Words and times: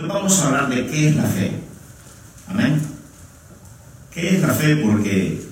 Hoy 0.00 0.08
vamos 0.08 0.40
a 0.40 0.46
hablar 0.46 0.68
de 0.70 0.86
qué 0.86 1.08
es 1.08 1.16
la 1.16 1.24
fe. 1.24 1.52
Amén. 2.48 2.80
¿Qué 4.10 4.34
es 4.34 4.40
la 4.40 4.48
fe? 4.48 4.76
Porque 4.76 5.46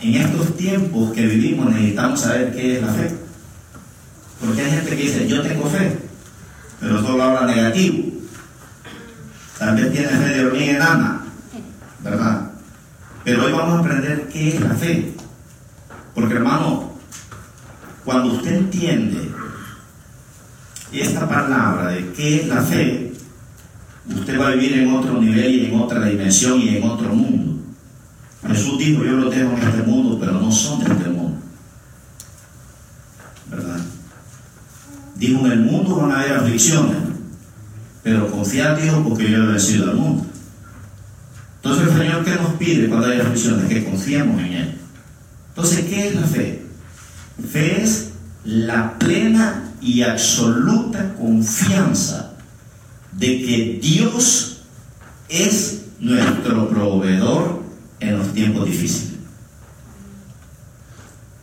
en 0.00 0.14
estos 0.14 0.56
tiempos 0.56 1.12
que 1.12 1.26
vivimos 1.26 1.68
necesitamos 1.68 2.20
saber 2.20 2.52
qué 2.52 2.76
es 2.76 2.82
la 2.82 2.92
fe. 2.92 3.12
Porque 4.40 4.62
hay 4.62 4.70
gente 4.70 4.90
que 4.90 5.02
dice, 5.02 5.26
yo 5.26 5.42
tengo 5.42 5.68
fe, 5.68 5.98
pero 6.78 7.02
solo 7.02 7.24
habla 7.24 7.52
negativo. 7.52 8.12
También 9.58 9.90
tiene 9.90 10.08
fe 10.08 10.28
de 10.28 10.46
hormiga 10.46 10.76
enana, 10.76 11.24
¿verdad? 12.04 12.52
Pero 13.24 13.46
hoy 13.46 13.52
vamos 13.52 13.74
a 13.74 13.80
aprender 13.80 14.28
qué 14.28 14.50
es 14.50 14.60
la 14.60 14.74
fe. 14.74 15.12
Porque 16.14 16.34
hermano, 16.34 16.92
cuando 18.04 18.32
usted 18.32 18.52
entiende 18.52 19.28
esta 20.92 21.28
palabra 21.28 21.88
de 21.88 22.12
qué 22.12 22.42
es 22.42 22.46
la 22.46 22.62
fe, 22.62 23.09
usted 24.14 24.38
va 24.38 24.48
a 24.48 24.54
vivir 24.54 24.78
en 24.78 24.92
otro 24.92 25.20
nivel 25.20 25.54
y 25.54 25.66
en 25.66 25.80
otra 25.80 26.04
dimensión 26.06 26.60
y 26.60 26.76
en 26.76 26.84
otro 26.84 27.14
mundo. 27.14 27.62
Jesús 28.46 28.78
dijo, 28.78 29.04
yo 29.04 29.12
lo 29.12 29.30
tengo 29.30 29.52
en 29.52 29.62
este 29.62 29.82
mundo, 29.82 30.18
pero 30.18 30.32
no 30.32 30.50
son 30.50 30.82
de 30.82 30.92
este 30.92 31.08
mundo. 31.08 31.38
¿Verdad? 33.50 33.80
Dijo, 35.16 35.46
en 35.46 35.52
el 35.52 35.60
mundo 35.60 35.96
van 35.96 36.12
a 36.12 36.20
haber 36.20 36.32
aflicciones, 36.34 36.96
pero 38.02 38.30
confiad 38.30 38.78
Dios 38.78 38.96
porque 39.06 39.30
yo 39.30 39.44
he 39.44 39.46
vencido 39.46 39.90
al 39.90 39.96
mundo. 39.96 40.26
Entonces 41.56 41.88
el 41.88 41.98
Señor, 41.98 42.24
¿qué 42.24 42.34
nos 42.36 42.54
pide 42.54 42.88
cuando 42.88 43.08
hay 43.08 43.20
aflicciones? 43.20 43.66
Que 43.66 43.84
confiemos 43.84 44.40
en 44.40 44.52
Él. 44.52 44.78
Entonces, 45.50 45.84
¿qué 45.86 46.08
es 46.08 46.14
la 46.14 46.22
fe? 46.22 46.64
Fe 47.52 47.82
es 47.82 48.12
la 48.44 48.98
plena 48.98 49.64
y 49.82 50.02
absoluta 50.02 51.12
confianza 51.14 52.29
de 53.12 53.26
que 53.26 53.78
Dios 53.82 54.62
es 55.28 55.82
nuestro 56.00 56.68
proveedor 56.68 57.62
en 58.00 58.18
los 58.18 58.32
tiempos 58.32 58.66
difíciles. 58.66 59.18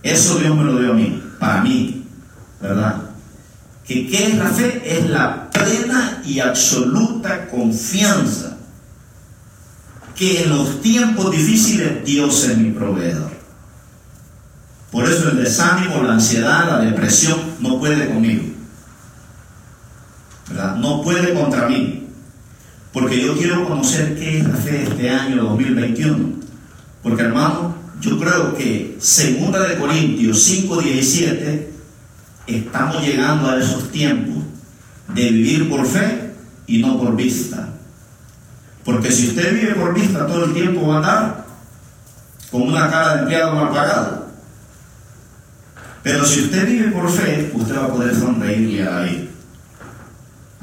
Eso 0.03 0.39
Dios 0.39 0.55
me 0.55 0.63
lo 0.63 0.79
dio 0.79 0.91
a 0.91 0.95
mí, 0.95 1.21
para 1.39 1.61
mí, 1.61 2.05
¿verdad? 2.61 3.01
Que 3.85 4.07
qué 4.07 4.27
es 4.27 4.35
la 4.35 4.49
fe? 4.49 4.81
Es 4.85 5.09
la 5.09 5.49
plena 5.49 6.21
y 6.25 6.39
absoluta 6.39 7.47
confianza 7.47 8.57
que 10.15 10.43
en 10.43 10.49
los 10.49 10.81
tiempos 10.81 11.31
difíciles 11.31 12.03
Dios 12.03 12.43
es 12.45 12.57
mi 12.57 12.71
proveedor. 12.71 13.31
Por 14.91 15.07
eso 15.07 15.29
el 15.29 15.37
desánimo, 15.37 16.02
la 16.02 16.13
ansiedad, 16.13 16.65
la 16.65 16.79
depresión 16.79 17.39
no 17.59 17.79
puede 17.79 18.07
conmigo. 18.07 18.56
No 20.49 21.01
puede 21.01 21.33
contra 21.33 21.67
mí. 21.67 22.07
Porque 22.93 23.21
yo 23.21 23.37
quiero 23.37 23.67
conocer 23.67 24.15
qué 24.17 24.39
es 24.39 24.47
la 24.47 24.55
fe 24.55 24.83
este 24.83 25.09
año 25.09 25.43
2021. 25.43 26.29
Porque 27.03 27.23
hermano, 27.23 27.75
yo 27.99 28.17
creo 28.19 28.55
que 28.55 28.97
segunda 28.99 29.67
de 29.67 29.77
Corintios 29.77 30.37
5:17 30.47 31.67
estamos 32.47 33.03
llegando 33.03 33.49
a 33.49 33.59
esos 33.59 33.91
tiempos 33.91 34.43
de 35.13 35.31
vivir 35.31 35.69
por 35.69 35.85
fe 35.85 36.31
y 36.65 36.79
no 36.79 36.99
por 36.99 37.15
vista. 37.15 37.69
Porque 38.83 39.11
si 39.11 39.27
usted 39.27 39.53
vive 39.53 39.75
por 39.75 39.93
vista 39.93 40.25
todo 40.25 40.45
el 40.45 40.53
tiempo 40.53 40.87
va 40.87 40.95
a 40.95 40.97
andar 40.97 41.45
con 42.51 42.61
una 42.61 42.89
cara 42.89 43.15
de 43.15 43.21
empleado 43.23 43.55
mal 43.55 43.69
pagado. 43.69 44.27
Pero 46.03 46.25
si 46.25 46.41
usted 46.41 46.67
vive 46.67 46.91
por 46.91 47.09
fe, 47.11 47.51
usted 47.53 47.75
va 47.75 47.85
a 47.85 47.93
poder 47.93 48.15
sonreírle 48.15 48.87
a 48.87 48.91
la 48.91 49.01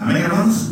Amén, 0.05 0.19
hermanos. 0.19 0.69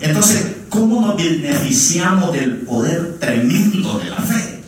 Entonces, 0.00 0.48
¿cómo 0.68 1.00
nos 1.00 1.16
beneficiamos 1.16 2.30
del 2.34 2.58
poder 2.58 3.16
tremendo 3.18 3.98
de 3.98 4.10
la 4.10 4.18
fe? 4.18 4.60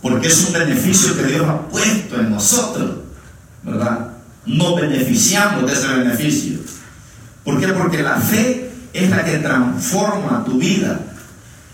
Porque 0.00 0.28
es 0.28 0.46
un 0.46 0.52
beneficio 0.52 1.16
que 1.16 1.24
Dios 1.24 1.44
ha 1.48 1.66
puesto 1.66 2.20
en 2.20 2.30
nosotros, 2.30 2.98
¿verdad? 3.64 4.10
Nos 4.46 4.80
beneficiamos 4.80 5.66
de 5.66 5.72
ese 5.72 5.88
beneficio. 5.88 6.60
¿Por 7.42 7.58
qué? 7.58 7.68
Porque 7.68 8.04
la 8.04 8.18
fe 8.18 8.70
es 8.92 9.10
la 9.10 9.24
que 9.24 9.38
transforma 9.38 10.44
tu 10.44 10.56
vida. 10.58 11.00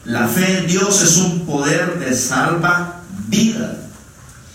La 0.06 0.28
fe 0.28 0.60
en 0.60 0.66
Dios 0.66 1.02
es 1.02 1.18
un 1.18 1.44
poder 1.44 1.98
de 1.98 2.16
salva 2.16 3.02
vida. 3.28 3.76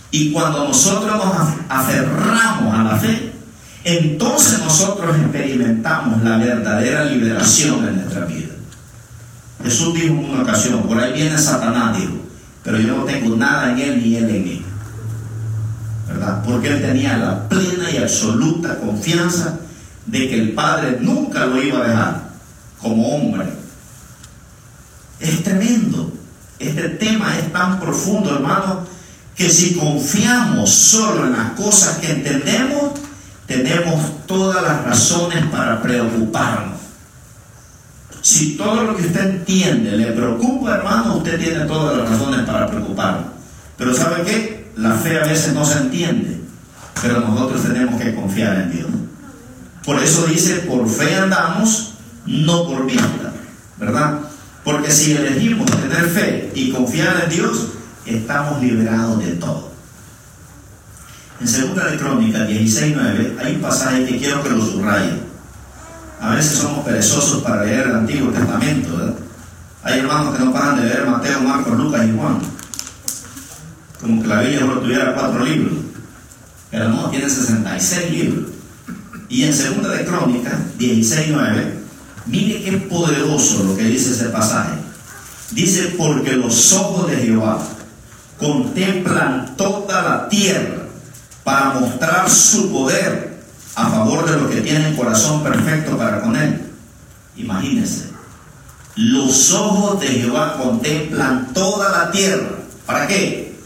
Y 0.10 0.32
cuando 0.32 0.68
nosotros 0.68 1.24
nos 1.24 1.36
aferramos 1.70 2.74
a 2.74 2.84
la 2.84 2.98
fe, 2.98 3.35
entonces 3.86 4.60
nosotros 4.60 5.16
experimentamos 5.16 6.24
la 6.24 6.38
verdadera 6.38 7.06
liberación 7.06 7.88
en 7.88 8.02
nuestra 8.02 8.26
vida. 8.26 8.50
Jesús 9.64 9.94
dijo 9.94 10.16
en 10.16 10.26
una 10.26 10.42
ocasión, 10.42 10.82
por 10.84 11.00
ahí 11.00 11.14
viene 11.14 11.38
Satanás, 11.38 11.96
dijo, 11.96 12.14
pero 12.64 12.80
yo 12.80 12.98
no 12.98 13.04
tengo 13.04 13.36
nada 13.38 13.72
en 13.72 13.80
él 13.80 14.02
ni 14.04 14.16
él 14.16 14.30
en 14.30 14.44
mí. 14.44 14.66
¿Verdad? 16.08 16.44
Porque 16.44 16.70
él 16.70 16.82
tenía 16.82 17.16
la 17.18 17.48
plena 17.48 17.92
y 17.92 17.98
absoluta 17.98 18.80
confianza 18.80 19.60
de 20.08 20.30
que 20.30 20.40
el 20.40 20.54
Padre 20.54 20.98
nunca 21.00 21.46
lo 21.46 21.62
iba 21.62 21.80
a 21.80 21.88
dejar 21.88 22.30
como 22.82 23.16
hombre. 23.16 23.46
Es 25.20 25.44
tremendo. 25.44 26.12
Este 26.58 26.90
tema 26.90 27.38
es 27.38 27.54
tan 27.54 27.80
profundo, 27.80 28.34
hermano, 28.34 28.84
que 29.36 29.50
si 29.50 29.76
confiamos 29.76 30.72
solo 30.72 31.26
en 31.26 31.34
las 31.34 31.52
cosas 31.52 31.98
que 31.98 32.12
entendemos, 32.12 32.85
tenemos 33.48 34.26
todas 34.26 34.64
las 34.64 34.86
razones 34.86 35.46
para 35.48 35.82
preocuparnos. 35.82 36.80
Si 38.22 38.58
todo 38.58 38.84
lo 38.84 38.96
que 38.96 39.04
usted 39.04 39.30
entiende 39.30 39.92
le 39.92 40.12
preocupa, 40.12 40.76
hermano, 40.76 41.18
usted 41.18 41.40
tiene 41.40 41.66
todas 41.66 41.98
las 41.98 42.10
razones 42.10 42.42
para 42.42 42.68
preocuparnos. 42.68 43.26
Pero 43.78 43.94
¿sabe 43.94 44.24
qué? 44.24 44.72
La 44.78 44.94
fe 44.94 45.20
a 45.20 45.26
veces 45.26 45.54
no 45.54 45.64
se 45.64 45.78
entiende, 45.78 46.42
pero 47.02 47.22
nosotros 47.22 47.62
tenemos 47.62 48.02
que 48.02 48.16
confiar 48.16 48.56
en 48.62 48.72
Dios. 48.72 48.88
Por 49.86 50.02
eso 50.02 50.26
dice, 50.26 50.56
por 50.62 50.90
fe 50.90 51.16
andamos, 51.16 51.94
no 52.26 52.66
por 52.66 52.86
vista, 52.88 53.32
¿verdad? 53.78 54.22
Porque 54.64 54.90
si 54.90 55.14
elegimos 55.14 55.70
tener 55.70 56.10
fe 56.10 56.52
y 56.56 56.72
confiar 56.72 57.22
en 57.26 57.30
Dios, 57.30 57.68
estamos 58.08 58.62
liberados 58.62 59.20
de 59.20 59.34
todo. 59.34 59.75
En 61.40 61.48
segunda 61.48 61.92
de 61.92 61.98
Crónicas 61.98 62.48
16.9 62.48 63.40
hay 63.44 63.56
un 63.56 63.62
pasaje 63.62 64.06
que 64.06 64.18
quiero 64.18 64.42
que 64.42 64.52
lo 64.52 64.66
subraye. 64.66 65.12
A 66.22 66.36
veces 66.36 66.60
somos 66.60 66.86
perezosos 66.86 67.44
para 67.44 67.66
leer 67.66 67.88
el 67.88 67.96
Antiguo 67.96 68.32
Testamento, 68.32 68.98
¿verdad? 68.98 69.16
Hay 69.84 70.00
hermanos 70.00 70.36
que 70.36 70.46
no 70.46 70.54
paran 70.54 70.78
de 70.78 70.86
leer 70.86 71.06
Mateo, 71.06 71.42
Marcos, 71.42 71.78
Lucas 71.78 72.08
y 72.08 72.18
Juan. 72.18 72.40
Como 74.00 74.22
que 74.22 74.28
la 74.28 74.40
Biblia 74.40 74.60
solo 74.62 74.80
tuviera 74.80 75.14
cuatro 75.14 75.44
libros. 75.44 75.74
Pero 76.72 76.90
no, 76.90 77.10
tiene 77.10 77.30
66 77.30 78.12
libros. 78.12 78.50
Y 79.28 79.44
en 79.44 79.54
segunda 79.54 79.90
de 79.90 80.06
Crónicas 80.06 80.54
16.9, 80.80 81.74
mire 82.28 82.64
qué 82.64 82.72
poderoso 82.78 83.64
lo 83.66 83.76
que 83.76 83.84
dice 83.84 84.12
ese 84.12 84.30
pasaje. 84.30 84.78
Dice, 85.52 85.96
porque 85.98 86.32
los 86.32 86.72
ojos 86.74 87.12
de 87.12 87.18
Jehová 87.18 87.60
contemplan 88.40 89.56
toda 89.58 90.02
la 90.02 90.30
tierra 90.30 90.85
para 91.46 91.76
mostrar 91.80 92.28
su 92.28 92.72
poder 92.72 93.36
a 93.76 93.90
favor 93.90 94.28
de 94.28 94.36
los 94.36 94.50
que 94.50 94.62
tienen 94.62 94.96
corazón 94.96 95.44
perfecto 95.44 95.96
para 95.96 96.20
con 96.22 96.36
él. 96.36 96.74
Imagínense, 97.38 98.10
los 98.96 99.54
ojos 99.54 100.02
de 100.02 100.08
Jehová 100.08 100.58
contemplan 100.58 101.54
toda 101.54 101.92
la 101.92 102.12
tierra. 102.12 102.50
¿Para 102.88 103.06
qué? 103.06 103.60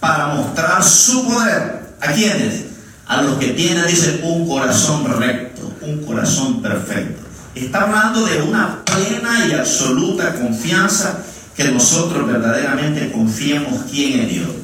Para 0.00 0.34
mostrar 0.34 0.82
su 0.82 1.24
poder. 1.28 1.94
¿A 2.00 2.12
quiénes? 2.12 2.64
A 3.06 3.22
los 3.22 3.38
que 3.38 3.50
tienen, 3.50 3.86
dice, 3.86 4.20
un 4.24 4.48
corazón 4.48 5.04
recto, 5.20 5.72
un 5.82 6.04
corazón 6.04 6.60
perfecto. 6.60 7.22
Está 7.54 7.82
hablando 7.82 8.26
de 8.26 8.42
una 8.42 8.82
plena 8.84 9.46
y 9.46 9.52
absoluta 9.52 10.34
confianza 10.34 11.18
que 11.54 11.64
nosotros 11.70 12.26
verdaderamente 12.26 13.12
confiemos 13.12 13.82
quién 13.88 14.20
es 14.20 14.28
Dios. 14.28 14.61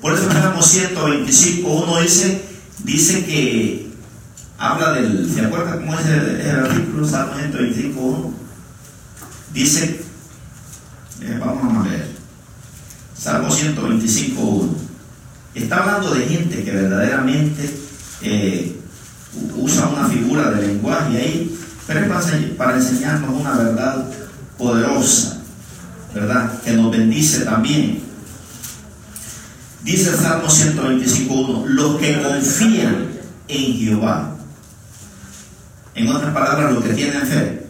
Por 0.00 0.14
eso 0.14 0.30
Salmo 0.30 0.62
125, 0.62 1.68
uno 1.68 2.00
dice, 2.00 2.42
dice 2.84 3.24
que 3.24 3.90
habla 4.58 4.92
del, 4.92 5.32
¿se 5.32 5.40
acuerda 5.42 5.78
cómo 5.78 5.98
es 5.98 6.06
el, 6.06 6.40
el 6.40 6.56
artículo 6.60 7.06
Salmo 7.06 7.34
125, 7.34 8.00
1? 8.00 8.34
Dice, 9.52 10.00
eh, 11.22 11.36
vamos 11.40 11.86
a 11.86 11.88
ver, 11.88 12.08
Salmo 13.16 13.50
125, 13.50 14.40
1. 14.40 14.74
Está 15.54 15.78
hablando 15.78 16.14
de 16.14 16.26
gente 16.26 16.62
que 16.62 16.70
verdaderamente 16.70 17.70
eh, 18.22 18.76
usa 19.56 19.88
una 19.88 20.08
figura 20.08 20.50
de 20.50 20.68
lenguaje 20.68 21.16
ahí, 21.16 21.58
pero 21.86 22.00
es 22.00 22.50
para 22.56 22.76
enseñarnos 22.76 23.40
una 23.40 23.56
verdad 23.56 24.08
poderosa. 24.56 25.38
¿verdad? 26.14 26.60
Que 26.62 26.72
nos 26.72 26.90
bendice 26.90 27.44
también. 27.44 28.02
Dice 29.82 30.10
el 30.10 30.16
Salmo 30.16 30.48
125.1, 30.48 31.64
los 31.66 31.98
que 31.98 32.22
confían 32.22 33.08
en 33.46 33.74
Jehová, 33.74 34.36
en 35.94 36.08
otras 36.08 36.32
palabras, 36.32 36.72
los 36.72 36.84
que 36.84 36.94
tienen 36.94 37.26
fe, 37.26 37.66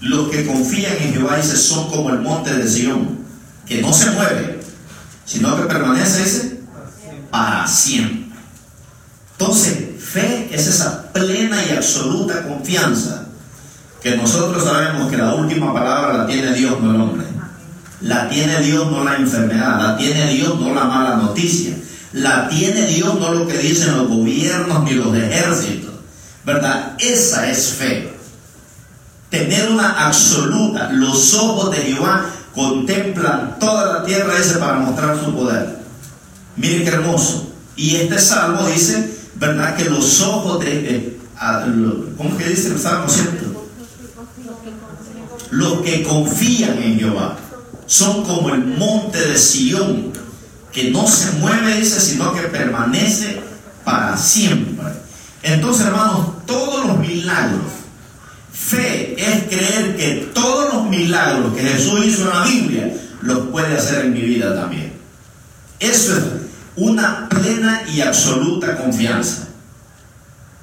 Los 0.00 0.28
que 0.30 0.46
confían 0.46 0.92
en 1.00 1.14
Jehová 1.14 1.36
dice 1.36 1.56
son 1.56 1.88
como 1.88 2.10
el 2.10 2.20
monte 2.20 2.52
de 2.52 2.68
Sion, 2.68 3.18
que 3.66 3.80
no 3.80 3.92
se 3.92 4.10
mueve, 4.10 4.60
sino 5.24 5.56
que 5.56 5.62
permanece 5.62 6.22
dice, 6.22 6.60
para 7.30 7.66
siempre. 7.66 8.36
Entonces, 9.38 10.02
fe 10.02 10.48
es 10.52 10.66
esa 10.66 11.12
plena 11.12 11.56
y 11.64 11.74
absoluta 11.74 12.46
confianza 12.46 13.26
que 14.02 14.16
nosotros 14.16 14.62
sabemos 14.62 15.10
que 15.10 15.16
la 15.16 15.34
última 15.34 15.72
palabra 15.72 16.18
la 16.18 16.26
tiene 16.26 16.52
Dios, 16.52 16.78
no 16.80 16.94
el 16.94 17.00
hombre. 17.00 17.33
La 18.04 18.28
tiene 18.28 18.60
Dios, 18.60 18.90
no 18.90 19.02
la 19.02 19.16
enfermedad. 19.16 19.80
La 19.80 19.96
tiene 19.96 20.28
Dios, 20.28 20.60
no 20.60 20.74
la 20.74 20.84
mala 20.84 21.16
noticia. 21.16 21.74
La 22.12 22.48
tiene 22.50 22.86
Dios, 22.86 23.18
no 23.18 23.32
lo 23.32 23.46
que 23.46 23.56
dicen 23.56 23.96
los 23.96 24.08
gobiernos 24.08 24.84
ni 24.84 24.90
los 24.90 25.16
ejércitos. 25.16 25.94
¿Verdad? 26.44 26.96
Esa 26.98 27.50
es 27.50 27.68
fe. 27.72 28.14
Tener 29.30 29.70
una 29.70 30.06
absoluta. 30.06 30.90
Los 30.92 31.32
ojos 31.32 31.70
de 31.70 31.78
Jehová 31.78 32.26
contemplan 32.54 33.58
toda 33.58 33.94
la 33.94 34.04
tierra 34.04 34.38
ese 34.38 34.58
para 34.58 34.80
mostrar 34.80 35.18
su 35.18 35.34
poder. 35.34 35.78
Miren 36.56 36.84
qué 36.84 36.90
hermoso. 36.90 37.54
Y 37.74 37.96
este 37.96 38.18
salmo 38.18 38.68
dice, 38.68 39.18
¿verdad? 39.36 39.76
Que 39.76 39.86
los 39.86 40.20
ojos 40.20 40.60
de... 40.60 40.96
Eh, 40.96 41.18
¿Cómo 42.18 42.36
que 42.36 42.50
dice 42.50 42.68
el 42.68 42.78
salmo, 42.78 43.08
cierto? 43.08 43.66
Los 45.50 45.80
que 45.80 46.02
confían 46.02 46.82
en 46.82 46.98
Jehová 46.98 47.38
son 47.86 48.24
como 48.24 48.50
el 48.50 48.64
monte 48.64 49.18
de 49.18 49.38
Sión, 49.38 50.12
que 50.72 50.90
no 50.90 51.06
se 51.06 51.32
mueve, 51.38 51.76
dice, 51.76 52.00
sino 52.00 52.32
que 52.32 52.42
permanece 52.42 53.40
para 53.84 54.16
siempre. 54.16 54.86
Entonces, 55.42 55.86
hermanos, 55.86 56.46
todos 56.46 56.86
los 56.86 56.98
milagros, 56.98 57.72
fe 58.52 59.14
es 59.18 59.44
creer 59.44 59.96
que 59.96 60.30
todos 60.34 60.74
los 60.74 60.84
milagros 60.88 61.54
que 61.54 61.62
Jesús 61.62 62.04
hizo 62.04 62.22
en 62.22 62.28
la 62.28 62.44
Biblia, 62.44 62.94
los 63.20 63.48
puede 63.48 63.76
hacer 63.76 64.06
en 64.06 64.12
mi 64.12 64.20
vida 64.20 64.54
también. 64.54 64.92
Eso 65.80 66.16
es 66.16 66.24
una 66.76 67.28
plena 67.28 67.82
y 67.92 68.00
absoluta 68.00 68.76
confianza. 68.76 69.48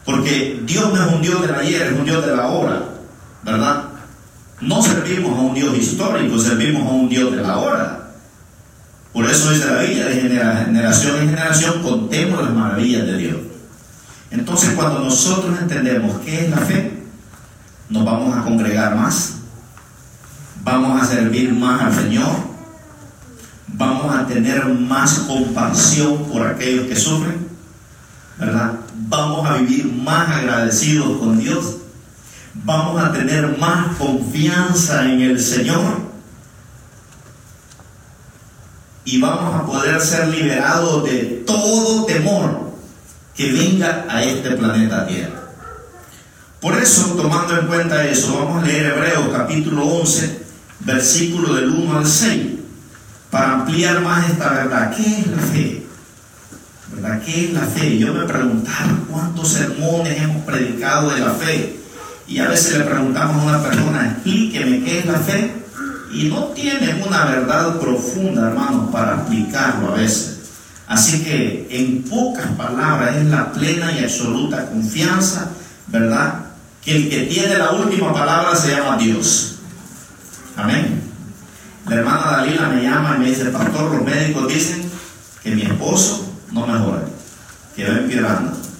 Porque 0.05 0.61
Dios 0.65 0.91
no 0.93 1.05
es 1.05 1.13
un 1.13 1.21
Dios 1.21 1.41
del 1.41 1.55
ayer, 1.55 1.87
es 1.87 1.93
un 1.93 2.05
Dios 2.05 2.25
de 2.25 2.35
la 2.35 2.47
hora, 2.47 2.83
¿verdad? 3.43 3.90
No 4.61 4.81
servimos 4.81 5.37
a 5.37 5.41
un 5.41 5.53
Dios 5.55 5.75
histórico, 5.75 6.37
servimos 6.37 6.83
a 6.87 6.91
un 6.91 7.09
Dios 7.09 7.35
de 7.35 7.41
la 7.41 7.57
hora. 7.57 8.11
Por 9.11 9.25
eso 9.25 9.51
dice 9.51 9.65
la 9.65 9.81
Biblia, 9.81 10.05
de 10.05 10.21
generación 10.21 11.17
en 11.17 11.29
generación 11.29 11.81
contemos 11.81 12.43
las 12.43 12.53
maravillas 12.53 13.05
de 13.07 13.17
Dios. 13.17 13.37
Entonces 14.29 14.71
cuando 14.75 14.99
nosotros 14.99 15.59
entendemos 15.59 16.21
qué 16.23 16.45
es 16.45 16.49
la 16.51 16.57
fe, 16.57 17.03
nos 17.89 18.05
vamos 18.05 18.37
a 18.37 18.43
congregar 18.43 18.95
más, 18.95 19.33
vamos 20.63 21.01
a 21.01 21.05
servir 21.05 21.51
más 21.51 21.81
al 21.81 21.93
Señor, 21.93 22.31
vamos 23.67 24.15
a 24.15 24.27
tener 24.27 24.65
más 24.67 25.19
compasión 25.27 26.29
por 26.31 26.47
aquellos 26.47 26.87
que 26.87 26.95
sufren, 26.95 27.47
¿verdad? 28.39 28.73
Vamos 29.09 29.49
a 29.49 29.55
vivir 29.55 29.91
más 29.91 30.29
agradecidos 30.29 31.19
con 31.19 31.37
Dios 31.37 31.80
vamos 32.53 33.01
a 33.03 33.11
tener 33.11 33.57
más 33.57 33.95
confianza 33.97 35.05
en 35.05 35.21
el 35.21 35.39
Señor 35.39 36.11
y 39.05 39.19
vamos 39.19 39.55
a 39.55 39.65
poder 39.65 39.99
ser 40.01 40.27
liberados 40.27 41.03
de 41.05 41.43
todo 41.45 42.05
temor 42.05 42.71
que 43.35 43.51
venga 43.51 44.05
a 44.09 44.23
este 44.23 44.51
planeta 44.51 45.07
Tierra. 45.07 45.41
Por 46.59 46.77
eso, 46.77 47.15
tomando 47.15 47.59
en 47.59 47.65
cuenta 47.65 48.05
eso, 48.05 48.37
vamos 48.37 48.63
a 48.63 48.67
leer 48.67 48.93
Hebreos 48.93 49.29
capítulo 49.31 49.83
11, 49.83 50.45
versículo 50.81 51.55
del 51.55 51.69
1 51.71 51.97
al 51.97 52.05
6, 52.05 52.41
para 53.31 53.53
ampliar 53.53 54.01
más 54.01 54.29
esta 54.29 54.49
verdad. 54.49 54.95
¿Qué 54.95 55.19
es 55.19 55.27
la 55.27 55.41
fe? 55.41 55.87
¿Verdad? 56.93 57.21
¿Qué 57.25 57.45
es 57.45 57.53
la 57.53 57.61
fe? 57.61 57.97
Yo 57.97 58.13
me 58.13 58.25
preguntaba 58.25 58.99
cuántos 59.09 59.47
sermones 59.47 60.21
hemos 60.21 60.43
predicado 60.43 61.09
de 61.09 61.19
la 61.21 61.31
fe. 61.31 61.80
Y 62.31 62.39
a 62.39 62.47
veces 62.47 62.77
le 62.77 62.85
preguntamos 62.85 63.43
a 63.43 63.45
una 63.45 63.61
persona, 63.61 64.05
explíqueme 64.05 64.85
qué 64.85 64.99
es 64.99 65.05
la 65.05 65.19
fe. 65.19 65.53
Y 66.13 66.29
no 66.29 66.45
tiene 66.45 67.03
una 67.05 67.25
verdad 67.25 67.77
profunda, 67.77 68.47
hermano, 68.47 68.89
para 68.89 69.15
explicarlo 69.15 69.93
a 69.93 69.97
veces. 69.97 70.37
Así 70.87 71.23
que 71.25 71.67
en 71.69 72.03
pocas 72.03 72.47
palabras 72.57 73.17
es 73.17 73.25
la 73.25 73.51
plena 73.51 73.91
y 73.91 74.05
absoluta 74.05 74.65
confianza, 74.67 75.49
¿verdad? 75.87 76.45
Que 76.81 76.95
el 76.95 77.09
que 77.09 77.21
tiene 77.23 77.57
la 77.57 77.71
última 77.71 78.13
palabra 78.13 78.55
se 78.55 78.71
llama 78.71 78.97
Dios. 78.97 79.55
Amén. 80.55 81.01
La 81.89 81.95
hermana 81.95 82.31
Dalila 82.31 82.69
me 82.69 82.81
llama 82.81 83.15
y 83.17 83.19
me 83.19 83.25
dice, 83.25 83.45
pastor, 83.45 83.93
los 83.93 84.05
médicos 84.05 84.47
dicen 84.47 84.89
que 85.43 85.53
mi 85.53 85.63
esposo 85.63 86.33
no 86.53 86.65
mejora, 86.65 87.03
que 87.75 87.89
va 87.89 87.97
empeorando. 87.97 88.70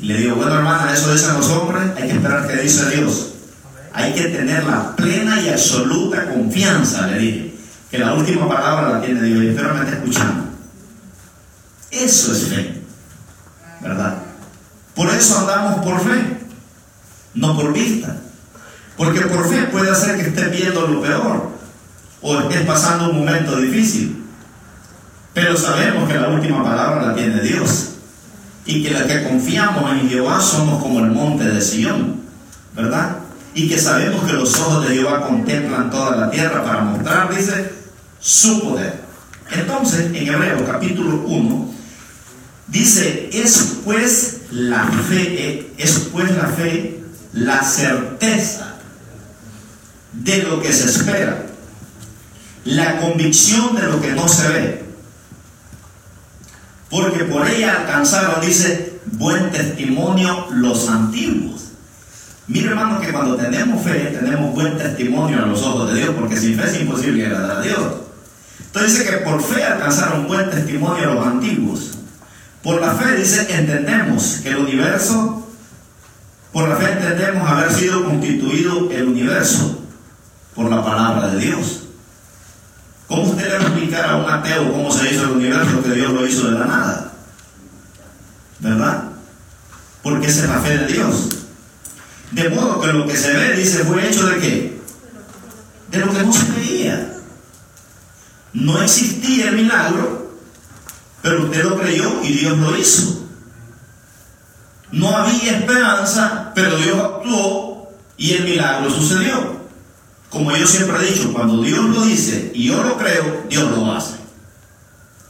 Y 0.00 0.06
le 0.06 0.18
digo, 0.18 0.36
bueno 0.36 0.54
hermana, 0.54 0.92
eso 0.92 1.12
dicen 1.12 1.34
los 1.34 1.48
hombres, 1.50 1.82
hay 1.96 2.08
que 2.08 2.14
esperar 2.14 2.46
que 2.46 2.56
dice 2.56 2.88
Dios. 2.90 3.32
Hay 3.92 4.12
que 4.12 4.28
tener 4.28 4.64
la 4.64 4.94
plena 4.94 5.40
y 5.40 5.48
absoluta 5.48 6.26
confianza, 6.26 7.08
le 7.08 7.18
dije, 7.18 7.54
que 7.90 7.98
la 7.98 8.14
última 8.14 8.48
palabra 8.48 8.90
la 8.90 9.00
tiene 9.00 9.22
Dios 9.22 9.42
y 9.42 9.48
espero 9.48 9.74
me 9.74 9.80
esté 9.80 9.96
escuchando. 9.96 10.44
Eso 11.90 12.32
es 12.32 12.44
fe, 12.44 12.80
¿verdad? 13.80 14.18
Por 14.94 15.10
eso 15.10 15.38
andamos 15.38 15.84
por 15.84 16.00
fe, 16.00 16.38
no 17.34 17.56
por 17.56 17.72
vista. 17.72 18.16
Porque 18.96 19.20
por 19.22 19.48
fe 19.48 19.64
puede 19.64 19.90
hacer 19.90 20.16
que 20.16 20.28
estés 20.28 20.50
viendo 20.50 20.86
lo 20.86 21.00
peor 21.00 21.50
o 22.20 22.38
estés 22.40 22.66
pasando 22.66 23.10
un 23.10 23.18
momento 23.18 23.56
difícil. 23.56 24.24
Pero 25.32 25.56
sabemos 25.56 26.08
que 26.08 26.18
la 26.18 26.28
última 26.28 26.62
palabra 26.62 27.06
la 27.06 27.14
tiene 27.14 27.40
Dios 27.40 27.97
y 28.68 28.82
que 28.82 28.90
los 28.90 29.04
que 29.04 29.24
confiamos 29.24 29.90
en 29.92 30.10
Jehová 30.10 30.42
somos 30.42 30.82
como 30.82 31.00
el 31.00 31.10
monte 31.10 31.42
de 31.42 31.58
Sion, 31.58 32.20
¿verdad? 32.76 33.16
Y 33.54 33.66
que 33.66 33.78
sabemos 33.78 34.22
que 34.26 34.34
los 34.34 34.54
ojos 34.60 34.86
de 34.86 34.94
Jehová 34.94 35.26
contemplan 35.26 35.90
toda 35.90 36.14
la 36.14 36.30
tierra 36.30 36.62
para 36.62 36.82
mostrar, 36.82 37.34
dice, 37.34 37.72
su 38.20 38.60
poder. 38.60 39.00
Entonces, 39.50 40.10
en 40.12 40.16
Hebreo 40.16 40.66
capítulo 40.66 41.22
1, 41.26 41.74
dice, 42.66 43.30
es 43.32 43.78
pues 43.86 44.42
la 44.50 44.84
fe, 44.84 45.72
es 45.78 46.10
pues 46.12 46.30
la 46.36 46.48
fe, 46.48 47.00
la 47.32 47.62
certeza 47.62 48.74
de 50.12 50.42
lo 50.42 50.60
que 50.60 50.74
se 50.74 50.90
espera, 50.90 51.46
la 52.66 53.00
convicción 53.00 53.74
de 53.76 53.84
lo 53.84 53.98
que 53.98 54.12
no 54.12 54.28
se 54.28 54.48
ve 54.48 54.87
porque 56.90 57.24
por 57.24 57.46
ella 57.46 57.80
alcanzaron, 57.80 58.40
dice, 58.40 59.00
buen 59.12 59.50
testimonio 59.50 60.46
los 60.50 60.88
antiguos. 60.88 61.68
Mira 62.46 62.70
hermano 62.70 63.00
que 63.00 63.12
cuando 63.12 63.36
tenemos 63.36 63.82
fe, 63.82 64.16
tenemos 64.18 64.54
buen 64.54 64.78
testimonio 64.78 65.42
a 65.42 65.46
los 65.46 65.62
ojos 65.62 65.92
de 65.92 66.00
Dios, 66.00 66.14
porque 66.18 66.36
sin 66.36 66.58
fe 66.58 66.66
es 66.66 66.80
imposible 66.80 67.26
agradar 67.26 67.58
a 67.58 67.60
Dios. 67.60 67.78
Entonces 68.66 68.92
dice 68.98 69.10
que 69.10 69.16
por 69.18 69.42
fe 69.42 69.64
alcanzaron 69.64 70.26
buen 70.26 70.50
testimonio 70.50 71.10
a 71.10 71.14
los 71.14 71.26
antiguos. 71.26 71.98
Por 72.62 72.80
la 72.80 72.94
fe, 72.94 73.16
dice, 73.16 73.46
entendemos 73.50 74.40
que 74.42 74.50
el 74.50 74.56
universo, 74.56 75.46
por 76.52 76.68
la 76.68 76.76
fe 76.76 76.92
entendemos 76.92 77.48
haber 77.48 77.72
sido 77.72 78.04
constituido 78.04 78.90
el 78.90 79.08
universo 79.08 79.84
por 80.54 80.70
la 80.70 80.84
palabra 80.84 81.28
de 81.28 81.40
Dios. 81.40 81.87
¿Cómo 83.08 83.22
usted 83.22 83.48
le 83.48 83.58
va 83.58 83.64
a 83.64 83.68
explicar 83.68 84.10
a 84.10 84.16
un 84.16 84.30
ateo 84.30 84.70
cómo 84.70 84.92
se 84.92 85.10
hizo 85.10 85.24
el 85.24 85.30
universo 85.30 85.82
que 85.82 85.92
Dios 85.92 86.12
lo 86.12 86.26
hizo 86.26 86.50
de 86.50 86.58
la 86.58 86.66
nada? 86.66 87.12
¿Verdad? 88.60 89.04
Porque 90.02 90.26
esa 90.26 90.44
es 90.44 90.50
la 90.50 90.60
fe 90.60 90.76
de 90.76 90.92
Dios. 90.92 91.28
De 92.32 92.50
modo 92.50 92.80
que 92.80 92.92
lo 92.92 93.06
que 93.06 93.16
se 93.16 93.32
ve, 93.32 93.56
dice, 93.56 93.84
fue 93.84 94.06
hecho 94.06 94.26
de 94.26 94.38
qué? 94.38 94.82
De 95.90 95.98
lo 95.98 96.12
que 96.12 96.22
no 96.22 96.32
se 96.32 96.52
veía. 96.52 97.14
No 98.52 98.82
existía 98.82 99.48
el 99.48 99.56
milagro, 99.56 100.32
pero 101.22 101.44
usted 101.44 101.64
lo 101.64 101.78
creyó 101.78 102.22
y 102.22 102.32
Dios 102.34 102.58
lo 102.58 102.76
hizo. 102.76 103.26
No 104.92 105.16
había 105.16 105.58
esperanza, 105.58 106.52
pero 106.54 106.76
Dios 106.76 106.98
actuó 106.98 107.90
y 108.18 108.34
el 108.34 108.44
milagro 108.44 108.90
sucedió. 108.90 109.57
Como 110.30 110.54
yo 110.54 110.66
siempre 110.66 110.96
he 110.98 111.12
dicho, 111.12 111.32
cuando 111.32 111.62
Dios 111.62 111.84
lo 111.88 112.02
dice 112.04 112.52
y 112.54 112.68
yo 112.68 112.82
lo 112.82 112.98
creo, 112.98 113.44
Dios 113.48 113.70
lo 113.70 113.92
hace. 113.92 114.16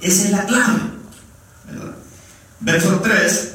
Esa 0.00 0.24
es 0.24 0.30
la 0.30 0.44
clave. 0.44 0.80
Verso 2.60 3.00
3 3.00 3.52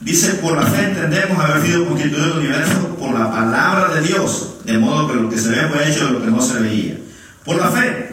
dice, 0.00 0.34
por 0.34 0.56
la 0.56 0.66
fe 0.66 0.86
entendemos 0.86 1.38
haber 1.38 1.64
sido 1.64 1.86
constituido 1.86 2.26
el 2.26 2.38
universo 2.38 2.96
por 2.98 3.18
la 3.18 3.30
palabra 3.30 3.94
de 3.94 4.02
Dios, 4.02 4.54
de 4.64 4.78
modo 4.78 5.08
que 5.08 5.14
lo 5.14 5.30
que 5.30 5.38
se 5.38 5.48
ve 5.48 5.68
fue 5.68 5.88
hecho 5.88 6.06
de 6.06 6.12
lo 6.12 6.22
que 6.22 6.30
no 6.30 6.40
se 6.40 6.58
veía. 6.58 6.98
Por 7.44 7.56
la 7.56 7.70
fe, 7.70 8.10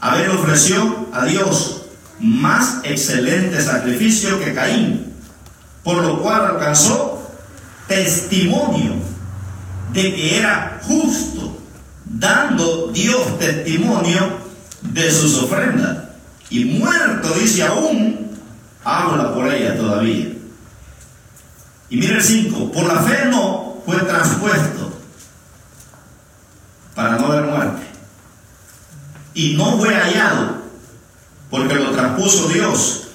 Abel 0.00 0.30
ofreció 0.30 1.08
a 1.12 1.24
Dios 1.24 1.82
más 2.20 2.78
excelente 2.84 3.60
sacrificio 3.60 4.40
que 4.40 4.54
Caín, 4.54 5.12
por 5.82 6.02
lo 6.02 6.22
cual 6.22 6.46
alcanzó 6.46 7.30
testimonio 7.86 8.94
de 9.92 10.14
que 10.14 10.38
era 10.38 10.80
justo 10.82 11.35
dando 12.18 12.88
Dios 12.88 13.38
testimonio 13.38 14.38
de 14.82 15.10
sus 15.10 15.42
ofrendas. 15.42 15.98
Y 16.50 16.64
muerto, 16.64 17.30
dice 17.34 17.64
aún, 17.64 18.30
habla 18.84 19.34
por 19.34 19.52
ella 19.52 19.76
todavía. 19.76 20.28
Y 21.88 21.96
mire 21.96 22.16
el 22.16 22.22
5, 22.22 22.72
por 22.72 22.84
la 22.84 23.00
fe 23.02 23.26
no 23.26 23.78
fue 23.84 23.96
transpuesto 23.98 24.92
para 26.94 27.16
no 27.16 27.28
ver 27.28 27.44
muerte. 27.44 27.82
Y 29.34 29.54
no 29.54 29.76
fue 29.78 29.94
hallado 29.94 30.62
porque 31.50 31.74
lo 31.74 31.90
transpuso 31.90 32.48
Dios. 32.48 33.08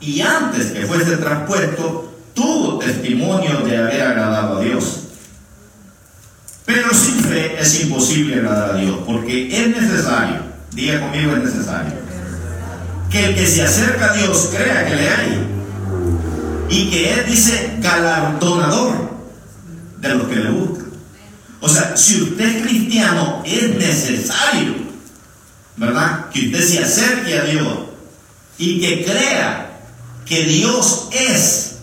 Y 0.00 0.20
antes 0.20 0.72
que 0.72 0.86
fuese 0.86 1.16
transpuesto, 1.16 2.12
tuvo 2.34 2.78
testimonio 2.78 3.60
de 3.60 3.76
haber 3.76 4.02
Es 9.52 9.68
necesario, 9.68 10.42
diga 10.72 11.00
conmigo 11.00 11.36
es 11.36 11.44
necesario, 11.44 11.92
que 13.10 13.24
el 13.26 13.34
que 13.34 13.46
se 13.46 13.62
acerca 13.62 14.10
a 14.10 14.14
Dios 14.14 14.50
crea 14.54 14.86
que 14.86 14.96
le 14.96 15.08
hay 15.08 15.46
y 16.68 16.90
que 16.90 17.12
Él 17.12 17.26
dice 17.26 17.76
galardonador 17.78 19.10
de 20.00 20.08
lo 20.08 20.28
que 20.28 20.36
le 20.36 20.50
busca. 20.50 20.84
O 21.60 21.68
sea, 21.68 21.96
si 21.96 22.22
usted 22.22 22.44
es 22.44 22.66
cristiano, 22.66 23.42
es 23.44 23.74
necesario, 23.76 24.74
¿verdad? 25.76 26.28
Que 26.30 26.46
usted 26.46 26.62
se 26.62 26.84
acerque 26.84 27.38
a 27.38 27.44
Dios 27.44 27.78
y 28.58 28.80
que 28.80 29.04
crea 29.04 29.80
que 30.26 30.44
Dios 30.44 31.08
es, 31.12 31.76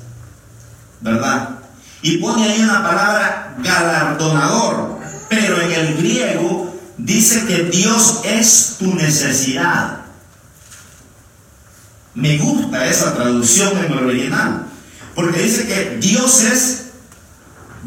¿verdad? 1.00 1.50
Y 2.01 2.18
pone 2.18 2.44
ahí 2.44 2.62
una 2.62 2.84
palabra 2.84 3.56
galardonador, 3.60 5.00
pero 5.30 5.62
en 5.62 5.72
el 5.72 5.98
griego 5.98 6.71
dice 7.03 7.46
que 7.46 7.63
Dios 7.63 8.22
es 8.24 8.75
tu 8.79 8.93
necesidad. 8.96 10.01
Me 12.13 12.38
gusta 12.38 12.88
esa 12.88 13.15
traducción 13.15 13.77
en 13.77 13.91
el 13.91 14.05
original, 14.05 14.65
porque 15.15 15.41
dice 15.41 15.67
que 15.67 15.98
Dios 15.98 16.41
es 16.41 16.81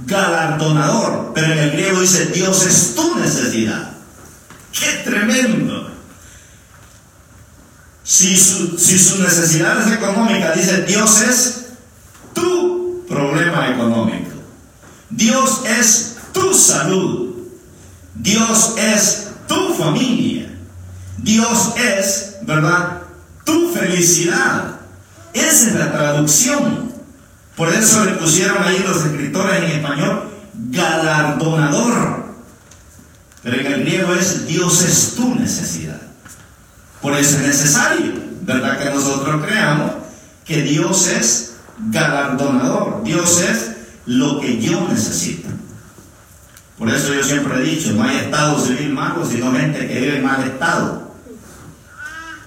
galardonador, 0.06 1.32
pero 1.34 1.52
en 1.52 1.58
el 1.58 1.70
griego 1.72 2.00
dice 2.00 2.26
Dios 2.26 2.66
es 2.66 2.94
tu 2.94 3.14
necesidad. 3.16 3.92
¡Qué 4.72 5.02
tremendo! 5.04 5.92
Si 8.02 8.36
su, 8.36 8.76
si 8.78 8.98
su 8.98 9.22
necesidad 9.22 9.86
es 9.86 9.94
económica, 9.94 10.52
dice 10.52 10.82
Dios 10.82 11.22
es 11.22 11.64
tu 12.34 13.04
problema 13.06 13.70
económico. 13.70 14.30
Dios 15.10 15.62
es 15.66 16.16
tu 16.32 16.52
salud. 16.52 17.33
Dios 18.14 18.74
es 18.78 19.28
tu 19.46 19.74
familia. 19.74 20.50
Dios 21.18 21.74
es, 21.76 22.36
¿verdad? 22.42 23.02
Tu 23.44 23.72
felicidad. 23.72 24.76
Esa 25.32 25.68
es 25.68 25.74
la 25.74 25.92
traducción. 25.92 26.92
Por 27.56 27.72
eso 27.72 28.04
le 28.04 28.12
pusieron 28.12 28.62
ahí 28.62 28.84
los 28.86 29.04
escritores 29.04 29.62
en 29.62 29.70
español 29.70 30.30
galardonador. 30.70 32.24
Pero 33.42 33.60
en 33.60 33.66
el 33.66 33.80
griego 33.80 34.14
es 34.14 34.46
Dios 34.46 34.82
es 34.82 35.14
tu 35.16 35.34
necesidad. 35.34 36.00
Por 37.00 37.14
eso 37.14 37.36
es 37.36 37.46
necesario, 37.46 38.14
¿verdad? 38.42 38.78
Que 38.78 38.90
nosotros 38.90 39.44
creamos 39.44 39.92
que 40.44 40.62
Dios 40.62 41.08
es 41.08 41.56
galardonador. 41.90 43.02
Dios 43.04 43.40
es 43.42 43.70
lo 44.06 44.40
que 44.40 44.60
yo 44.60 44.88
necesito. 44.88 45.48
Por 46.78 46.90
eso 46.90 47.14
yo 47.14 47.22
siempre 47.22 47.56
he 47.58 47.62
dicho, 47.62 47.92
no 47.92 48.02
hay 48.02 48.16
estado 48.16 48.58
civil 48.58 48.90
malo, 48.90 49.24
sino 49.24 49.52
gente 49.52 49.86
que 49.86 50.00
vive 50.00 50.16
en 50.16 50.24
mal 50.24 50.42
estado. 50.42 51.14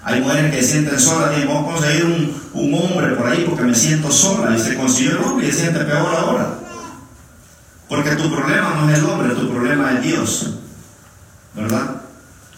Hay 0.03 0.21
mujeres 0.21 0.53
que 0.53 0.61
se 0.61 0.71
sienten 0.73 0.99
solas 0.99 1.31
y 1.37 1.45
vamos 1.45 1.69
a 1.69 1.73
conseguir 1.75 2.05
un, 2.05 2.41
un, 2.53 2.73
hombre 2.73 3.07
por 3.15 3.27
ahí 3.27 3.45
porque 3.47 3.63
me 3.63 3.75
siento 3.75 4.09
sola 4.11 4.55
y 4.55 4.59
se 4.59 4.75
consiguió 4.75 5.11
el 5.11 5.17
hombre 5.17 5.47
y 5.47 5.51
se 5.51 5.61
siente 5.61 5.79
peor 5.79 6.15
ahora. 6.15 6.59
Porque 7.89 8.11
tu 8.11 8.29
problema 8.33 8.75
no 8.75 8.89
es 8.89 8.99
el 8.99 9.05
hombre, 9.05 9.35
tu 9.35 9.49
problema 9.49 9.93
es 9.93 10.03
Dios. 10.03 10.53
¿Verdad? 11.55 12.01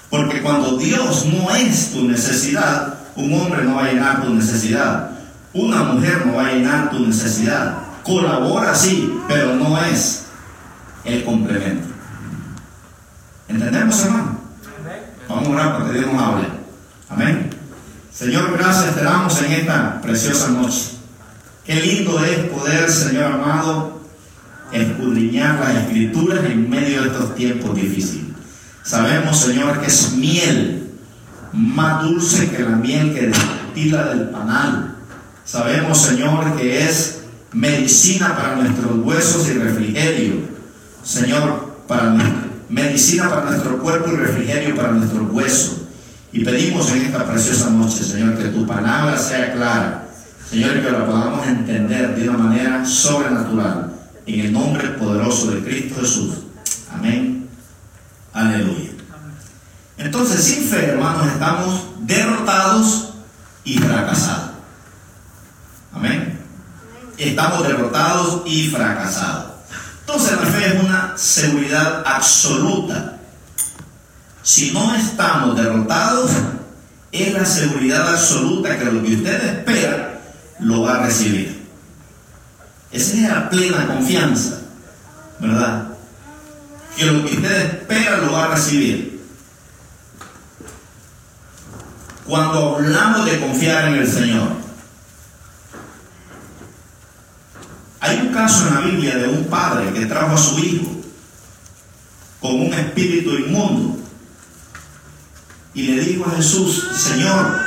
Porque 0.10 0.42
cuando 0.42 0.78
Dios 0.78 1.26
no 1.26 1.56
es 1.56 1.92
tu 1.92 2.04
necesidad, 2.04 2.96
un 3.16 3.34
hombre 3.34 3.64
no 3.64 3.76
va 3.76 3.86
a 3.86 3.92
llenar 3.94 4.24
tu 4.24 4.34
necesidad. 4.34 5.12
Una 5.54 5.84
mujer 5.84 6.26
no 6.26 6.36
va 6.36 6.48
a 6.48 6.52
llenar 6.52 6.90
tu 6.90 7.00
necesidad. 7.00 7.78
Colabora 8.04 8.74
sí, 8.76 9.12
pero 9.28 9.56
no 9.56 9.80
es 9.84 10.29
el 11.06 11.24
complemento. 11.24 11.88
¿Entendemos, 13.48 14.06
hermano? 14.06 14.40
Vamos 15.28 15.48
a 15.48 15.52
orar 15.52 15.78
para 15.78 15.92
que 15.92 16.00
Dios 16.00 16.14
nos 16.14 16.22
hable. 16.22 16.48
Amén. 17.10 17.50
Señor, 18.12 18.52
gracias 18.58 18.96
te 18.96 19.46
en 19.46 19.52
esta 19.54 20.02
preciosa 20.02 20.50
noche. 20.50 20.92
Qué 21.66 21.76
lindo 21.76 22.24
es 22.24 22.38
poder, 22.50 22.90
Señor 22.90 23.34
amado, 23.34 24.02
escudriñar 24.72 25.60
las 25.60 25.84
escrituras 25.84 26.44
en 26.46 26.70
medio 26.70 27.02
de 27.02 27.08
estos 27.10 27.36
tiempos 27.36 27.76
difíciles. 27.76 28.26
Sabemos, 28.84 29.40
Señor, 29.40 29.80
que 29.80 29.88
es 29.88 30.14
miel, 30.14 30.90
más 31.54 32.04
dulce 32.04 32.50
que 32.50 32.64
la 32.64 32.76
miel 32.76 33.14
que 33.14 33.28
destila 33.28 34.08
del 34.08 34.30
panal. 34.30 34.96
Sabemos, 35.46 36.02
Señor, 36.02 36.56
que 36.58 36.84
es 36.84 37.22
medicina 37.54 38.36
para 38.36 38.56
nuestros 38.56 38.98
huesos 39.04 39.48
y 39.48 39.54
refrigerio. 39.54 40.49
Señor, 41.10 41.74
para 41.88 42.16
medicina 42.70 43.32
para 43.32 43.46
nuestro 43.50 43.80
cuerpo 43.80 44.12
y 44.12 44.18
refrigerio 44.18 44.76
para 44.76 44.92
nuestros 44.92 45.32
huesos. 45.32 45.78
Y 46.32 46.46
pedimos 46.46 46.92
en 46.92 47.02
esta 47.02 47.26
preciosa 47.26 47.72
noche, 47.72 48.04
Señor, 48.04 48.38
que 48.38 48.50
tu 48.50 48.68
palabra 48.68 49.18
sea 49.18 49.52
clara. 49.54 50.08
Señor, 50.48 50.74
que 50.84 50.92
la 50.92 51.08
podamos 51.08 51.48
entender 51.48 52.16
de 52.16 52.30
una 52.30 52.38
manera 52.38 52.86
sobrenatural. 52.86 53.92
En 54.28 54.40
el 54.40 54.54
nombre 54.54 54.88
poderoso 54.90 55.50
de 55.50 55.64
Cristo 55.64 56.00
Jesús. 56.00 56.36
Amén. 56.94 57.50
Aleluya. 58.32 58.92
Entonces, 59.98 60.44
sin 60.44 60.64
fe, 60.66 60.90
hermanos, 60.92 61.26
estamos 61.26 61.86
derrotados 62.02 63.14
y 63.64 63.80
fracasados. 63.80 64.52
Amén. 65.92 66.40
Estamos 67.18 67.68
derrotados 67.68 68.44
y 68.46 68.68
fracasados. 68.68 69.49
Entonces, 70.12 70.40
la 70.40 70.48
fe 70.48 70.66
es 70.66 70.84
una 70.84 71.14
seguridad 71.18 72.04
absoluta. 72.04 73.20
Si 74.42 74.72
no 74.72 74.96
estamos 74.96 75.56
derrotados, 75.56 76.32
es 77.12 77.32
la 77.32 77.46
seguridad 77.46 78.10
absoluta 78.10 78.80
que 78.80 78.86
lo 78.86 79.04
que 79.04 79.18
usted 79.18 79.58
espera 79.58 80.20
lo 80.62 80.82
va 80.82 80.96
a 80.96 81.06
recibir. 81.06 81.64
Esa 82.92 83.18
es 83.18 83.22
la 83.22 83.50
plena 83.52 83.86
confianza, 83.86 84.62
¿verdad? 85.40 85.90
que 86.98 87.06
lo 87.06 87.24
que 87.24 87.36
usted 87.36 87.62
espera 87.62 88.18
lo 88.18 88.32
va 88.32 88.46
a 88.46 88.56
recibir. 88.56 89.24
Cuando 92.26 92.78
hablamos 92.78 93.28
de 93.28 93.40
confiar 93.40 93.90
en 93.90 93.94
el 93.94 94.12
Señor, 94.12 94.69
hay 98.00 98.18
un 98.18 98.34
caso 98.34 98.68
en 98.68 98.76
la 98.76 98.82
Biblia 98.82 99.18
de 99.18 99.28
un 99.28 99.46
padre 99.46 99.92
que 99.94 100.06
trajo 100.06 100.36
a 100.36 100.38
su 100.38 100.60
hijo 100.60 100.88
con 102.40 102.62
un 102.62 102.74
espíritu 102.74 103.32
inmundo 103.32 103.98
y 105.74 105.84
le 105.84 106.02
dijo 106.02 106.26
a 106.26 106.36
Jesús, 106.36 106.88
Señor, 106.96 107.60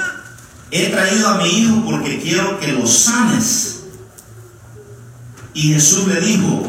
he 0.71 0.89
traído 0.89 1.29
a 1.29 1.39
mi 1.39 1.49
hijo 1.49 1.83
porque 1.85 2.21
quiero 2.21 2.59
que 2.59 2.73
lo 2.73 2.87
sanes. 2.87 3.81
Y 5.55 5.75
Jesús 5.75 6.09
le 6.09 6.21
dijo, 6.21 6.67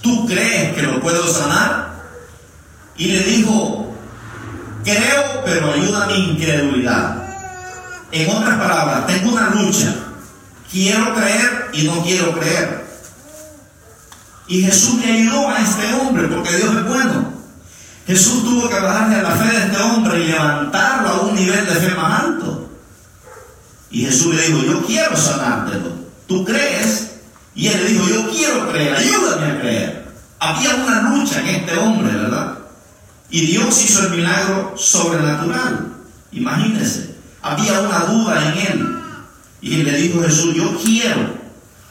¿tú 0.00 0.26
crees 0.26 0.74
que 0.74 0.82
lo 0.82 1.00
puedo 1.00 1.26
sanar? 1.28 1.92
y 2.96 3.06
le 3.06 3.20
dijo, 3.20 3.92
creo, 4.84 5.42
pero 5.44 5.72
ayuda 5.72 6.04
a 6.04 6.06
mi 6.06 6.30
incredulidad. 6.30 7.16
En 8.12 8.30
otras 8.30 8.58
palabras, 8.58 9.06
tengo 9.06 9.32
una 9.32 9.50
lucha. 9.50 9.94
Quiero 10.70 11.14
creer 11.14 11.70
y 11.72 11.84
no 11.84 12.02
quiero 12.02 12.38
creer. 12.38 12.81
Y 14.48 14.62
Jesús 14.62 15.00
le 15.04 15.12
ayudó 15.12 15.48
a 15.48 15.60
este 15.60 15.94
hombre 15.94 16.28
porque 16.28 16.56
Dios 16.56 16.74
es 16.74 16.88
bueno. 16.88 17.32
Jesús 18.06 18.42
tuvo 18.42 18.68
que 18.68 18.80
bajarle 18.80 19.16
a 19.16 19.22
la 19.22 19.30
fe 19.30 19.56
de 19.56 19.64
este 19.64 19.80
hombre 19.80 20.24
y 20.24 20.26
levantarlo 20.26 21.08
a 21.08 21.20
un 21.22 21.34
nivel 21.34 21.64
de 21.66 21.74
fe 21.74 21.94
más 21.94 22.24
alto. 22.24 22.70
Y 23.90 24.04
Jesús 24.04 24.34
le 24.34 24.42
dijo, 24.42 24.62
yo 24.64 24.86
quiero 24.86 25.16
sanártelo. 25.16 25.92
¿Tú 26.26 26.44
crees? 26.44 27.10
Y 27.54 27.68
él 27.68 27.84
le 27.84 27.90
dijo, 27.90 28.08
yo 28.08 28.30
quiero 28.30 28.72
creer, 28.72 28.96
ayúdame 28.96 29.46
a 29.46 29.60
creer. 29.60 30.12
Había 30.40 30.74
una 30.74 31.10
lucha 31.10 31.40
en 31.40 31.46
este 31.48 31.76
hombre, 31.76 32.12
¿verdad? 32.16 32.58
Y 33.30 33.46
Dios 33.46 33.84
hizo 33.84 34.06
el 34.06 34.16
milagro 34.16 34.74
sobrenatural. 34.76 35.92
Imagínense, 36.32 37.16
había 37.42 37.80
una 37.80 38.00
duda 38.00 38.52
en 38.52 38.58
él. 38.58 38.98
Y 39.60 39.76
le 39.82 39.96
dijo 39.96 40.22
Jesús, 40.22 40.54
yo 40.54 40.76
quiero. 40.82 41.41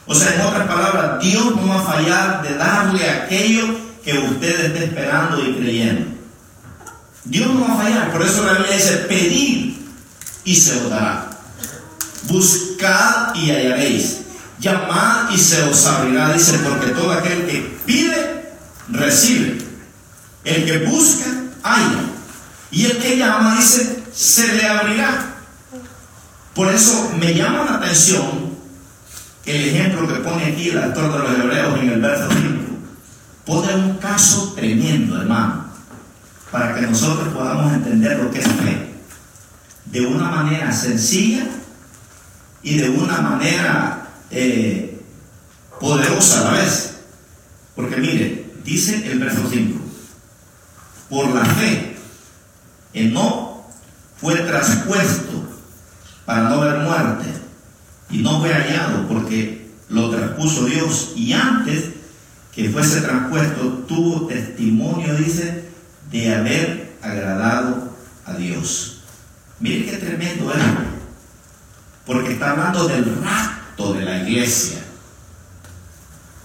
O 0.07 0.15
sea, 0.15 0.35
en 0.35 0.41
otras 0.41 0.67
palabras, 0.67 1.21
Dios 1.21 1.55
no 1.55 1.67
va 1.67 1.79
a 1.79 1.83
fallar 1.83 2.41
de 2.41 2.55
darle 2.55 3.09
aquello 3.09 3.67
que 4.03 4.17
usted 4.17 4.65
esté 4.65 4.85
esperando 4.85 5.39
y 5.39 5.55
creyendo. 5.55 6.17
Dios 7.23 7.53
no 7.53 7.67
va 7.67 7.73
a 7.75 7.83
fallar. 7.83 8.11
Por 8.11 8.23
eso 8.23 8.43
la 8.45 8.53
Biblia 8.53 8.75
dice, 8.75 8.97
pedid 9.07 9.75
y 10.43 10.55
se 10.55 10.77
os 10.77 10.89
dará. 10.89 11.29
Buscad 12.23 13.35
y 13.35 13.51
hallaréis. 13.51 14.21
Llamad 14.59 15.29
y 15.31 15.37
se 15.37 15.61
os 15.63 15.85
abrirá. 15.85 16.33
Dice, 16.33 16.59
porque 16.59 16.87
todo 16.87 17.11
aquel 17.11 17.45
que 17.45 17.79
pide, 17.85 18.53
recibe. 18.89 19.57
El 20.43 20.65
que 20.65 20.79
busca, 20.79 21.29
halla. 21.63 22.03
Y 22.71 22.85
el 22.85 22.97
que 22.97 23.17
llama, 23.17 23.57
dice, 23.57 24.03
se 24.13 24.55
le 24.55 24.67
abrirá. 24.67 25.35
Por 26.55 26.73
eso 26.73 27.11
me 27.19 27.33
llama 27.33 27.65
la 27.65 27.75
atención 27.77 28.40
el 29.45 29.65
ejemplo 29.65 30.07
que 30.07 30.15
pone 30.15 30.45
aquí 30.45 30.69
el 30.69 30.83
autor 30.83 31.11
de 31.13 31.19
los 31.19 31.39
Hebreos 31.39 31.79
en 31.79 31.89
el 31.89 32.01
verso 32.01 32.29
5. 32.31 32.61
Pone 33.45 33.75
un 33.75 33.97
caso 33.97 34.53
tremendo, 34.53 35.19
hermano, 35.19 35.65
para 36.51 36.75
que 36.75 36.81
nosotros 36.81 37.33
podamos 37.33 37.73
entender 37.73 38.19
lo 38.19 38.29
que 38.31 38.39
es 38.39 38.47
fe. 38.47 38.91
De 39.85 40.01
una 40.01 40.29
manera 40.29 40.71
sencilla 40.71 41.47
y 42.61 42.77
de 42.77 42.89
una 42.89 43.19
manera 43.19 44.09
eh, 44.29 45.01
poderosa 45.79 46.41
a 46.41 46.51
la 46.51 46.61
vez. 46.61 46.97
Porque 47.75 47.97
mire, 47.97 48.51
dice 48.63 49.11
el 49.11 49.19
verso 49.19 49.47
5, 49.49 49.79
por 51.09 51.29
la 51.29 51.45
fe, 51.45 51.97
no 52.93 53.65
fue 54.19 54.35
traspuesto 54.35 55.49
para 56.25 56.49
no 56.49 56.61
ver 56.61 56.77
muerte 56.79 57.25
y 58.11 58.17
no 58.17 58.39
fue 58.39 58.53
hallado 58.53 59.07
porque 59.07 59.69
lo 59.89 60.09
traspuso 60.09 60.65
Dios 60.65 61.13
y 61.15 61.33
antes 61.33 61.91
que 62.53 62.69
fuese 62.69 63.01
traspuesto 63.01 63.85
tuvo 63.87 64.27
testimonio, 64.27 65.15
dice, 65.15 65.69
de 66.11 66.35
haber 66.35 66.97
agradado 67.01 67.95
a 68.25 68.33
Dios. 68.33 69.03
Mire 69.59 69.85
qué 69.85 69.97
tremendo 69.97 70.51
es, 70.53 70.61
porque 72.05 72.33
está 72.33 72.51
hablando 72.51 72.87
del 72.87 73.05
rapto 73.23 73.93
de 73.93 74.03
la 74.03 74.17
iglesia. 74.17 74.79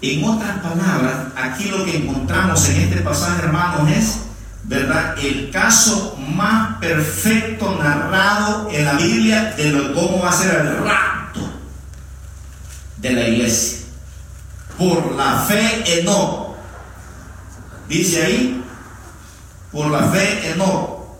En 0.01 0.23
otras 0.23 0.59
palabras, 0.59 1.27
aquí 1.35 1.65
lo 1.65 1.83
que 1.83 1.97
encontramos 1.97 2.69
en 2.69 2.81
este 2.81 3.01
pasaje, 3.01 3.43
hermanos, 3.43 3.89
es 3.89 4.19
¿verdad? 4.63 5.17
El 5.17 5.49
caso 5.49 6.17
más 6.35 6.77
perfecto 6.77 7.77
narrado 7.81 8.69
en 8.71 8.85
la 8.85 8.93
Biblia 8.93 9.53
de 9.57 9.71
lo, 9.71 9.93
cómo 9.93 10.21
va 10.21 10.29
a 10.29 10.33
ser 10.33 10.55
el 10.55 10.77
rapto 10.77 11.16
de 12.97 13.11
la 13.11 13.27
iglesia. 13.27 13.79
Por 14.77 15.15
la 15.15 15.39
fe 15.41 15.99
en 15.99 16.05
no. 16.05 16.55
Dice 17.87 18.23
ahí, 18.23 18.63
por 19.71 19.87
la 19.87 20.03
fe 20.09 20.51
en 20.51 20.57
no. 20.57 21.17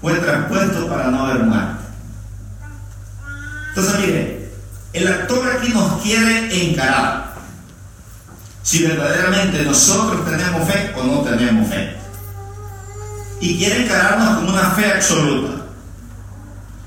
Fue 0.00 0.14
traspuesto 0.14 0.88
para 0.88 1.10
no 1.10 1.26
haber 1.26 1.44
muerte. 1.44 1.82
Entonces, 3.68 4.00
mire, 4.00 4.52
el 4.92 5.08
actor 5.08 5.56
aquí 5.56 5.68
nos 5.70 6.02
quiere 6.02 6.70
encarar 6.70 7.32
si 8.62 8.84
verdaderamente 8.84 9.64
nosotros 9.64 10.24
tenemos 10.24 10.68
fe 10.68 10.92
o 10.96 11.02
no 11.02 11.20
tenemos 11.22 11.68
fe 11.68 11.96
y 13.42 13.58
quiere 13.58 13.84
encararnos 13.84 14.36
con 14.36 14.50
una 14.50 14.70
fe 14.70 14.92
absoluta. 14.92 15.61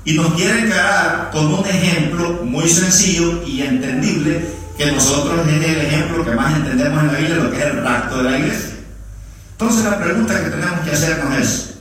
Y 0.06 0.14
nos 0.14 0.34
quiere 0.34 0.60
encarar 0.60 1.30
con 1.32 1.52
un 1.52 1.66
ejemplo 1.66 2.44
muy 2.44 2.68
sencillo 2.68 3.42
y 3.44 3.62
entendible, 3.62 4.54
que 4.78 4.92
nosotros 4.92 5.44
es 5.48 5.54
el 5.54 5.80
ejemplo 5.80 6.24
que 6.24 6.30
más 6.30 6.54
entendemos 6.54 7.02
en 7.02 7.12
la 7.12 7.18
Biblia, 7.18 7.36
lo 7.36 7.50
que 7.50 7.58
es 7.58 7.64
el 7.64 7.82
rapto 7.82 8.18
de 8.18 8.30
la 8.30 8.38
iglesia. 8.38 8.76
Entonces 9.50 9.84
la 9.84 9.98
pregunta 9.98 10.44
que 10.44 10.50
tenemos 10.50 10.80
que 10.80 10.92
hacernos 10.92 11.38
es, 11.38 11.74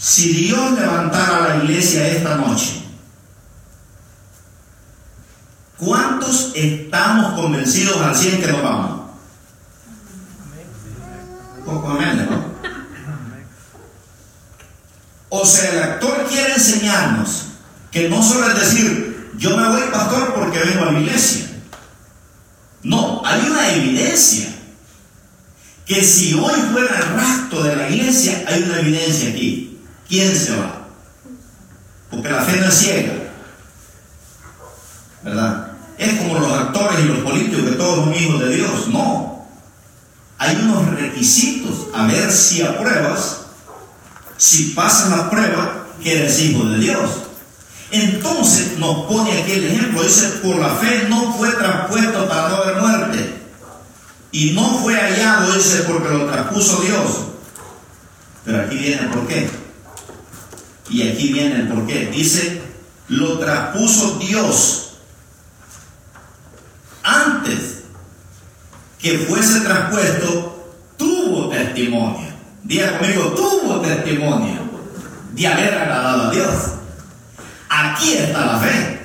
si 0.00 0.32
Dios 0.32 0.72
levantara 0.72 1.48
la 1.48 1.56
iglesia 1.62 2.08
esta 2.08 2.36
noche, 2.36 2.82
¿cuántos 5.78 6.50
estamos 6.56 7.40
convencidos 7.40 8.00
al 8.00 8.16
100 8.16 8.40
que 8.40 8.46
nos 8.48 8.62
vamos? 8.64 9.10
Poco 11.64 11.88
menos, 11.90 12.30
¿no? 12.30 12.45
O 15.38 15.44
sea, 15.44 15.70
el 15.70 15.82
actor 15.82 16.26
quiere 16.30 16.54
enseñarnos 16.54 17.48
que 17.92 18.08
no 18.08 18.22
solo 18.22 18.48
es 18.48 18.58
decir, 18.58 19.32
yo 19.36 19.54
me 19.54 19.68
voy 19.68 19.82
pastor 19.92 20.32
porque 20.32 20.58
vengo 20.60 20.86
a 20.86 20.92
la 20.92 20.98
iglesia. 20.98 21.46
No, 22.82 23.20
hay 23.22 23.46
una 23.46 23.70
evidencia. 23.74 24.48
Que 25.84 26.02
si 26.02 26.32
hoy 26.32 26.54
fuera 26.72 26.96
el 26.96 27.20
rapto 27.20 27.62
de 27.62 27.76
la 27.76 27.90
iglesia, 27.90 28.44
hay 28.48 28.62
una 28.62 28.80
evidencia 28.80 29.28
aquí. 29.28 29.78
¿Quién 30.08 30.34
se 30.34 30.56
va? 30.56 30.88
Porque 32.10 32.30
la 32.30 32.40
fe 32.40 32.58
no 32.58 32.68
es 32.68 32.74
ciega. 32.74 33.12
¿Verdad? 35.22 35.72
Es 35.98 36.14
como 36.14 36.38
los 36.38 36.50
actores 36.50 37.00
y 37.00 37.08
los 37.08 37.18
políticos 37.18 37.62
que 37.62 37.76
todos 37.76 38.04
son 38.06 38.14
hijos 38.14 38.40
de 38.40 38.56
Dios. 38.56 38.88
No. 38.88 39.46
Hay 40.38 40.56
unos 40.56 40.98
requisitos 40.98 41.88
a 41.94 42.06
ver 42.06 42.32
si 42.32 42.62
apruebas 42.62 43.45
si 44.36 44.70
pasas 44.70 45.10
la 45.10 45.30
prueba, 45.30 45.86
que 46.02 46.18
eres 46.18 46.40
hijo 46.40 46.64
de 46.64 46.78
Dios. 46.78 47.10
Entonces 47.90 48.78
nos 48.78 49.06
pone 49.06 49.40
aquí 49.40 49.52
el 49.52 49.64
ejemplo, 49.64 50.02
dice, 50.02 50.28
por 50.42 50.56
la 50.56 50.70
fe 50.70 51.06
no 51.08 51.32
fue 51.34 51.50
traspuesto 51.52 52.28
para 52.28 52.48
no 52.48 52.56
haber 52.56 52.76
muerte. 52.76 53.36
Y 54.32 54.50
no 54.50 54.78
fue 54.78 54.94
hallado, 54.94 55.52
dice, 55.52 55.84
porque 55.86 56.10
lo 56.10 56.26
traspuso 56.26 56.82
Dios. 56.82 57.26
Pero 58.44 58.62
aquí 58.62 58.76
viene 58.76 59.02
el 59.02 59.08
por 59.08 59.26
qué. 59.26 59.48
Y 60.90 61.08
aquí 61.08 61.32
viene 61.32 61.60
el 61.60 61.68
por 61.68 61.86
qué. 61.86 62.06
Dice, 62.06 62.62
lo 63.08 63.38
traspuso 63.38 64.18
Dios 64.18 64.86
antes 67.06 67.84
que 68.98 69.18
fuese 69.18 69.60
traspuesto, 69.60 70.74
tuvo 70.96 71.48
testimonio. 71.48 72.25
Diga 72.66 72.98
conmigo, 72.98 73.32
tuvo 73.36 73.80
testimonio 73.80 74.58
de 75.34 75.46
haber 75.46 75.72
agradado 75.72 76.28
a 76.28 76.30
Dios. 76.32 76.54
Aquí 77.68 78.14
está 78.14 78.44
la 78.44 78.58
fe. 78.58 79.00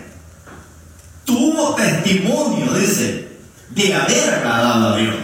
Tuvo 1.26 1.76
testimonio, 1.76 2.74
dice, 2.74 3.38
de 3.70 3.94
haber 3.94 4.34
agradado 4.34 4.90
a 4.90 4.98
Dios. 4.98 5.16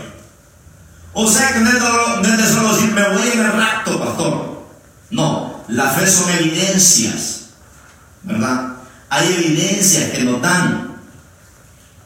O 1.14 1.28
sea 1.28 1.52
que 1.52 1.60
no 1.62 1.70
es, 1.72 2.50
solo 2.50 2.76
decir, 2.76 2.92
me 2.92 3.10
voy 3.10 3.28
en 3.34 3.40
el 3.40 3.54
rato, 3.54 4.00
pastor. 4.00 4.68
No, 5.10 5.64
la 5.68 5.90
fe 5.90 6.06
son 6.06 6.30
evidencias, 6.30 7.48
¿verdad? 8.22 8.74
Hay 9.10 9.34
evidencias 9.34 10.12
que 10.12 10.24
nos 10.24 10.40
dan. 10.44 11.02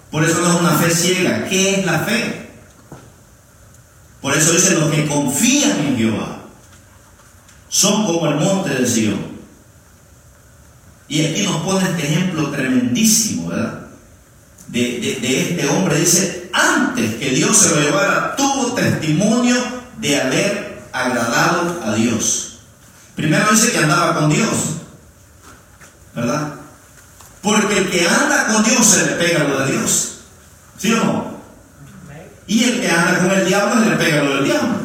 Por 0.09 0.23
eso 0.23 0.39
no 0.39 0.53
es 0.53 0.59
una 0.61 0.71
fe 0.71 0.95
ciega. 0.95 1.45
¿Qué 1.49 1.81
es 1.81 1.85
la 1.85 1.99
fe? 1.99 2.50
Por 4.21 4.37
eso 4.37 4.53
dice, 4.53 4.75
los 4.75 4.91
que 4.91 5.07
confían 5.07 5.79
en 5.79 5.97
Jehová 5.97 6.37
son 7.69 8.05
como 8.05 8.27
el 8.27 8.35
monte 8.35 8.69
de 8.69 8.85
Sion. 8.85 9.31
Y 11.07 11.25
aquí 11.25 11.43
nos 11.43 11.61
pone 11.63 11.89
este 11.89 12.03
ejemplo 12.07 12.51
tremendísimo, 12.51 13.49
¿verdad? 13.49 13.87
De, 14.67 15.11
este 15.11 15.67
hombre, 15.67 15.99
dice, 15.99 16.49
antes 16.53 17.15
que 17.15 17.31
Dios 17.31 17.57
se 17.57 17.75
lo 17.75 17.81
llevara, 17.81 18.35
tuvo 18.35 18.73
testimonio 18.73 19.55
de 19.97 20.21
haber 20.21 20.83
agradado 20.93 21.81
a 21.83 21.95
Dios. 21.95 22.59
Primero 23.15 23.47
dice 23.51 23.71
que 23.71 23.79
andaba 23.79 24.15
con 24.19 24.29
Dios, 24.29 24.49
¿verdad? 26.15 26.55
Porque 27.41 27.77
el 27.77 27.89
que 27.89 28.07
anda 28.07 28.47
con 28.47 28.63
Dios 28.63 28.85
se 28.85 29.05
le 29.07 29.11
pega 29.13 29.43
lo 29.45 29.65
de 29.65 29.71
Dios. 29.71 30.19
¿Sí 30.77 30.93
o 30.93 31.03
no? 31.03 31.30
Y 32.51 32.65
el 32.65 32.81
que 32.81 32.91
anda 32.91 33.17
con 33.17 33.31
el 33.31 33.45
diablo 33.45 33.89
le 33.89 33.95
pega 33.95 34.23
lo 34.23 34.35
del 34.35 34.43
diablo. 34.43 34.75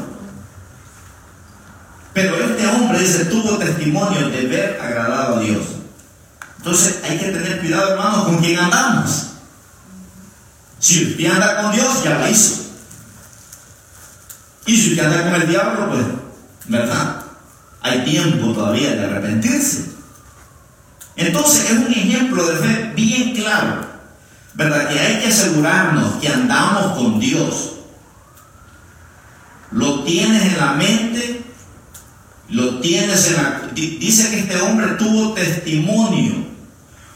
Pero 2.15 2.37
este 2.37 2.65
hombre 2.69 3.01
dice, 3.01 3.25
tuvo 3.25 3.59
testimonio 3.59 4.29
de 4.29 4.47
ver 4.47 4.81
agradado 4.81 5.35
a 5.35 5.41
Dios. 5.41 5.65
Entonces 6.59 7.01
hay 7.03 7.19
que 7.19 7.33
tener 7.33 7.59
cuidado, 7.59 7.91
hermanos, 7.91 8.27
con 8.27 8.39
quién 8.39 8.61
andamos. 8.61 9.31
Si 10.79 11.07
usted 11.07 11.27
anda 11.27 11.61
con 11.61 11.73
Dios, 11.73 12.05
ya 12.05 12.17
la 12.21 12.31
hizo. 12.31 12.67
Y 14.67 14.81
si 14.81 14.93
usted 14.93 15.05
anda 15.05 15.25
con 15.25 15.43
el 15.43 15.49
diablo, 15.49 15.89
pues, 15.91 16.05
¿verdad? 16.67 17.17
Hay 17.83 18.05
tiempo 18.05 18.53
todavía 18.53 18.95
de 18.95 19.07
arrepentirse. 19.07 19.87
Entonces 21.17 21.69
es 21.69 21.79
un 21.79 21.93
ejemplo 21.93 22.47
de 22.47 22.57
fe 22.59 22.93
bien 22.95 23.35
claro. 23.35 23.96
¿Verdad? 24.57 24.89
Que 24.89 24.99
hay 24.99 25.21
que 25.21 25.29
asegurarnos 25.29 26.15
que 26.15 26.29
andamos 26.29 26.97
con 26.97 27.21
Dios. 27.21 27.73
Lo 29.71 30.03
tienes 30.05 30.45
en 30.45 30.59
la 30.59 30.73
mente, 30.73 31.43
lo 32.49 32.81
tienes 32.81 33.29
en 33.29 33.37
la... 33.37 33.63
Dice 33.75 34.31
que 34.31 34.41
este 34.41 34.61
hombre 34.61 34.87
tuvo 34.99 35.35
testimonio. 35.35 36.47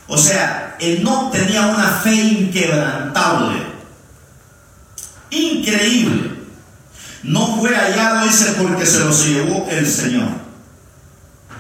O 0.07 0.19
sea, 0.19 0.77
él 0.81 1.03
no 1.03 1.31
tenía 1.31 1.67
una 1.67 1.87
fe 1.87 2.15
inquebrantable. 2.15 3.63
Increíble. 5.31 6.41
No 7.23 7.57
fue 7.57 7.75
hallado, 7.75 8.27
dice, 8.27 8.55
porque 8.59 8.85
se 8.85 9.01
los 9.01 9.27
llevó 9.27 9.67
el 9.71 9.87
Señor. 9.87 10.29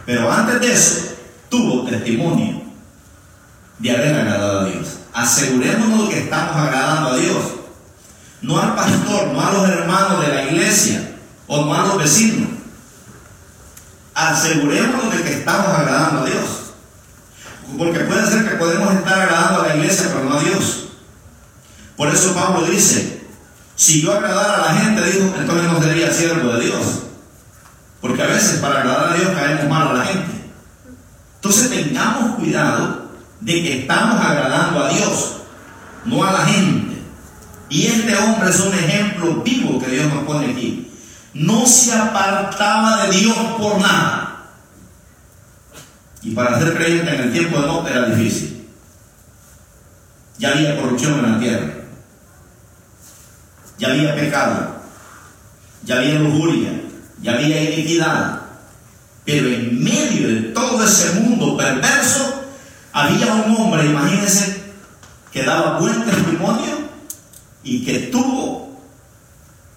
Pero 0.04 0.30
antes 0.30 0.60
de 0.60 0.72
eso, 0.72 1.16
tuvo 1.48 1.84
testimonio 1.84 2.59
de 3.80 3.90
haber 3.90 4.14
agradado 4.14 4.60
a 4.60 4.64
Dios. 4.66 4.88
Asegurémonos 5.12 6.08
que 6.08 6.20
estamos 6.20 6.54
agradando 6.54 7.10
a 7.10 7.16
Dios. 7.16 7.42
No 8.42 8.60
al 8.60 8.74
pastor, 8.74 9.28
no 9.28 9.40
a 9.40 9.52
los 9.52 9.68
hermanos 9.68 10.20
de 10.20 10.34
la 10.34 10.44
iglesia 10.44 11.16
o 11.46 11.64
no 11.64 11.74
a 11.74 11.86
los 11.86 11.98
vecinos. 11.98 12.48
Asegurémonos 14.14 15.16
de 15.16 15.22
que 15.22 15.32
estamos 15.32 15.66
agradando 15.66 16.22
a 16.22 16.26
Dios. 16.26 16.44
Porque 17.76 18.00
puede 18.00 18.26
ser 18.26 18.48
que 18.48 18.56
podemos 18.56 18.94
estar 18.94 19.20
agradando 19.20 19.62
a 19.62 19.68
la 19.68 19.76
iglesia, 19.76 20.08
pero 20.08 20.24
no 20.24 20.38
a 20.38 20.42
Dios. 20.42 20.88
Por 21.96 22.08
eso 22.08 22.34
Pablo 22.34 22.66
dice, 22.66 23.26
si 23.76 24.02
yo 24.02 24.12
agradara 24.12 24.56
a 24.56 24.72
la 24.72 24.80
gente, 24.80 25.04
dijo, 25.04 25.34
entonces 25.38 25.72
no 25.72 25.82
sería 25.82 26.12
siervo 26.12 26.52
de 26.52 26.66
Dios. 26.66 26.84
Porque 28.00 28.22
a 28.22 28.26
veces 28.26 28.58
para 28.60 28.80
agradar 28.80 29.12
a 29.12 29.14
Dios 29.14 29.30
caemos 29.34 29.68
mal 29.68 29.88
a 29.88 29.92
la 29.92 30.04
gente. 30.04 30.50
Entonces 31.36 31.70
tengamos 31.70 32.36
cuidado 32.36 32.99
de 33.40 33.52
que 33.52 33.80
estamos 33.80 34.20
agradando 34.24 34.84
a 34.84 34.88
Dios, 34.90 35.36
no 36.04 36.24
a 36.24 36.32
la 36.32 36.46
gente. 36.46 36.98
Y 37.68 37.86
este 37.86 38.16
hombre 38.16 38.50
es 38.50 38.60
un 38.60 38.74
ejemplo 38.74 39.42
vivo 39.42 39.78
que 39.78 39.90
Dios 39.90 40.12
nos 40.12 40.24
pone 40.24 40.52
aquí. 40.52 40.90
No 41.32 41.66
se 41.66 41.94
apartaba 41.94 43.06
de 43.06 43.16
Dios 43.16 43.36
por 43.58 43.80
nada. 43.80 44.50
Y 46.22 46.32
para 46.32 46.58
ser 46.58 46.74
creyente 46.74 47.14
en 47.14 47.22
el 47.22 47.32
tiempo 47.32 47.60
de 47.60 47.66
Lot 47.66 47.88
era 47.88 48.06
difícil. 48.06 48.68
Ya 50.38 50.50
había 50.50 50.80
corrupción 50.80 51.24
en 51.24 51.32
la 51.32 51.38
tierra. 51.38 51.74
Ya 53.78 53.88
había 53.88 54.14
pecado. 54.14 54.80
Ya 55.84 55.98
había 55.98 56.18
lujuria. 56.18 56.82
Ya 57.22 57.34
había 57.34 57.72
iniquidad. 57.72 58.40
Pero 59.24 59.48
en 59.48 59.82
medio 59.82 60.28
de 60.28 60.40
todo 60.52 60.84
ese 60.84 61.20
mundo 61.20 61.56
perverso, 61.56 62.39
había 62.92 63.34
un 63.34 63.56
hombre, 63.56 63.86
imagínense, 63.86 64.62
que 65.32 65.42
daba 65.42 65.78
buen 65.78 66.04
testimonio 66.04 66.90
y 67.62 67.84
que 67.84 67.98
tuvo 68.12 68.80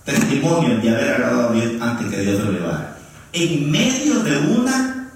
testimonio 0.04 0.80
de 0.80 0.90
haber 0.90 1.14
agradado 1.14 1.50
a 1.50 1.54
Dios 1.54 1.82
antes 1.82 2.08
que 2.10 2.22
Dios 2.22 2.44
lo 2.44 2.52
llevara. 2.52 2.98
En 3.34 3.72
medio 3.72 4.20
de 4.22 4.38
una 4.38 5.12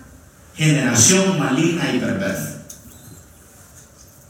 generación 0.55 1.39
maligna 1.39 1.91
y 1.93 1.99
perversa. 1.99 2.57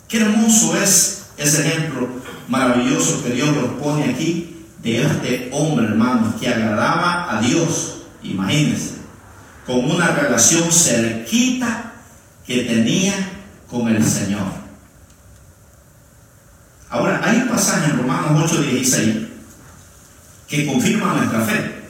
Qué 0.08 0.22
hermoso 0.22 0.76
es 0.78 1.28
ese 1.38 1.68
ejemplo 1.68 2.10
maravilloso 2.48 3.24
que 3.24 3.32
Dios 3.32 3.56
nos 3.56 3.82
pone 3.82 4.06
aquí 4.06 4.66
de 4.82 5.04
este 5.04 5.50
hombre, 5.52 5.86
hermano, 5.86 6.34
que 6.40 6.48
agradaba 6.48 7.38
a 7.38 7.42
Dios, 7.42 8.04
imagínense, 8.24 8.96
con 9.66 9.84
una 9.92 10.08
relación 10.08 10.72
cerquita 10.72 11.94
que 12.46 12.64
tenía 12.64 13.14
con 13.70 13.88
el 13.88 14.04
Señor. 14.04 14.48
Ahora, 16.90 17.22
hay 17.24 17.42
un 17.42 17.50
pasaje 17.50 17.92
en 17.92 17.98
Romanos 17.98 18.52
8:16 18.52 19.28
que 20.48 20.66
confirma 20.66 21.16
nuestra 21.16 21.42
fe. 21.42 21.90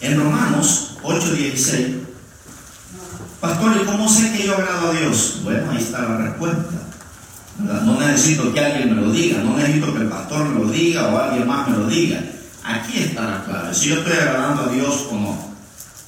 En 0.00 0.20
Romanos 0.20 0.98
8:16 1.02 2.08
Pastor, 3.40 3.76
¿y 3.80 3.86
cómo 3.86 4.08
sé 4.08 4.32
que 4.32 4.46
yo 4.46 4.54
agrado 4.54 4.90
a 4.90 4.92
Dios? 4.92 5.40
Bueno, 5.44 5.70
ahí 5.70 5.78
está 5.78 6.00
la 6.00 6.16
respuesta. 6.18 6.88
No 7.58 8.00
necesito 8.00 8.52
que 8.52 8.60
alguien 8.60 8.94
me 8.94 9.00
lo 9.00 9.12
diga, 9.12 9.38
no 9.38 9.56
necesito 9.56 9.94
que 9.94 10.00
el 10.00 10.08
pastor 10.08 10.48
me 10.48 10.64
lo 10.64 10.70
diga 10.70 11.06
o 11.08 11.18
alguien 11.18 11.46
más 11.46 11.68
me 11.68 11.76
lo 11.76 11.86
diga. 11.86 12.20
Aquí 12.64 12.98
está 12.98 13.22
la 13.22 13.44
clave, 13.44 13.74
si 13.74 13.88
yo 13.88 13.98
estoy 13.98 14.12
agradando 14.12 14.64
a 14.64 14.68
Dios 14.68 15.06
o 15.10 15.14
no. 15.14 15.48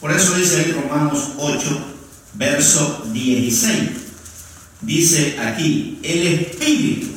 Por 0.01 0.11
eso 0.11 0.35
dice 0.35 0.61
ahí 0.61 0.73
Romanos 0.73 1.31
8, 1.39 1.81
verso 2.35 3.05
16. 3.13 4.10
Dice 4.83 5.38
aquí, 5.38 5.99
el 6.03 6.27
Espíritu, 6.27 7.09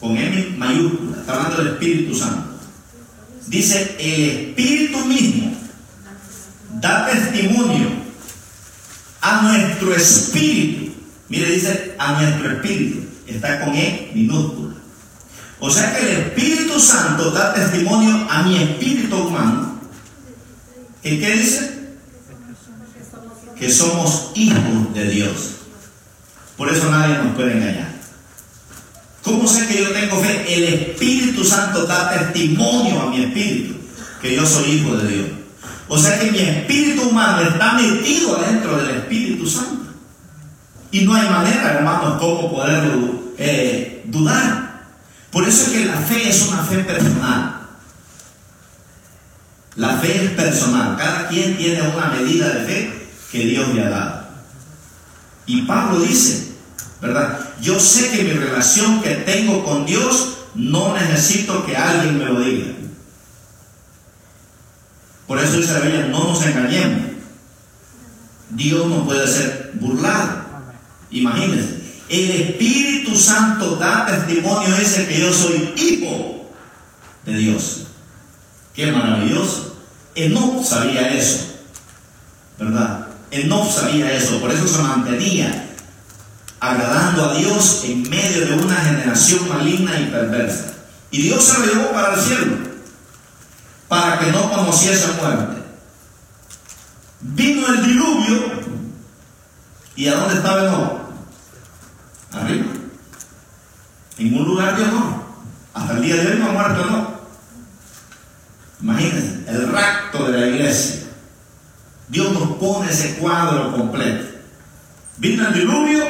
con 0.00 0.16
M 0.16 0.56
mayúscula, 0.56 1.18
está 1.20 1.34
hablando 1.34 1.56
del 1.58 1.74
Espíritu 1.74 2.14
Santo. 2.14 2.58
Dice, 3.46 3.96
el 3.98 4.48
Espíritu 4.48 5.04
mismo 5.04 5.52
da 6.80 7.06
testimonio 7.06 7.90
a 9.20 9.42
nuestro 9.42 9.94
espíritu. 9.94 10.92
Mire, 11.28 11.50
dice 11.50 11.94
a 11.98 12.20
nuestro 12.20 12.52
espíritu. 12.52 13.06
Está 13.26 13.64
con 13.64 13.74
E 13.74 14.10
minúscula. 14.14 14.74
O 15.60 15.70
sea 15.70 15.96
que 15.96 16.00
el 16.02 16.20
Espíritu 16.22 16.80
Santo 16.80 17.30
da 17.30 17.54
testimonio 17.54 18.26
a 18.28 18.42
mi 18.42 18.62
espíritu 18.62 19.16
humano. 19.16 19.80
¿Y 21.04 21.18
qué 21.18 21.36
dice? 21.36 21.82
Que 23.58 23.70
somos 23.70 24.32
hijos 24.34 24.92
de 24.94 25.08
Dios. 25.08 25.61
Por 26.56 26.70
eso 26.70 26.90
nadie 26.90 27.18
nos 27.18 27.34
puede 27.34 27.52
engañar. 27.52 27.92
¿Cómo 29.22 29.46
sé 29.46 29.66
que 29.66 29.82
yo 29.82 29.90
tengo 29.92 30.20
fe? 30.20 30.44
El 30.48 30.64
Espíritu 30.64 31.44
Santo 31.44 31.86
da 31.86 32.10
testimonio 32.10 33.00
a 33.02 33.10
mi 33.10 33.24
espíritu 33.24 33.74
que 34.20 34.34
yo 34.34 34.46
soy 34.46 34.70
hijo 34.70 34.96
de 34.96 35.08
Dios. 35.08 35.28
O 35.88 35.98
sea 35.98 36.18
que 36.18 36.30
mi 36.30 36.38
espíritu 36.38 37.08
humano 37.08 37.42
está 37.42 37.74
metido 37.74 38.36
dentro 38.36 38.76
del 38.78 38.96
Espíritu 38.96 39.46
Santo. 39.46 39.82
Y 40.90 41.02
no 41.02 41.14
hay 41.14 41.28
manera, 41.28 41.74
hermanos, 41.74 42.18
cómo 42.18 42.50
poder 42.50 42.84
eh, 43.38 44.02
dudar. 44.06 44.84
Por 45.30 45.46
eso 45.46 45.64
es 45.64 45.68
que 45.70 45.84
la 45.86 45.96
fe 45.96 46.28
es 46.28 46.48
una 46.48 46.62
fe 46.62 46.78
personal. 46.78 47.62
La 49.76 49.96
fe 49.96 50.24
es 50.24 50.30
personal. 50.32 50.96
Cada 50.96 51.28
quien 51.28 51.56
tiene 51.56 51.82
una 51.82 52.08
medida 52.08 52.48
de 52.50 52.64
fe 52.64 53.08
que 53.30 53.38
Dios 53.46 53.74
le 53.74 53.82
ha 53.82 53.90
dado. 53.90 54.21
Y 55.46 55.62
Pablo 55.62 56.00
dice, 56.00 56.52
¿verdad? 57.00 57.38
Yo 57.60 57.78
sé 57.80 58.10
que 58.10 58.24
mi 58.24 58.32
relación 58.32 59.02
que 59.02 59.16
tengo 59.16 59.64
con 59.64 59.86
Dios 59.86 60.38
no 60.54 60.94
necesito 60.94 61.64
que 61.64 61.76
alguien 61.76 62.18
me 62.18 62.26
lo 62.26 62.40
diga. 62.40 62.72
Por 65.26 65.38
eso 65.38 65.56
dice 65.56 65.72
la 65.72 65.80
Biblia, 65.80 66.06
no 66.08 66.24
nos 66.28 66.44
engañemos. 66.44 67.12
Dios 68.50 68.86
no 68.86 69.04
puede 69.04 69.26
ser 69.26 69.72
burlado. 69.74 70.42
Imagínense. 71.10 71.80
El 72.08 72.30
Espíritu 72.30 73.16
Santo 73.16 73.76
da 73.76 74.06
testimonio 74.06 74.76
ese 74.76 75.06
que 75.06 75.20
yo 75.20 75.32
soy 75.32 75.72
hijo 75.76 76.50
de 77.24 77.36
Dios. 77.36 77.84
Qué 78.74 78.92
maravilloso. 78.92 79.76
no 80.30 80.62
sabía 80.62 81.14
eso. 81.14 81.46
¿Verdad? 82.58 83.01
No 83.44 83.70
sabía 83.70 84.12
eso. 84.12 84.40
Por 84.40 84.50
eso 84.50 84.68
se 84.68 84.82
mantenía 84.82 85.68
agradando 86.60 87.30
a 87.30 87.34
Dios 87.34 87.82
en 87.84 88.08
medio 88.08 88.46
de 88.46 88.54
una 88.54 88.76
generación 88.76 89.48
maligna 89.48 89.98
y 89.98 90.06
perversa. 90.06 90.74
Y 91.10 91.22
Dios 91.22 91.44
se 91.44 91.58
lo 91.58 91.66
llevó 91.66 91.92
para 91.92 92.14
el 92.14 92.20
cielo 92.20 92.72
para 93.92 94.18
que 94.18 94.32
no 94.32 94.50
conociese 94.50 95.06
muerte. 95.20 95.62
Vino 97.20 97.68
el 97.68 97.84
diluvio 97.84 98.62
y 99.96 100.08
¿a 100.08 100.14
dónde 100.14 100.36
estaba 100.36 100.62
no? 100.62 101.00
Arriba. 102.32 102.72
En 104.16 104.34
un 104.34 104.44
lugar 104.46 104.76
que 104.76 104.86
no. 104.86 105.22
Hasta 105.74 105.92
el 105.92 106.02
día 106.02 106.16
de 106.16 106.26
hoy 106.26 106.38
no 106.38 106.48
ha 106.48 106.52
muerto 106.52 106.86
no. 106.86 107.20
Imagínense, 108.80 109.44
el 109.48 109.70
rapto 109.70 110.30
de 110.30 110.38
la 110.40 110.46
iglesia. 110.46 111.02
Dios 112.08 112.32
nos 112.32 112.56
pone 112.58 112.90
ese 112.90 113.16
cuadro 113.16 113.72
completo. 113.72 114.38
Vino 115.18 115.48
el 115.48 115.54
diluvio 115.54 116.04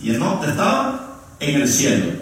y 0.00 0.10
el 0.10 0.18
norte 0.18 0.48
estaba 0.48 1.18
en 1.40 1.60
el 1.62 1.68
cielo. 1.68 2.12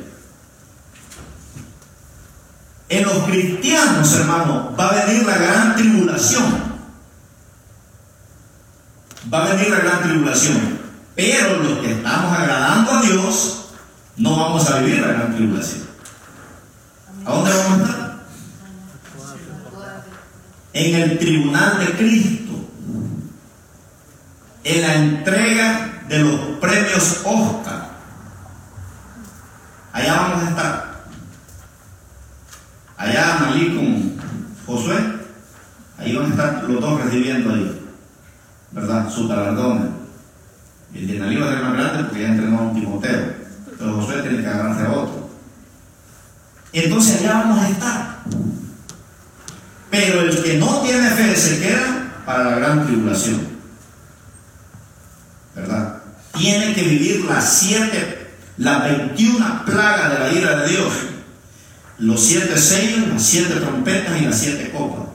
En 2.89 3.05
los 3.05 3.25
cristianos, 3.25 4.15
hermano, 4.15 4.75
va 4.79 4.89
a 4.89 5.05
venir 5.05 5.27
la 5.27 5.37
gran 5.37 5.77
tribulación. 5.77 6.75
Va 9.33 9.45
a 9.45 9.55
venir 9.55 9.71
la 9.71 9.79
gran 9.79 10.03
tribulación. 10.03 10.79
Pero 11.17 11.63
los 11.63 11.79
que 11.79 11.93
estamos 11.93 12.39
agradando 12.39 12.93
a 12.93 13.03
Dios, 13.03 13.67
no 14.17 14.37
vamos 14.37 14.71
a 14.71 14.79
vivir 14.79 15.01
la 15.01 15.09
gran 15.09 15.35
tribulación. 15.35 15.85
¿A 17.25 17.33
dónde 17.33 17.51
vamos 17.51 17.81
a 17.81 17.91
estar? 17.91 18.15
En 20.75 20.95
el 20.95 21.19
tribunal 21.19 21.79
de 21.79 21.93
Cristo. 21.97 22.44
En 24.65 24.83
la 24.83 24.95
entrega 24.95 26.03
de 26.09 26.19
los 26.19 26.41
premios 26.61 27.21
Oscar. 27.25 27.95
Allá 29.93 30.15
vamos 30.15 30.43
a 30.43 30.49
estar 30.49 30.95
allá 32.97 33.39
Malí 33.41 33.75
con 33.75 34.17
Josué, 34.67 34.97
ahí 35.99 36.17
van 36.17 36.27
a 36.27 36.29
estar 36.29 36.65
los 36.65 36.81
dos 36.81 37.05
recibiendo 37.05 37.53
ahí, 37.53 37.81
¿verdad? 38.73 39.11
Su 39.11 39.29
galardones. 39.29 39.91
El 40.95 41.07
de 41.09 41.19
Nalí 41.19 41.37
va 41.37 41.47
a 41.47 41.51
ser 41.51 41.63
más 41.63 41.73
grande 41.75 42.05
porque 42.05 42.23
ya 42.23 42.29
entrenó 42.29 42.59
a 42.59 42.63
un 42.63 42.75
Timoteo, 42.75 43.35
pero 43.79 43.95
Josué 43.95 44.23
tiene 44.23 44.43
que 44.43 44.47
agarrarse 44.47 44.87
a 44.87 44.93
otro. 44.93 45.31
Entonces 46.73 47.21
allá 47.21 47.33
vamos 47.35 47.59
a 47.59 47.69
estar. 47.69 48.19
Pero 49.91 50.21
el 50.23 50.43
que 50.43 50.59
no 50.59 50.81
tiene 50.81 51.11
fe 51.11 51.37
se 51.37 51.61
queda 51.61 52.23
para 52.25 52.45
la 52.45 52.57
gran 52.57 52.87
tribulación. 52.87 53.54
¿Verdad? 55.55 56.03
Tiene 56.37 56.75
que 56.75 56.83
vivir 56.83 57.25
las 57.25 57.59
siete, 57.59 58.33
las 58.57 58.85
21 58.85 59.65
plagas 59.65 60.13
de 60.13 60.19
la 60.19 60.33
ira 60.33 60.57
de 60.61 60.69
Dios. 60.69 60.93
Los 61.99 62.21
siete 62.25 62.59
sellos, 62.59 63.09
las 63.09 63.23
siete 63.23 63.55
trompetas 63.55 64.21
y 64.21 64.25
las 64.25 64.39
siete 64.39 64.73
copas. 64.73 65.09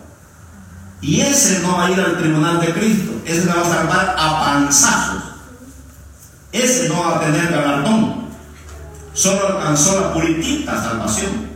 Y 1.02 1.22
ese 1.22 1.60
no 1.60 1.78
va 1.78 1.88
a 1.88 1.92
ir 1.92 2.00
al 2.00 2.18
tribunal 2.18 2.60
de 2.62 2.74
Cristo. 2.74 3.22
Ese 3.26 3.44
se 3.44 3.50
va 3.50 3.62
a 3.62 3.70
salvar 3.70 4.16
a 4.18 4.40
panzazos. 4.40 5.24
Ese 6.52 6.90
no 6.90 7.02
va 7.02 7.18
a 7.18 7.20
tener 7.20 7.52
galardón. 7.52 8.30
Solo 9.14 9.58
alcanzó 9.58 10.00
la 10.00 10.14
puritita 10.14 10.82
salvación. 10.82 11.50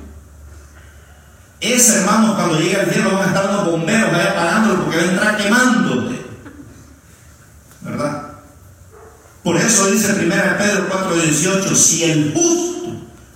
Ese 1.59 1.99
hermano 1.99 2.35
cuando 2.35 2.59
llega 2.59 2.81
al 2.81 2.91
cielo 2.91 3.13
van 3.13 3.23
a 3.23 3.27
estar 3.27 3.53
los 3.53 3.65
bomberos 3.65 4.11
vaya 4.11 4.31
apagándolo 4.31 4.83
porque 4.83 4.97
va 4.97 5.03
a 5.03 5.05
entrar 5.05 5.37
quemándote. 5.37 6.25
¿Verdad? 7.81 8.22
Por 9.43 9.57
eso 9.57 9.91
dice 9.91 10.13
1 10.13 10.57
Pedro 10.57 10.89
4:18, 10.89 11.75
si 11.75 12.03
el 12.05 12.33
justo 12.33 12.95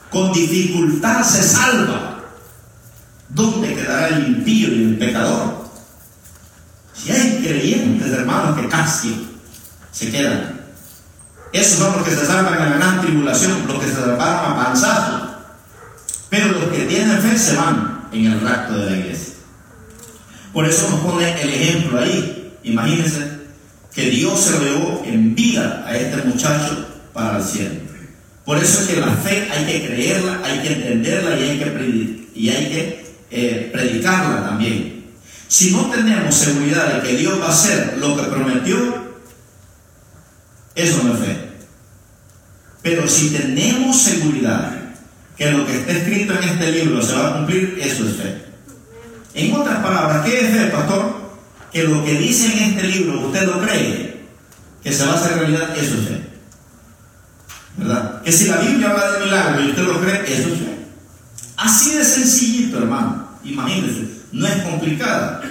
con 0.09 0.31
dificultad 0.31 1.21
se 1.23 1.43
salva, 1.43 2.23
¿dónde 3.29 3.75
quedará 3.75 4.07
el 4.07 4.27
impío 4.27 4.69
y 4.69 4.83
el 4.83 4.97
pecador? 4.97 5.67
Si 6.93 7.11
hay 7.11 7.43
creyentes, 7.43 8.09
hermanos, 8.11 8.59
que 8.59 8.67
casi 8.69 9.27
se 9.91 10.09
quedan. 10.09 10.61
Esos 11.51 11.79
son 11.79 11.97
los 11.97 12.03
que 12.03 12.15
se 12.15 12.25
salvan 12.25 12.53
en 12.53 12.69
la 12.69 12.77
gran 12.77 13.01
tribulación, 13.01 13.67
los 13.67 13.79
que 13.79 13.89
se 13.89 13.95
salvaron 13.95 14.53
avanzados. 14.53 15.29
Pero 16.29 16.59
los 16.59 16.69
que 16.71 16.85
tienen 16.85 17.21
fe 17.21 17.37
se 17.37 17.55
van 17.55 18.07
en 18.11 18.25
el 18.31 18.41
rapto 18.41 18.77
de 18.77 18.91
la 18.91 18.97
iglesia. 18.97 19.33
Por 20.53 20.65
eso 20.65 20.89
nos 20.89 20.99
pone 21.01 21.41
el 21.41 21.49
ejemplo 21.49 21.99
ahí. 21.99 22.57
Imagínense 22.63 23.36
que 23.97 24.11
Dios 24.11 24.39
se 24.39 24.59
llevó 24.59 25.01
en 25.07 25.33
vida 25.33 25.83
a 25.87 25.97
este 25.97 26.17
muchacho 26.17 26.87
para 27.13 27.39
el 27.39 27.43
cielo. 27.43 27.79
Por 28.45 28.59
eso 28.59 28.81
es 28.81 28.89
que 28.89 29.01
la 29.01 29.11
fe 29.11 29.49
hay 29.51 29.65
que 29.65 29.87
creerla, 29.87 30.39
hay 30.43 30.59
que 30.59 30.73
entenderla 30.73 31.35
y 31.35 31.41
hay 31.41 31.57
que, 31.57 32.29
y 32.35 32.49
hay 32.49 32.65
que 32.67 33.05
eh, 33.31 33.69
predicarla 33.73 34.49
también. 34.49 35.03
Si 35.47 35.71
no 35.71 35.89
tenemos 35.89 36.35
seguridad 36.35 36.93
de 36.93 37.09
que 37.09 37.17
Dios 37.17 37.41
va 37.41 37.47
a 37.47 37.49
hacer 37.49 37.97
lo 37.97 38.15
que 38.15 38.29
prometió, 38.29 38.77
eso 40.75 41.01
no 41.03 41.15
es 41.15 41.19
fe. 41.19 41.37
Pero 42.83 43.07
si 43.07 43.31
tenemos 43.31 43.99
seguridad 43.99 44.77
que 45.35 45.49
lo 45.49 45.65
que 45.65 45.75
está 45.75 45.93
escrito 45.93 46.35
en 46.39 46.49
este 46.49 46.71
libro 46.71 47.01
se 47.01 47.15
va 47.15 47.29
a 47.29 47.37
cumplir, 47.37 47.79
eso 47.81 48.07
es 48.07 48.15
fe. 48.15 48.43
En 49.33 49.55
otras 49.55 49.79
palabras, 49.79 50.23
¿qué 50.23 50.39
es 50.39 50.55
fe, 50.55 50.65
pastor? 50.67 51.26
Que 51.71 51.83
lo 51.83 52.03
que 52.03 52.13
dice 52.15 52.51
en 52.51 52.69
este 52.69 52.83
libro 52.87 53.27
usted 53.27 53.45
lo 53.45 53.61
cree, 53.61 54.25
que 54.83 54.93
se 54.93 55.05
va 55.05 55.13
a 55.13 55.15
hacer 55.15 55.37
realidad, 55.37 55.77
eso 55.77 55.95
es. 55.95 56.09
¿Verdad? 57.77 58.21
Que 58.23 58.31
si 58.31 58.47
la 58.47 58.57
Biblia 58.57 58.89
habla 58.89 59.11
de 59.11 59.25
milagro 59.25 59.61
y 59.61 59.69
usted 59.69 59.83
lo 59.83 60.01
cree, 60.01 60.33
eso 60.33 60.49
es. 60.49 60.59
Así 61.57 61.95
de 61.95 62.03
sencillito, 62.03 62.77
hermano. 62.77 63.27
Imagínense, 63.43 64.07
no 64.31 64.47
es 64.47 64.63
complicada. 64.63 65.41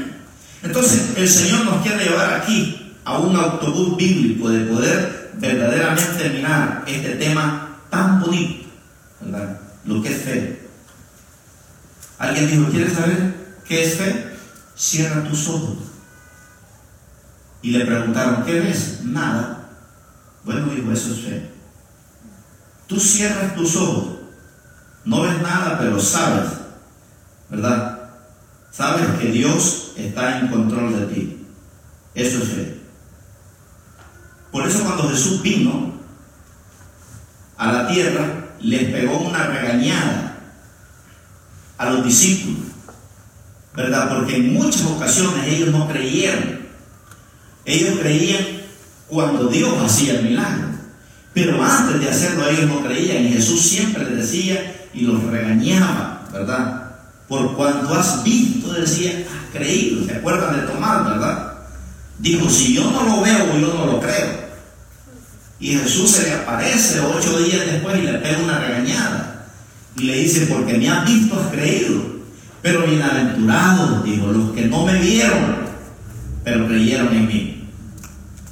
Entonces, 0.62 1.10
el 1.16 1.28
Señor 1.28 1.64
nos 1.64 1.82
quiere 1.82 2.04
llevar 2.04 2.34
aquí 2.34 2.94
a 3.04 3.18
un 3.18 3.36
autobús 3.36 3.96
bíblico 3.96 4.48
de 4.48 4.64
poder 4.64 5.30
verdaderamente 5.34 6.30
mirar 6.30 6.84
este 6.86 7.10
tema 7.16 7.78
tan 7.90 8.20
bonito, 8.20 8.66
¿verdad? 9.20 9.60
lo 9.86 10.02
que 10.02 10.12
es 10.12 10.22
fe. 10.22 10.60
Alguien 12.18 12.50
dijo, 12.50 12.70
¿quieres 12.70 12.92
saber 12.92 13.34
qué 13.66 13.84
es 13.84 13.94
fe? 13.94 14.26
Cierra 14.76 15.22
tus 15.28 15.48
ojos. 15.48 15.78
Y 17.62 17.70
le 17.70 17.84
preguntaron, 17.84 18.44
¿qué 18.44 18.60
ves? 18.60 19.00
Nada. 19.04 19.70
Bueno, 20.44 20.66
dijo, 20.66 20.92
eso 20.92 21.12
es 21.12 21.20
fe. 21.20 21.50
Tú 22.86 23.00
cierras 23.00 23.54
tus 23.54 23.76
ojos. 23.76 24.16
No 25.04 25.22
ves 25.22 25.40
nada, 25.40 25.78
pero 25.78 26.00
sabes, 26.00 26.48
¿verdad? 27.48 28.10
Sabes 28.72 29.06
que 29.20 29.28
Dios 29.28 29.92
está 29.96 30.40
en 30.40 30.48
control 30.48 30.92
de 30.98 31.14
ti. 31.14 31.46
Eso 32.14 32.38
es 32.38 32.48
fe. 32.48 32.80
Por 34.50 34.66
eso 34.66 34.84
cuando 34.84 35.08
Jesús 35.08 35.42
vino 35.42 35.94
a 37.56 37.72
la 37.72 37.88
tierra, 37.88 38.46
les 38.60 38.90
pegó 38.90 39.18
una 39.18 39.46
regañada 39.46 40.38
a 41.78 41.90
los 41.90 42.04
discípulos, 42.04 42.68
¿verdad? 43.74 44.08
Porque 44.08 44.36
en 44.36 44.54
muchas 44.54 44.84
ocasiones 44.84 45.46
ellos 45.46 45.70
no 45.70 45.88
creyeron. 45.88 46.55
Ellos 47.66 47.98
creían 48.00 48.44
cuando 49.08 49.48
Dios 49.48 49.74
hacía 49.84 50.14
el 50.14 50.22
milagro. 50.22 50.68
Pero 51.34 51.62
antes 51.62 52.00
de 52.00 52.08
hacerlo 52.08 52.48
ellos 52.48 52.68
no 52.68 52.82
creían 52.82 53.26
y 53.26 53.32
Jesús 53.32 53.60
siempre 53.60 54.04
les 54.04 54.16
decía 54.16 54.88
y 54.94 55.02
los 55.02 55.22
regañaba, 55.24 56.26
¿verdad? 56.32 56.92
Por 57.28 57.54
cuanto 57.56 57.94
has 57.94 58.24
visto, 58.24 58.72
decía, 58.72 59.26
has 59.28 59.52
creído. 59.52 60.06
¿Se 60.06 60.14
acuerdan 60.14 60.60
de 60.60 60.66
Tomás, 60.66 61.04
verdad? 61.04 61.52
Dijo, 62.18 62.48
si 62.48 62.74
yo 62.74 62.90
no 62.90 63.02
lo 63.02 63.20
veo, 63.20 63.58
yo 63.58 63.74
no 63.74 63.84
lo 63.84 64.00
creo. 64.00 64.46
Y 65.58 65.76
Jesús 65.76 66.10
se 66.10 66.22
le 66.28 66.34
aparece 66.34 67.00
ocho 67.00 67.38
días 67.40 67.66
después 67.66 67.98
y 67.98 68.02
le 68.02 68.14
pega 68.14 68.38
una 68.38 68.58
regañada. 68.58 69.46
Y 69.96 70.04
le 70.04 70.16
dice, 70.20 70.46
porque 70.46 70.78
me 70.78 70.88
has 70.88 71.04
visto, 71.04 71.38
has 71.38 71.48
creído. 71.48 72.00
Pero 72.62 72.86
bienaventurados, 72.86 74.04
digo, 74.04 74.28
los 74.28 74.52
que 74.52 74.62
no 74.62 74.86
me 74.86 74.98
vieron, 75.00 75.56
pero 76.44 76.66
creyeron 76.66 77.14
en 77.14 77.26
mí. 77.26 77.55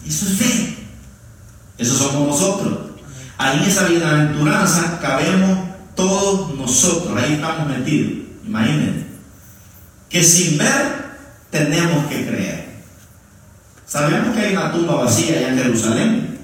Eso 0.06 0.26
es 0.26 0.38
fe. 0.38 0.76
Eso 1.78 1.96
somos 1.96 2.28
nosotros. 2.28 2.78
Ahí 3.38 3.58
en 3.58 3.64
esa 3.64 3.86
bienaventuranza 3.86 5.00
cabemos 5.00 5.58
todos 5.96 6.56
nosotros. 6.56 7.16
Ahí 7.16 7.34
estamos 7.34 7.68
metidos. 7.68 8.12
Imagínense. 8.46 9.06
Que 10.08 10.22
sin 10.22 10.58
ver 10.58 11.04
tenemos 11.50 12.06
que 12.06 12.26
creer. 12.26 12.64
Sabemos 13.86 14.34
que 14.34 14.42
hay 14.42 14.56
una 14.56 14.72
tumba 14.72 14.94
vacía 15.04 15.38
allá 15.38 15.48
en 15.48 15.58
Jerusalén. 15.58 16.38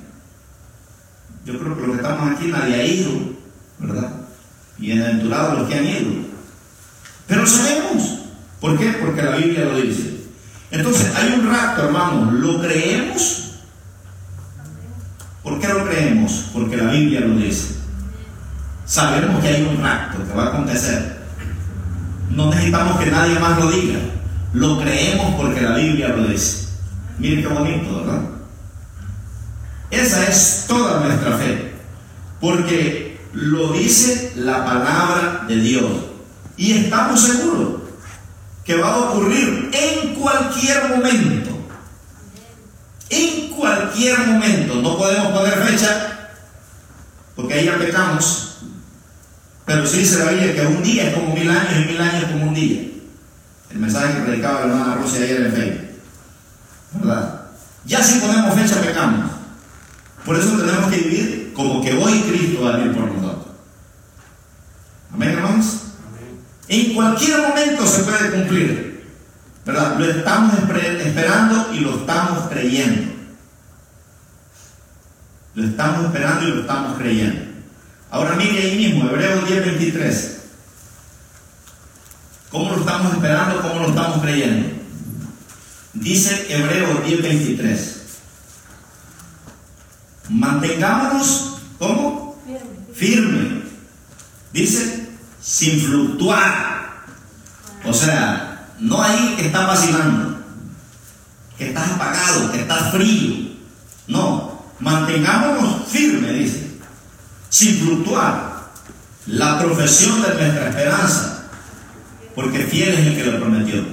Yo 1.45 1.59
creo 1.59 1.77
que 1.77 1.87
los 1.87 1.97
que 1.97 2.03
estamos 2.03 2.37
aquí 2.37 2.47
nadie 2.49 2.75
ha 2.75 2.85
ido, 2.85 3.11
¿verdad? 3.79 4.11
Bienaventurados 4.79 5.59
los 5.61 5.69
que 5.69 5.75
han 5.75 5.87
ido. 5.87 6.11
Pero 7.27 7.47
sabemos. 7.47 8.19
¿Por 8.61 8.79
qué? 8.79 8.93
Porque 9.01 9.23
la 9.23 9.37
Biblia 9.37 9.65
lo 9.65 9.81
dice. 9.81 10.21
Entonces, 10.71 11.15
hay 11.17 11.33
un 11.33 11.51
rato, 11.51 11.85
hermano, 11.85 12.31
¿lo 12.31 12.61
creemos? 12.61 13.40
¿Por 15.43 15.59
qué 15.59 15.69
lo 15.69 15.87
creemos? 15.87 16.51
Porque 16.53 16.77
la 16.77 16.91
Biblia 16.91 17.21
lo 17.21 17.37
dice. 17.37 17.77
Sabemos 18.85 19.43
que 19.43 19.49
hay 19.49 19.63
un 19.63 19.83
rapto 19.83 20.27
que 20.27 20.35
va 20.35 20.45
a 20.45 20.49
acontecer. 20.49 21.21
No 22.31 22.51
necesitamos 22.51 22.99
que 23.01 23.11
nadie 23.11 23.39
más 23.39 23.59
lo 23.59 23.71
diga. 23.71 23.99
Lo 24.53 24.81
creemos 24.81 25.35
porque 25.37 25.61
la 25.61 25.77
Biblia 25.77 26.09
lo 26.09 26.27
dice. 26.27 26.69
Miren 27.19 27.43
qué 27.43 27.49
bonito, 27.49 28.01
¿verdad? 28.01 28.23
Esa 29.91 30.25
es 30.25 30.65
toda 30.69 31.01
nuestra 31.01 31.37
fe, 31.37 31.73
porque 32.41 33.21
lo 33.33 33.73
dice 33.73 34.33
la 34.37 34.65
palabra 34.65 35.45
de 35.49 35.57
Dios. 35.57 35.91
Y 36.57 36.73
estamos 36.73 37.21
seguros 37.21 37.83
que 38.65 38.77
va 38.77 38.95
a 38.95 38.99
ocurrir 38.99 39.71
en 39.73 40.15
cualquier 40.15 40.89
momento. 40.89 41.51
En 43.09 43.40
cualquier 43.61 44.19
momento. 44.27 44.75
No 44.77 44.97
podemos 44.97 45.33
poner 45.39 45.55
fecha, 45.63 46.31
porque 47.37 47.55
ahí 47.55 47.67
ya 47.67 47.79
pecamos. 47.79 48.59
Pero 49.65 49.87
sí 49.87 50.05
se 50.05 50.25
la 50.25 50.31
que 50.31 50.67
un 50.67 50.83
día 50.83 51.09
es 51.09 51.15
como 51.15 51.33
mil 51.35 51.49
años 51.49 51.73
y 51.77 51.93
mil 51.93 52.01
años 52.01 52.25
es 52.25 52.31
como 52.31 52.49
un 52.49 52.55
día. 52.55 52.89
El 53.71 53.79
mensaje 53.79 54.15
que 54.15 54.23
predicaba 54.23 54.61
la 54.61 54.67
hermana 54.67 54.95
Rusia 54.97 55.23
ayer 55.23 55.43
en 55.43 55.53
Facebook. 55.53 55.89
¿Verdad? 56.95 57.41
Ya 57.85 58.03
si 58.03 58.19
ponemos 58.19 58.55
fecha, 58.55 58.81
pecamos. 58.81 59.31
Por 60.25 60.37
eso 60.37 60.57
tenemos 60.57 60.91
que 60.91 60.97
vivir 60.97 61.53
como 61.55 61.81
que 61.81 61.93
hoy 61.93 62.21
Cristo 62.23 62.63
va 62.63 62.75
a 62.75 62.77
vivir 62.79 62.95
por 62.95 63.13
nosotros. 63.13 63.47
Amén, 65.15 65.31
hermanos. 65.31 65.67
En 66.67 66.95
cualquier 66.95 67.41
momento 67.41 67.87
se 67.87 68.03
puede 68.03 68.31
cumplir. 68.31 69.05
¿Verdad? 69.65 69.99
Lo 69.99 70.05
estamos 70.11 70.55
esperando 70.55 71.69
y 71.75 71.81
lo 71.81 72.01
estamos 72.01 72.49
creyendo. 72.51 73.20
Lo 75.55 75.67
estamos 75.67 76.07
esperando 76.07 76.47
y 76.47 76.51
lo 76.53 76.61
estamos 76.61 76.99
creyendo. 76.99 77.41
Ahora 78.11 78.37
mire 78.37 78.63
ahí 78.63 78.77
mismo, 78.77 79.09
Hebreos 79.09 79.49
10:23. 79.49 80.37
¿Cómo 82.51 82.71
lo 82.71 82.81
estamos 82.81 83.13
esperando? 83.13 83.63
¿Cómo 83.63 83.81
lo 83.81 83.89
estamos 83.89 84.23
creyendo? 84.23 84.69
Dice 85.95 86.47
Hebreos 86.49 87.05
10:23. 87.05 87.97
Mantengámonos, 90.29 91.59
¿cómo? 91.79 92.41
Firme. 92.95 93.63
Dice, 94.53 95.09
sin 95.41 95.81
fluctuar. 95.81 97.05
O 97.85 97.93
sea, 97.93 98.69
no 98.79 99.03
ahí 99.03 99.35
que 99.37 99.47
estás 99.47 99.67
vacilando, 99.67 100.39
que 101.57 101.69
estás 101.69 101.91
apagado, 101.93 102.53
que 102.53 102.61
estás 102.61 102.93
frío. 102.93 103.51
No, 104.07 104.50
mantengámonos 104.81 105.87
firmes, 105.89 106.35
dice, 106.35 106.71
sin 107.49 107.79
fluctuar 107.79 108.71
la 109.27 109.59
profesión 109.59 110.23
de 110.23 110.35
nuestra 110.35 110.69
esperanza, 110.71 111.45
porque 112.35 112.59
fiel 112.61 112.95
es 112.95 113.07
el 113.07 113.17
que 113.17 113.25
lo 113.25 113.41
prometió. 113.41 113.85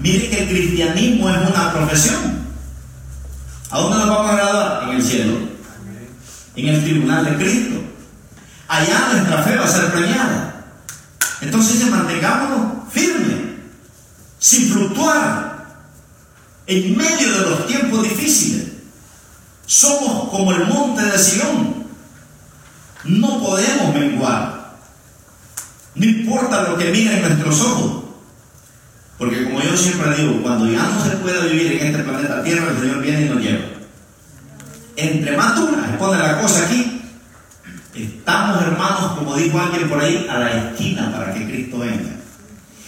Mire 0.00 0.30
que 0.30 0.42
el 0.42 0.48
cristianismo 0.48 1.28
es 1.28 1.50
una 1.50 1.72
profesión. 1.72 2.38
¿A 3.70 3.78
dónde 3.78 3.98
nos 3.98 4.08
vamos 4.08 4.30
a 4.30 4.36
graduar? 4.36 4.82
En 4.84 4.96
el 4.96 5.02
cielo, 5.02 5.38
en 6.56 6.68
el 6.68 6.82
tribunal 6.82 7.24
de 7.24 7.36
Cristo. 7.36 7.82
Allá 8.68 9.08
nuestra 9.12 9.42
fe 9.42 9.56
va 9.56 9.64
a 9.64 9.68
ser 9.68 9.92
premiada. 9.92 10.64
Entonces, 11.40 11.90
mantengámonos 11.90 12.92
firmes, 12.92 13.36
sin 14.38 14.70
fluctuar, 14.70 15.66
en 16.66 16.96
medio 16.96 17.32
de 17.32 17.50
los 17.50 17.66
tiempos 17.66 18.02
difíciles. 18.02 18.77
Somos 19.68 20.30
como 20.30 20.50
el 20.50 20.64
monte 20.66 21.02
de 21.02 21.18
Sion. 21.18 21.84
No 23.04 23.38
podemos 23.38 23.94
menguar. 23.94 24.78
No 25.94 26.04
importa 26.06 26.70
lo 26.70 26.78
que 26.78 26.90
miren 26.90 27.20
nuestros 27.20 27.60
ojos. 27.60 28.04
Porque 29.18 29.44
como 29.44 29.60
yo 29.60 29.76
siempre 29.76 30.16
digo, 30.16 30.40
cuando 30.42 30.72
ya 30.72 30.84
no 30.84 31.04
se 31.04 31.16
puede 31.16 31.50
vivir 31.50 31.82
en 31.82 31.88
este 31.88 32.02
planeta 32.02 32.42
Tierra, 32.42 32.70
el 32.70 32.78
Señor 32.80 33.02
viene 33.02 33.26
y 33.26 33.28
nos 33.28 33.42
lleva. 33.42 33.64
Entre 34.96 35.36
más 35.36 35.56
dura 35.56 35.96
pone 35.98 36.18
la 36.18 36.40
cosa 36.40 36.64
aquí, 36.64 37.02
estamos 37.94 38.62
hermanos, 38.62 39.18
como 39.18 39.36
dijo 39.36 39.60
alguien 39.60 39.86
por 39.88 40.00
ahí, 40.00 40.26
a 40.30 40.38
la 40.38 40.70
esquina 40.70 41.12
para 41.12 41.34
que 41.34 41.44
Cristo 41.44 41.80
venga. 41.80 42.16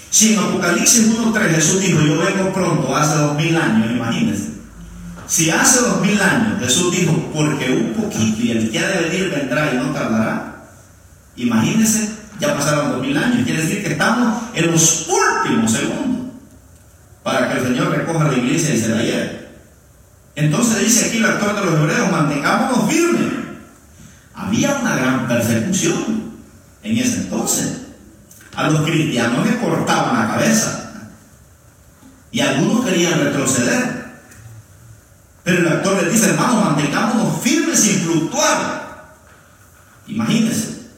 Si 0.08 0.32
en 0.32 0.38
Apocalipsis 0.38 1.10
1.3 1.10 1.54
Jesús 1.56 1.80
dijo, 1.82 2.00
yo 2.00 2.18
vengo 2.18 2.52
pronto, 2.54 2.96
hace 2.96 3.16
dos 3.16 3.36
mil 3.36 3.54
años, 3.54 3.90
imagínense. 3.90 4.59
Si 5.30 5.48
hace 5.48 5.82
dos 5.82 6.00
mil 6.00 6.20
años 6.20 6.58
Jesús 6.58 6.90
dijo, 6.90 7.30
porque 7.32 7.70
un 7.70 7.92
poquito 7.92 8.42
y 8.42 8.50
el 8.50 8.68
que 8.68 8.80
ha 8.80 8.88
de 8.88 9.08
venir 9.08 9.30
vendrá 9.30 9.72
y 9.72 9.76
no 9.76 9.92
tardará, 9.92 10.64
imagínense, 11.36 12.16
ya 12.40 12.56
pasaron 12.56 12.90
dos 12.90 13.00
mil 13.00 13.16
años. 13.16 13.44
Quiere 13.44 13.62
decir 13.62 13.80
que 13.80 13.92
estamos 13.92 14.42
en 14.54 14.72
los 14.72 15.06
últimos 15.08 15.70
segundos 15.70 16.32
para 17.22 17.48
que 17.48 17.58
el 17.58 17.64
Señor 17.64 17.96
recoja 17.96 18.24
la 18.24 18.38
iglesia 18.38 18.74
y 18.74 18.80
se 18.80 18.88
la 18.88 19.02
lleve. 19.02 19.50
Entonces 20.34 20.80
dice 20.80 21.06
aquí 21.06 21.18
el 21.18 21.26
actor 21.26 21.54
de 21.54 21.64
los 21.64 21.74
hebreos, 21.74 22.10
mantengámonos 22.10 22.90
firmes. 22.90 23.32
Había 24.34 24.78
una 24.78 24.96
gran 24.96 25.28
persecución 25.28 26.32
en 26.82 26.98
ese 26.98 27.18
entonces. 27.18 27.82
A 28.56 28.68
los 28.68 28.82
cristianos 28.82 29.46
les 29.46 29.54
cortaban 29.58 30.18
la 30.18 30.34
cabeza. 30.34 30.90
Y 32.32 32.40
algunos 32.40 32.84
querían 32.84 33.20
retroceder. 33.20 33.99
Pero 35.44 35.58
el 35.58 35.68
actor 35.68 36.02
les 36.02 36.12
dice, 36.12 36.30
hermanos, 36.30 36.64
mantengámonos 36.64 37.40
firmes 37.40 37.80
sin 37.80 38.00
fluctuar. 38.00 39.14
Imagínense, 40.06 40.88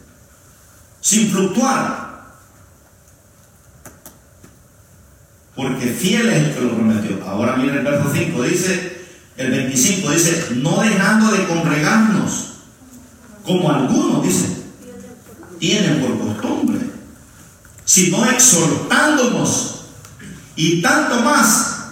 sin 1.01 1.31
fluctuar. 1.31 2.03
Porque 5.55 5.87
fiel 5.87 6.29
es 6.29 6.37
el 6.37 6.55
que 6.55 6.61
lo 6.63 6.75
prometió. 6.75 7.25
Ahora 7.27 7.57
miren 7.57 7.79
el 7.79 7.85
verso 7.85 8.11
5, 8.13 8.43
dice, 8.43 9.07
el 9.37 9.51
25 9.51 10.11
dice, 10.11 10.47
no 10.57 10.81
dejando 10.81 11.33
de 11.33 11.47
congregarnos, 11.47 12.49
como 13.45 13.71
algunos, 13.71 14.23
dice, 14.23 14.49
tienen 15.59 16.01
por 16.01 16.19
costumbre, 16.19 16.81
sino 17.85 18.25
exhortándonos, 18.31 19.85
y 20.57 20.83
tanto 20.83 21.21
más 21.21 21.85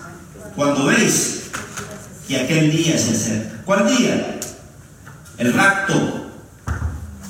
cuando 0.57 0.87
veis 0.87 1.40
que 2.31 2.39
aquel 2.39 2.71
día 2.71 2.97
se 2.97 3.11
acerca. 3.11 3.63
¿Cuál 3.65 3.89
día? 3.89 4.39
El 5.37 5.53
rapto, 5.53 6.31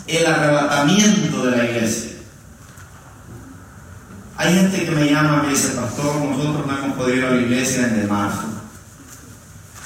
el 0.07 0.27
arrebatamiento 0.27 1.47
de 1.47 1.57
la 1.57 1.65
iglesia. 1.65 2.11
Hay 4.37 4.55
gente 4.57 4.85
que 4.85 4.91
me 4.91 5.11
llama 5.11 5.41
y 5.43 5.47
me 5.47 5.53
dice, 5.55 5.69
pastor, 5.69 6.17
nosotros 6.17 6.67
no 6.67 6.79
hemos 6.79 6.97
podido 6.99 7.17
ir 7.17 7.25
a 7.25 7.31
la 7.31 7.41
iglesia 7.41 7.87
desde 7.87 8.09
marzo. 8.09 8.45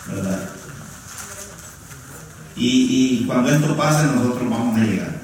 ¿Verdad? 0.08 0.48
Y, 2.56 3.20
y 3.20 3.24
cuando 3.24 3.50
esto 3.50 3.76
pase, 3.76 4.06
nosotros 4.06 4.50
vamos 4.50 4.76
a 4.80 4.84
llegar. 4.84 5.14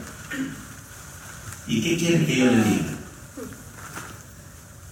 ¿Y 1.67 1.83
qué 1.83 1.97
quieren 1.97 2.27
que 2.27 2.37
yo 2.37 2.45
le 2.45 2.63
diga? 2.63 2.85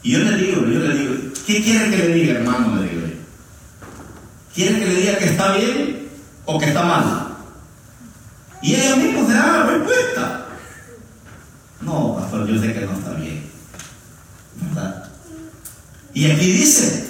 Y 0.02 0.10
yo 0.10 0.18
le 0.18 0.36
digo, 0.38 0.62
yo 0.62 0.80
le 0.80 0.98
digo, 0.98 1.14
¿qué 1.46 1.62
quiere 1.62 1.90
que 1.90 1.96
le 1.98 2.14
diga, 2.14 2.34
hermano? 2.40 2.82
Le 2.82 2.88
digo 2.88 3.06
yo. 3.06 3.17
¿Quiere 4.58 4.80
que 4.80 4.86
le 4.86 4.94
diga 4.96 5.18
que 5.18 5.26
está 5.26 5.52
bien 5.52 6.08
o 6.44 6.58
que 6.58 6.66
está 6.66 6.82
mal? 6.82 7.28
Y 8.60 8.74
ellos 8.74 8.96
mismos 8.98 9.28
se 9.28 9.34
dan 9.34 9.52
la 9.52 9.66
respuesta. 9.66 10.46
No, 11.80 12.16
pastor, 12.16 12.44
yo 12.48 12.60
sé 12.60 12.74
que 12.74 12.80
no 12.80 12.92
está 12.94 13.12
bien. 13.12 13.48
¿Verdad? 14.60 15.10
Y 16.12 16.28
aquí 16.28 16.50
dice, 16.50 17.08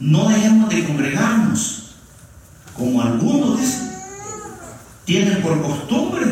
no 0.00 0.28
dejemos 0.28 0.70
de 0.70 0.84
congregarnos, 0.84 1.94
como 2.76 3.00
algunos 3.00 3.60
dicen, 3.60 3.92
tienen 5.04 5.40
por 5.40 5.62
costumbre. 5.62 6.26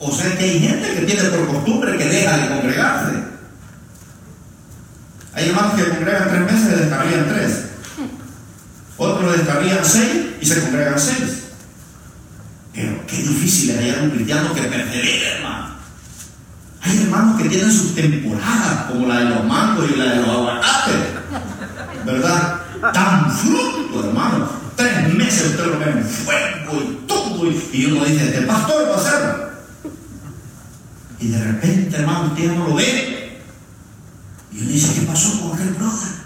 O 0.00 0.10
sea 0.10 0.36
que 0.36 0.44
hay 0.44 0.58
gente 0.58 0.92
que 0.92 1.06
tiene 1.06 1.22
por 1.28 1.46
costumbre 1.46 1.96
que 1.98 2.04
deja 2.04 2.36
de 2.36 2.48
congregarse. 2.48 3.33
Hay 5.34 5.48
hermanos 5.48 5.74
que 5.74 5.88
congregan 5.88 6.28
tres 6.28 6.52
meses 6.52 6.72
y 6.72 6.80
descarrían 6.80 7.28
tres. 7.28 7.64
Otros 8.96 9.36
descarrían 9.36 9.84
seis 9.84 10.26
y 10.40 10.46
se 10.46 10.60
congregan 10.60 10.98
seis. 10.98 11.44
Pero 12.72 13.06
qué 13.06 13.16
difícil 13.16 13.70
es 13.70 13.78
hallar 13.78 14.02
un 14.02 14.10
cristiano 14.10 14.54
que 14.54 14.62
persevere, 14.62 15.36
hermano. 15.36 15.74
Hay 16.82 17.02
hermanos 17.02 17.40
que 17.40 17.48
tienen 17.48 17.72
sus 17.72 17.94
temporadas, 17.94 18.86
como 18.90 19.08
la 19.08 19.20
de 19.20 19.24
los 19.24 19.44
mangos 19.44 19.90
y 19.90 19.96
la 19.96 20.04
de 20.04 20.16
los 20.16 20.28
aguacates. 20.28 20.94
¿Verdad? 22.04 22.60
Tan 22.92 23.32
fruto, 23.32 24.08
hermano. 24.08 24.48
Tres 24.76 25.14
meses 25.14 25.50
usted 25.50 25.66
lo 25.66 25.78
ve 25.78 25.90
en 25.90 26.04
fuego 26.04 26.82
y 26.82 27.06
todo. 27.06 27.50
Y 27.72 27.86
uno 27.86 28.04
dice, 28.04 28.26
este 28.26 28.42
pastor 28.42 28.88
va 28.88 28.94
a 28.94 28.98
hacerlo. 28.98 29.48
Y 31.18 31.28
de 31.28 31.42
repente, 31.42 31.96
hermano, 31.96 32.26
usted 32.26 32.52
no 32.52 32.68
lo 32.68 32.74
ve. 32.74 33.23
Y 34.54 34.62
uno 34.62 34.70
dice, 34.70 34.94
¿qué 34.94 35.06
pasó 35.06 35.40
con 35.40 35.52
aquel 35.52 35.74
brother? 35.74 36.24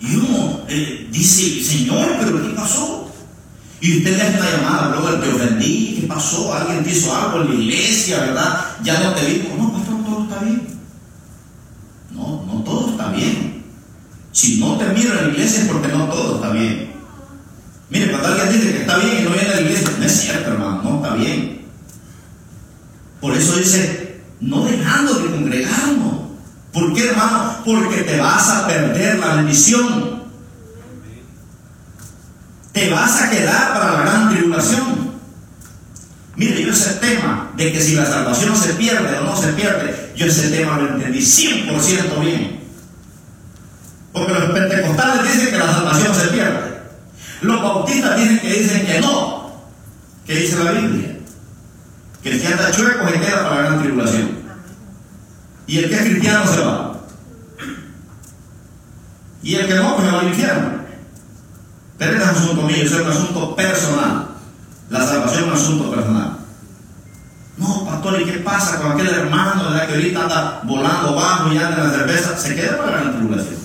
Y 0.00 0.16
uno 0.16 0.60
eh, 0.68 1.08
dice, 1.10 1.62
Señor, 1.62 2.16
pero 2.20 2.40
¿qué 2.40 2.54
pasó? 2.54 3.12
Y 3.80 3.98
usted 3.98 4.16
le 4.16 4.22
hace 4.22 4.38
una 4.38 4.50
llamada, 4.50 4.88
brother, 4.88 5.20
te 5.20 5.28
ofendí, 5.34 5.98
¿qué 6.00 6.06
pasó? 6.06 6.54
Alguien 6.54 6.84
te 6.84 6.90
hizo 6.90 7.14
algo 7.14 7.42
en 7.42 7.48
la 7.48 7.54
iglesia, 7.54 8.20
¿verdad? 8.20 8.64
Ya 8.84 9.00
no 9.00 9.12
te 9.14 9.26
vi. 9.26 9.48
No, 9.58 9.72
pastor, 9.72 10.04
todo 10.04 10.22
está 10.24 10.44
bien. 10.44 10.66
No, 12.12 12.44
no 12.46 12.62
todo 12.62 12.90
está 12.90 13.10
bien. 13.10 13.64
Si 14.32 14.58
no 14.58 14.76
te 14.76 14.86
miro 14.90 15.18
en 15.18 15.24
la 15.24 15.32
iglesia 15.32 15.62
es 15.62 15.68
porque 15.68 15.88
no 15.88 16.08
todo 16.08 16.36
está 16.36 16.50
bien. 16.52 16.92
Mire, 17.90 18.10
cuando 18.12 18.28
alguien 18.28 18.52
dice 18.52 18.72
que 18.72 18.80
está 18.82 18.98
bien 18.98 19.18
y 19.20 19.22
no 19.22 19.30
viene 19.30 19.48
a 19.48 19.54
la 19.56 19.60
iglesia, 19.62 19.90
no 19.98 20.04
es 20.04 20.12
cierto, 20.12 20.50
hermano, 20.50 20.82
no 20.82 20.96
está 20.96 21.16
bien. 21.16 21.62
Por 23.20 23.36
eso 23.36 23.56
dice, 23.56 24.09
no 24.40 24.64
dejando 24.64 25.14
de 25.14 25.30
congregarnos. 25.30 26.14
¿Por 26.72 26.94
qué, 26.94 27.08
hermano? 27.08 27.56
Porque 27.64 28.02
te 28.02 28.18
vas 28.18 28.48
a 28.48 28.66
perder 28.66 29.18
la 29.18 29.36
bendición. 29.36 30.20
Te 32.72 32.90
vas 32.90 33.22
a 33.22 33.30
quedar 33.30 33.74
para 33.74 33.92
la 33.92 34.00
gran 34.02 34.30
tribulación. 34.30 35.10
Mire, 36.36 36.62
yo 36.62 36.72
ese 36.72 36.94
tema 36.94 37.50
de 37.56 37.72
que 37.72 37.80
si 37.80 37.94
la 37.96 38.06
salvación 38.06 38.56
se 38.56 38.74
pierde 38.74 39.18
o 39.18 39.24
no 39.24 39.36
se 39.36 39.52
pierde, 39.52 40.12
yo 40.16 40.26
ese 40.26 40.48
tema 40.50 40.78
lo 40.78 40.94
entendí 40.94 41.18
100% 41.18 42.20
bien. 42.20 42.60
Porque 44.12 44.32
los 44.32 44.50
pentecostales 44.50 45.32
dicen 45.32 45.50
que 45.50 45.58
la 45.58 45.72
salvación 45.72 46.14
se 46.14 46.28
pierde. 46.28 46.80
Los 47.42 47.62
bautistas 47.62 48.16
dicen 48.16 48.38
que 48.38 48.52
dicen 48.52 48.86
que 48.86 49.00
no. 49.00 49.52
¿Qué 50.26 50.34
dice 50.34 50.64
la 50.64 50.72
Biblia? 50.72 51.09
Que 52.22 52.32
el 52.32 52.46
anda 52.46 52.70
chueco 52.70 53.08
se 53.08 53.20
queda 53.20 53.48
para 53.48 53.56
la 53.56 53.62
gran 53.62 53.82
tribulación. 53.82 54.30
Y 55.66 55.78
el 55.78 55.88
que 55.88 55.94
es 55.94 56.02
cristiano 56.02 56.46
se 56.46 56.60
va. 56.60 57.00
Y 59.42 59.54
el 59.54 59.66
que 59.66 59.74
no, 59.74 59.96
pues 59.96 60.06
se 60.06 60.14
va 60.14 60.20
al 60.20 60.28
infierno. 60.28 60.70
Pero 61.96 62.12
este 62.12 62.24
es 62.24 62.30
un 62.30 62.36
asunto 62.36 62.62
mío, 62.62 62.76
es 62.82 62.92
un 62.92 63.10
asunto 63.10 63.56
personal. 63.56 64.28
La 64.90 65.06
salvación 65.06 65.44
es 65.44 65.48
un 65.48 65.52
asunto 65.52 65.90
personal. 65.90 66.38
No, 67.56 67.84
pastor, 67.84 68.20
¿y 68.20 68.24
qué 68.24 68.38
pasa 68.38 68.80
con 68.80 68.92
aquel 68.92 69.08
hermano 69.08 69.70
¿verdad? 69.70 69.86
que 69.86 69.94
ahorita 69.94 70.22
anda 70.22 70.60
volando 70.64 71.14
bajo 71.14 71.52
y 71.52 71.58
anda 71.58 71.76
en 71.76 71.84
la 71.84 71.90
cerveza? 71.90 72.36
Se 72.36 72.54
queda 72.54 72.78
para 72.78 72.90
la 72.90 73.00
gran 73.00 73.16
tribulación. 73.16 73.60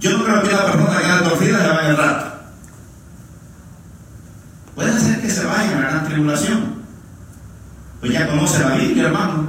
Yo 0.00 0.16
no 0.16 0.24
creo 0.24 0.42
que 0.42 0.50
la 0.50 0.64
persona 0.64 0.98
que 0.98 1.04
anda 1.04 1.28
torcida 1.28 1.60
se 1.60 1.68
vaya 1.68 1.88
el 1.90 1.96
rato. 1.96 2.26
Puede 4.74 4.98
ser 4.98 5.20
que 5.20 5.30
se 5.30 5.44
vaya 5.44 5.76
a 5.76 5.80
la 5.80 5.90
gran 5.90 6.04
tribulación. 6.06 6.79
Pues 8.00 8.12
ya 8.12 8.26
conoce 8.26 8.60
la 8.60 8.76
Biblia, 8.76 9.04
hermano. 9.08 9.46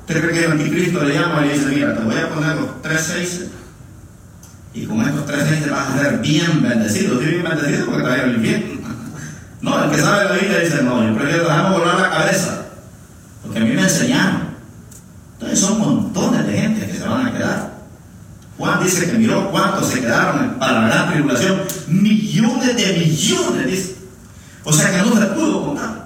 ¿Usted 0.00 0.20
cree 0.22 0.32
que 0.32 0.44
el 0.46 0.52
anticristo 0.52 1.04
le 1.04 1.14
llama 1.14 1.44
y 1.44 1.48
le 1.48 1.54
dice, 1.54 1.66
mira, 1.66 1.94
te 1.94 2.02
voy 2.02 2.16
a 2.16 2.28
poner 2.30 2.56
los 2.56 2.82
tres 2.82 3.00
seis 3.02 3.46
y 4.72 4.86
con 4.86 5.00
estos 5.02 5.26
tres 5.26 5.44
seis 5.48 5.70
vas 5.70 5.90
a 5.90 5.98
ser 5.98 6.18
bien 6.18 6.62
bendecido? 6.62 7.20
¿Sí 7.20 7.26
bien 7.26 7.44
bendecido 7.44 7.86
porque 7.86 8.02
te 8.02 8.08
va 8.08 8.14
a 8.14 8.26
ir 8.26 8.34
infierno? 8.34 8.80
No, 9.62 9.84
el 9.84 9.90
que 9.90 9.98
sabe 9.98 10.24
la 10.24 10.32
Biblia 10.32 10.60
dice, 10.60 10.82
no, 10.82 11.06
yo 11.06 11.14
prefiero 11.14 11.44
dejarme 11.44 11.76
volar 11.76 12.00
la 12.00 12.10
cabeza, 12.10 12.62
porque 13.42 13.58
a 13.58 13.62
mí 13.62 13.72
me 13.72 13.82
enseñaron. 13.82 14.48
Entonces 15.34 15.58
son 15.60 15.78
montones 15.78 16.46
de 16.46 16.52
gente 16.58 16.86
que 16.86 16.94
se 16.94 17.06
van 17.06 17.26
a 17.26 17.32
quedar. 17.32 17.70
Juan 18.56 18.82
dice 18.82 19.10
que 19.10 19.18
miró 19.18 19.50
cuántos 19.50 19.88
se 19.88 20.00
quedaron 20.00 20.58
para 20.58 20.80
la 20.80 20.88
gran 20.88 21.12
tribulación. 21.12 21.60
Millones 21.88 22.74
de 22.74 22.92
millones, 22.98 23.66
dice. 23.66 23.96
O 24.64 24.72
sea 24.72 24.90
que 24.90 24.98
no 24.98 25.14
se 25.14 25.26
pudo 25.26 25.66
contar. 25.66 25.99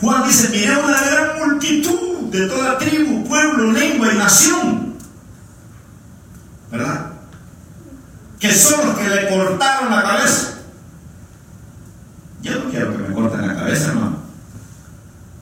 Juan 0.00 0.26
dice, 0.26 0.48
miré 0.50 0.76
una 0.76 1.00
gran 1.00 1.38
multitud 1.38 2.30
de 2.30 2.46
toda 2.46 2.78
tribu, 2.78 3.24
pueblo, 3.24 3.72
lengua 3.72 4.12
y 4.12 4.16
nación. 4.16 4.94
¿Verdad? 6.70 7.12
Que 8.38 8.52
son 8.52 8.86
los 8.86 8.96
que 8.96 9.08
le 9.08 9.28
cortaron 9.28 9.90
la 9.90 10.02
cabeza. 10.02 10.58
Yo 12.42 12.64
no 12.64 12.70
quiero 12.70 12.92
que 12.92 12.98
me 12.98 13.14
corten 13.14 13.48
la 13.48 13.56
cabeza, 13.56 13.88
hermano. 13.88 14.18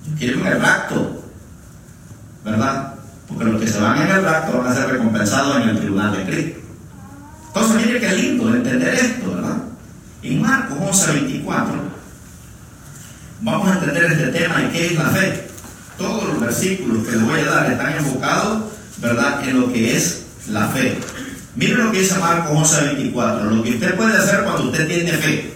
Yo 0.07 0.17
quiero 0.17 0.39
un 0.39 0.63
rapto. 0.63 1.23
¿Verdad? 2.45 2.95
Porque 3.29 3.45
los 3.45 3.61
que 3.61 3.69
se 3.69 3.81
van 3.81 4.01
en 4.01 4.09
el 4.09 4.25
rapto 4.25 4.59
van 4.59 4.69
a 4.69 4.75
ser 4.75 4.89
recompensados 4.89 5.57
en 5.57 5.69
el 5.69 5.81
tribunal 5.81 6.17
de 6.17 6.25
Cristo. 6.25 6.61
Entonces, 7.49 7.87
mire 7.87 8.01
qué 8.01 8.13
lindo 8.13 8.55
entender 8.55 8.95
esto, 8.95 9.35
¿verdad? 9.35 9.57
En 10.23 10.41
Marcos 10.41 10.79
11, 10.81 11.13
24, 11.13 11.96
vamos 13.41 13.69
a 13.69 13.75
entender 13.75 14.05
este 14.05 14.27
tema 14.29 14.61
de 14.61 14.71
qué 14.71 14.87
es 14.87 14.95
la 14.95 15.11
fe. 15.11 15.49
Todos 15.99 16.25
los 16.29 16.41
versículos 16.41 17.07
que 17.07 17.13
les 17.13 17.23
voy 17.23 17.41
a 17.41 17.47
dar 17.47 17.71
están 17.71 17.97
enfocados, 17.97 18.65
¿verdad?, 18.99 19.49
en 19.49 19.61
lo 19.61 19.73
que 19.73 19.97
es 19.97 20.25
la 20.49 20.69
fe. 20.69 20.99
Mire 21.55 21.75
lo 21.75 21.91
que 21.91 22.01
dice 22.01 22.19
Marcos 22.19 22.53
11, 22.55 22.85
24. 22.95 23.51
Lo 23.51 23.63
que 23.63 23.71
usted 23.71 23.95
puede 23.97 24.17
hacer 24.17 24.45
cuando 24.45 24.65
usted 24.65 24.87
tiene 24.87 25.13
fe. 25.13 25.55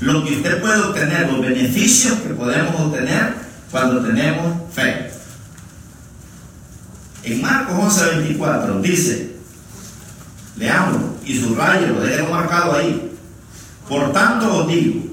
Lo 0.00 0.24
que 0.24 0.36
usted 0.36 0.60
puede 0.60 0.80
obtener, 0.80 1.30
los 1.30 1.40
beneficios 1.40 2.14
que 2.14 2.34
podemos 2.34 2.80
obtener 2.80 3.34
cuando 3.70 4.02
tenemos 4.04 4.72
fe. 4.74 5.10
En 7.22 7.40
Marcos 7.40 7.74
11, 7.98 8.16
24 8.16 8.80
dice, 8.80 9.36
leamos 10.56 11.02
y 11.24 11.40
subrayo, 11.40 11.88
lo 11.88 12.00
dejo 12.00 12.30
marcado 12.30 12.74
ahí. 12.74 13.12
Por 13.88 14.12
tanto 14.12 14.58
os 14.58 14.68
digo 14.68 15.05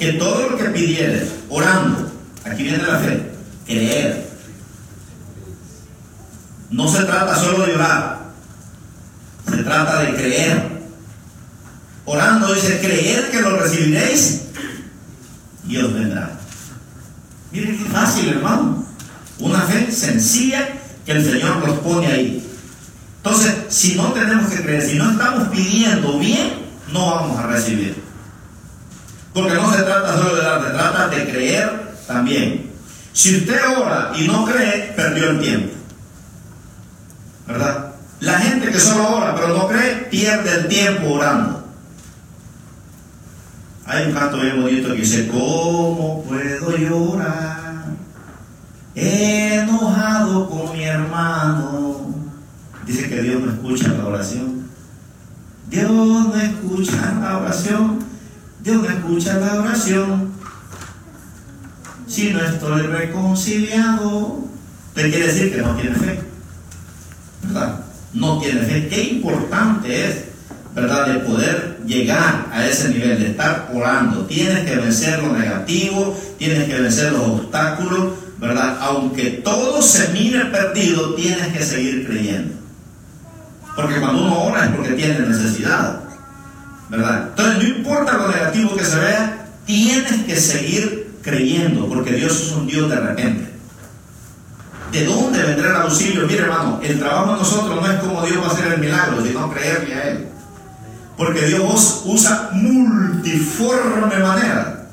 que 0.00 0.14
todo 0.14 0.48
lo 0.48 0.56
que 0.56 0.64
pidieres, 0.70 1.28
orando, 1.50 2.10
aquí 2.42 2.62
viene 2.62 2.78
la 2.78 2.98
fe, 3.00 3.22
creer. 3.66 4.30
No 6.70 6.88
se 6.88 7.04
trata 7.04 7.36
solo 7.36 7.66
de 7.66 7.74
orar, 7.74 8.30
se 9.46 9.58
trata 9.58 10.02
de 10.04 10.14
creer. 10.14 10.80
Orando 12.06 12.54
dice, 12.54 12.80
creer 12.80 13.30
que 13.30 13.42
lo 13.42 13.58
recibiréis 13.58 14.44
y 15.68 15.76
os 15.76 15.92
vendrá. 15.92 16.30
Miren 17.52 17.76
qué 17.76 17.84
fácil, 17.84 18.30
hermano. 18.30 18.86
Una 19.38 19.60
fe 19.60 19.92
sencilla 19.92 20.66
que 21.04 21.12
el 21.12 21.22
Señor 21.22 21.58
nos 21.58 21.78
pone 21.80 22.06
ahí. 22.06 22.50
Entonces, 23.18 23.54
si 23.68 23.96
no 23.96 24.14
tenemos 24.14 24.50
que 24.50 24.62
creer, 24.62 24.82
si 24.82 24.96
no 24.96 25.10
estamos 25.10 25.48
pidiendo 25.48 26.18
bien, 26.18 26.54
no 26.90 27.04
vamos 27.04 27.38
a 27.38 27.48
recibir. 27.48 27.99
Porque 29.32 29.54
no 29.54 29.72
se 29.72 29.82
trata 29.82 30.16
solo 30.16 30.36
de 30.36 30.42
dar, 30.42 30.62
se 30.62 30.70
trata 30.70 31.08
de 31.08 31.30
creer 31.30 31.94
también. 32.06 32.70
Si 33.12 33.36
usted 33.36 33.60
ora 33.78 34.12
y 34.16 34.26
no 34.26 34.44
cree, 34.44 34.92
perdió 34.96 35.30
el 35.30 35.40
tiempo. 35.40 35.74
¿Verdad? 37.46 37.92
La 38.20 38.38
gente 38.38 38.70
que 38.70 38.78
solo 38.78 39.16
ora 39.16 39.34
pero 39.34 39.48
no 39.48 39.68
cree, 39.68 39.94
pierde 40.10 40.52
el 40.52 40.68
tiempo 40.68 41.14
orando. 41.14 41.64
Hay 43.86 44.06
un 44.06 44.12
canto 44.12 44.38
bien 44.38 44.62
bonito 44.62 44.88
que 44.88 45.00
dice, 45.00 45.28
¿cómo 45.28 46.24
puedo 46.28 46.76
llorar? 46.76 47.60
enojado 48.94 50.48
con 50.50 50.72
mi 50.72 50.84
hermano. 50.84 52.14
Dice 52.86 53.08
que 53.08 53.22
Dios 53.22 53.42
no 53.42 53.52
escucha 53.52 53.88
la 53.88 54.06
oración. 54.06 54.68
Dios 55.68 55.90
no 55.90 56.34
escucha 56.36 57.18
la 57.20 57.38
oración. 57.38 58.09
Dios 58.62 58.86
escucha 58.88 59.38
la 59.38 59.54
oración. 59.54 60.32
Si 62.06 62.30
no 62.30 62.40
estoy 62.40 62.82
reconciliado, 62.82 64.44
te 64.94 65.10
quiere 65.10 65.28
decir 65.28 65.54
que 65.54 65.62
no 65.62 65.74
tiene 65.76 65.96
fe. 65.96 66.20
¿Verdad? 67.44 67.80
No 68.12 68.38
tiene 68.40 68.60
fe. 68.62 68.88
Qué 68.88 69.02
importante 69.04 70.08
es, 70.08 70.24
¿verdad? 70.74 71.06
De 71.06 71.20
poder 71.20 71.80
llegar 71.86 72.48
a 72.52 72.66
ese 72.66 72.90
nivel, 72.90 73.18
de 73.18 73.30
estar 73.30 73.70
orando. 73.72 74.26
Tienes 74.26 74.68
que 74.68 74.76
vencer 74.76 75.22
lo 75.22 75.32
negativo, 75.32 76.16
tienes 76.38 76.68
que 76.68 76.80
vencer 76.80 77.12
los 77.12 77.22
obstáculos, 77.22 78.14
¿verdad? 78.38 78.76
Aunque 78.80 79.30
todo 79.42 79.80
se 79.80 80.08
mire 80.12 80.46
perdido, 80.46 81.14
tienes 81.14 81.48
que 81.48 81.62
seguir 81.62 82.06
creyendo. 82.06 82.54
Porque 83.74 84.00
cuando 84.00 84.24
uno 84.24 84.42
ora 84.42 84.64
es 84.66 84.70
porque 84.72 84.92
tiene 84.92 85.20
necesidad, 85.20 86.00
¿verdad? 86.90 87.28
Entonces 87.28 87.56
no 87.58 87.76
importa 87.76 88.18
lo 88.18 88.28
negativo 88.28 88.76
que 88.76 88.84
se 88.84 88.98
vea, 88.98 89.46
tienes 89.64 90.24
que 90.24 90.36
seguir 90.36 91.12
creyendo, 91.22 91.88
porque 91.88 92.12
Dios 92.12 92.32
es 92.32 92.52
un 92.52 92.66
Dios 92.66 92.90
de 92.90 92.96
repente. 92.96 93.50
¿De 94.90 95.04
dónde 95.04 95.42
vendrá 95.42 95.70
el 95.70 95.76
auxilio? 95.76 96.26
Mire, 96.26 96.42
hermano, 96.42 96.80
el 96.82 96.98
trabajo 96.98 97.32
de 97.32 97.38
nosotros 97.38 97.80
no 97.80 97.90
es 97.90 98.00
como 98.00 98.26
Dios 98.26 98.42
va 98.42 98.48
a 98.48 98.52
hacer 98.52 98.72
el 98.72 98.80
milagro, 98.80 99.24
sino 99.24 99.52
creerle 99.52 99.94
a 99.94 100.08
Él. 100.08 100.26
Porque 101.16 101.46
Dios 101.46 102.02
usa 102.06 102.50
multiforme 102.52 104.18
manera 104.18 104.88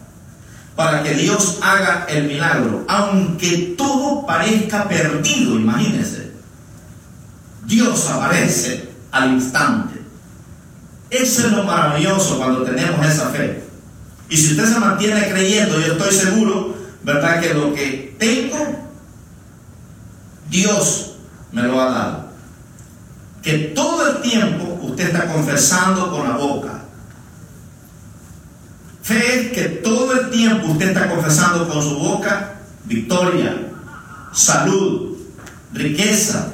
para 0.75 1.01
que 1.01 1.15
Dios 1.15 1.57
haga 1.63 2.05
el 2.07 2.27
milagro, 2.27 2.85
aunque 2.87 3.73
todo 3.75 4.27
parezca 4.27 4.87
perdido, 4.87 5.55
imagínense. 5.55 6.31
Dios 7.65 8.07
aparece 8.11 8.87
al 9.11 9.31
instante. 9.31 9.96
Eso 11.09 11.47
es 11.47 11.53
lo 11.53 11.63
maravilloso 11.63 12.37
cuando 12.37 12.63
tenemos 12.63 13.05
esa 13.05 13.29
fe. 13.29 13.63
Y 14.29 14.37
si 14.37 14.51
usted 14.51 14.65
se 14.65 14.79
mantiene 14.79 15.29
creyendo, 15.29 15.79
yo 15.79 15.93
estoy 15.93 16.13
seguro, 16.13 16.75
¿verdad? 17.03 17.39
Que 17.39 17.53
lo 17.53 17.73
que 17.73 18.15
tengo, 18.19 18.57
Dios 20.49 21.15
me 21.51 21.63
lo 21.63 21.81
ha 21.81 21.91
dado. 21.91 22.27
Que 23.41 23.57
todo 23.73 24.09
el 24.09 24.21
tiempo 24.21 24.79
usted 24.81 25.07
está 25.07 25.31
confesando 25.31 26.11
con 26.11 26.27
la 26.27 26.35
boca 26.35 26.77
Fe 29.07 29.39
es 29.39 29.51
que 29.53 29.69
todo 29.79 30.11
el 30.19 30.29
tiempo 30.31 30.67
usted 30.67 30.89
está 30.89 31.07
confesando 31.07 31.65
con 31.69 31.81
su 31.81 31.97
boca 31.97 32.55
victoria, 32.83 33.55
salud, 34.33 35.15
riqueza, 35.71 36.49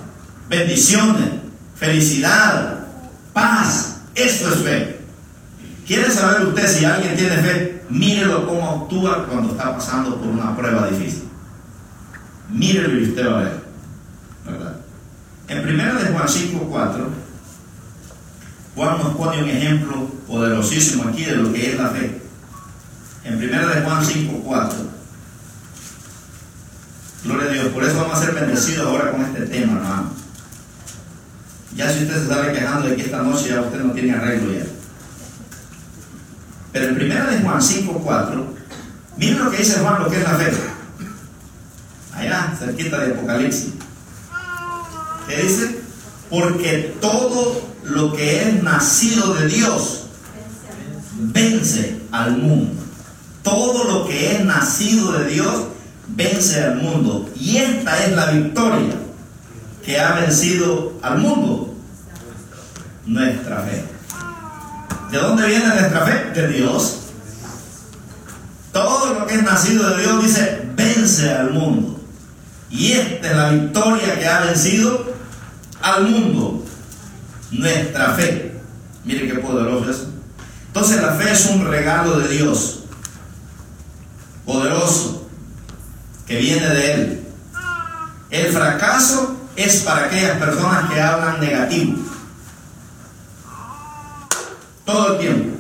bendiciones, 0.50 1.30
felicidad, 1.76 2.86
paz. 3.34 3.93
Esto 4.16 4.54
es 4.54 4.60
fe. 4.62 5.00
¿Quiere 5.86 6.10
saber 6.10 6.48
usted 6.48 6.68
si 6.68 6.86
alguien 6.86 7.16
tiene 7.16 7.38
fe? 7.38 7.84
Mírelo 7.90 8.48
cómo 8.48 8.84
actúa 8.84 9.26
cuando 9.28 9.52
está 9.52 9.76
pasando 9.76 10.18
por 10.18 10.28
una 10.28 10.56
prueba 10.56 10.88
difícil. 10.88 11.24
Mírelo 12.50 13.00
y 13.00 13.10
usted 13.10 13.28
va 13.28 13.40
a 13.40 13.44
ver. 13.44 13.64
¿Verdad? 14.46 14.76
En 15.48 15.60
1 15.60 16.00
de 16.00 16.06
Juan 16.06 16.30
5, 16.30 16.68
4, 16.70 17.10
Juan 18.76 18.98
nos 18.98 19.16
pone 19.16 19.44
un 19.44 19.50
ejemplo 19.50 20.08
poderosísimo 20.28 21.10
aquí 21.10 21.26
de 21.26 21.36
lo 21.36 21.52
que 21.52 21.72
es 21.72 21.78
la 21.78 21.90
fe 21.90 22.24
en 23.24 23.36
1 23.36 23.68
de 23.68 23.82
Juan 23.82 24.06
5, 24.06 24.42
4. 24.44 24.78
Gloria 27.24 27.50
a 27.50 27.54
Dios, 27.54 27.68
por 27.68 27.84
eso 27.84 27.96
vamos 27.98 28.20
a 28.20 28.26
ser 28.26 28.36
bendecidos 28.36 28.86
ahora 28.86 29.12
con 29.12 29.22
este 29.22 29.46
tema, 29.46 29.74
hermano. 29.78 30.12
Ya 31.76 31.92
si 31.92 32.04
usted 32.04 32.16
se 32.16 32.24
estaba 32.24 32.52
quejando 32.52 32.88
de 32.88 32.96
que 32.96 33.02
esta 33.04 33.24
noche 33.24 33.50
ya 33.50 33.62
usted 33.62 33.80
no 33.80 33.94
tiene 33.94 34.14
arreglo 34.14 34.54
ya. 34.54 34.66
Pero 36.72 36.90
en 36.90 36.96
1 36.96 37.32
de 37.32 37.40
Juan 37.40 37.62
5, 37.62 38.02
4, 38.04 38.54
miren 39.18 39.44
lo 39.44 39.52
que 39.52 39.58
dice 39.58 39.80
Juan, 39.80 40.04
lo 40.04 40.10
que 40.10 40.18
es 40.18 40.24
la 40.24 40.36
fe. 40.36 40.52
Allá, 42.14 42.56
cerquita 42.58 43.00
de 43.00 43.14
Apocalipsis. 43.14 43.74
¿Qué 45.28 45.38
dice? 45.38 45.80
Porque 46.30 46.96
todo 47.02 47.62
lo 47.84 48.14
que 48.14 48.42
es 48.42 48.64
nacido 48.64 49.34
de 49.34 49.48
Dios 49.48 50.06
vence 51.16 52.02
al 52.12 52.38
mundo. 52.38 52.82
Todo 53.42 53.84
lo 53.86 54.08
que 54.08 54.36
es 54.36 54.46
nacido 54.46 55.12
de 55.14 55.26
Dios 55.26 55.66
vence 56.08 56.64
al 56.64 56.76
mundo. 56.76 57.30
Y 57.36 57.58
esta 57.58 58.04
es 58.04 58.16
la 58.16 58.32
victoria 58.32 59.03
que 59.84 60.00
ha 60.00 60.14
vencido 60.14 60.94
al 61.02 61.20
mundo. 61.20 61.74
Nuestra 63.06 63.62
fe. 63.62 63.84
¿De 65.12 65.18
dónde 65.18 65.48
viene 65.48 65.68
nuestra 65.68 66.06
fe? 66.06 66.42
De 66.42 66.48
Dios. 66.48 67.00
Todo 68.72 69.14
lo 69.14 69.28
que 69.28 69.36
es 69.36 69.44
nacido 69.44 69.90
de 69.90 70.02
Dios 70.02 70.24
dice, 70.24 70.68
vence 70.76 71.32
al 71.32 71.52
mundo. 71.52 72.00
Y 72.70 72.94
esta 72.94 73.30
es 73.30 73.38
la 73.38 73.50
victoria 73.52 74.20
que 74.20 74.28
ha 74.28 74.42
vencido 74.42 75.14
al 75.80 76.10
mundo, 76.10 76.66
nuestra 77.52 78.14
fe. 78.14 78.60
Miren 79.06 79.30
qué 79.30 79.36
poderoso 79.36 79.92
es. 79.92 80.08
Entonces 80.68 81.00
la 81.00 81.14
fe 81.14 81.32
es 81.32 81.46
un 81.48 81.68
regalo 81.68 82.20
de 82.20 82.30
Dios, 82.30 82.86
poderoso, 84.44 85.28
que 86.26 86.38
viene 86.38 86.68
de 86.68 86.94
Él. 86.94 87.28
El 88.32 88.52
fracaso 88.52 89.33
es 89.56 89.82
para 89.84 90.06
aquellas 90.06 90.38
personas 90.38 90.90
que 90.90 91.02
hablan 91.02 91.40
negativo. 91.40 91.98
Todo 94.86 95.14
el 95.14 95.20
tiempo. 95.20 95.58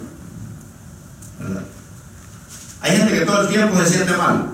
¿Verdad? 1.39 1.63
Hay 2.81 2.97
gente 2.97 3.19
que 3.19 3.25
todo 3.25 3.41
el 3.41 3.47
tiempo 3.47 3.77
se 3.79 3.85
siente 3.85 4.17
mal. 4.17 4.49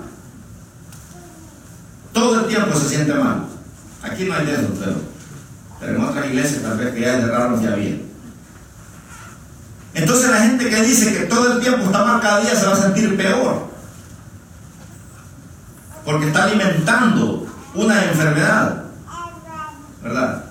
Todo 2.12 2.40
el 2.40 2.46
tiempo 2.46 2.78
se 2.78 2.88
siente 2.88 3.14
mal. 3.14 3.46
Aquí 4.02 4.24
no 4.24 4.34
hay 4.34 4.46
de 4.46 4.54
eso, 4.54 4.74
pero, 4.78 4.96
pero 5.78 5.96
en 5.96 6.04
otras 6.04 6.26
iglesias 6.26 6.62
tal 6.62 6.78
vez 6.78 6.94
que 6.94 7.00
ya 7.00 7.20
cerraron 7.20 7.62
ya 7.62 7.72
había. 7.72 7.98
Entonces 9.94 10.30
la 10.30 10.42
gente 10.42 10.68
que 10.68 10.82
dice 10.82 11.12
que 11.12 11.24
todo 11.24 11.54
el 11.54 11.60
tiempo 11.60 11.86
está 11.86 12.04
mal 12.04 12.20
cada 12.20 12.40
día 12.40 12.54
se 12.54 12.66
va 12.66 12.72
a 12.72 12.76
sentir 12.76 13.16
peor. 13.16 13.68
Porque 16.04 16.28
está 16.28 16.44
alimentando 16.44 17.46
una 17.74 18.04
enfermedad. 18.04 18.79
¿Verdad? 20.02 20.44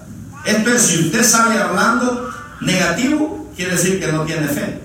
Esto 0.46 0.70
es, 0.72 0.82
si 0.82 1.06
usted 1.06 1.24
sale 1.24 1.60
hablando 1.60 2.30
negativo, 2.62 3.52
quiere 3.56 3.72
decir 3.72 4.00
que 4.00 4.12
no 4.12 4.24
tiene 4.24 4.48
fe. 4.48 4.82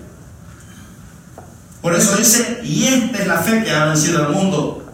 Por 1.81 1.95
eso 1.95 2.17
dice, 2.17 2.61
y 2.65 2.87
esta 2.87 3.19
es 3.19 3.27
la 3.27 3.39
fe 3.39 3.63
que 3.63 3.71
ha 3.71 3.85
vencido 3.87 4.25
al 4.25 4.33
mundo, 4.33 4.91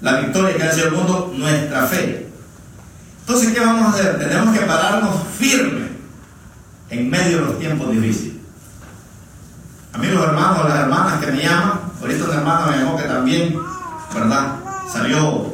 la 0.00 0.20
victoria 0.20 0.56
que 0.56 0.62
ha 0.62 0.66
vencido 0.66 0.88
al 0.88 0.94
mundo, 0.94 1.32
nuestra 1.36 1.86
fe. 1.86 2.28
Entonces, 3.20 3.52
¿qué 3.54 3.60
vamos 3.60 3.86
a 3.86 3.90
hacer? 3.90 4.18
Tenemos 4.18 4.58
que 4.58 4.64
pararnos 4.64 5.14
firmes 5.38 5.90
en 6.90 7.08
medio 7.08 7.38
de 7.38 7.44
los 7.44 7.58
tiempos 7.58 7.90
difíciles. 7.92 8.32
A 9.92 9.98
mí 9.98 10.06
los 10.08 10.24
hermanos, 10.24 10.68
las 10.68 10.80
hermanas 10.80 11.24
que 11.24 11.32
me 11.32 11.42
llaman, 11.42 11.80
ahorita 12.00 12.24
una 12.24 12.34
hermana 12.34 12.66
me 12.66 12.76
llamó 12.78 12.96
que 12.96 13.04
también, 13.04 13.56
¿verdad? 14.12 14.56
Salió 14.92 15.52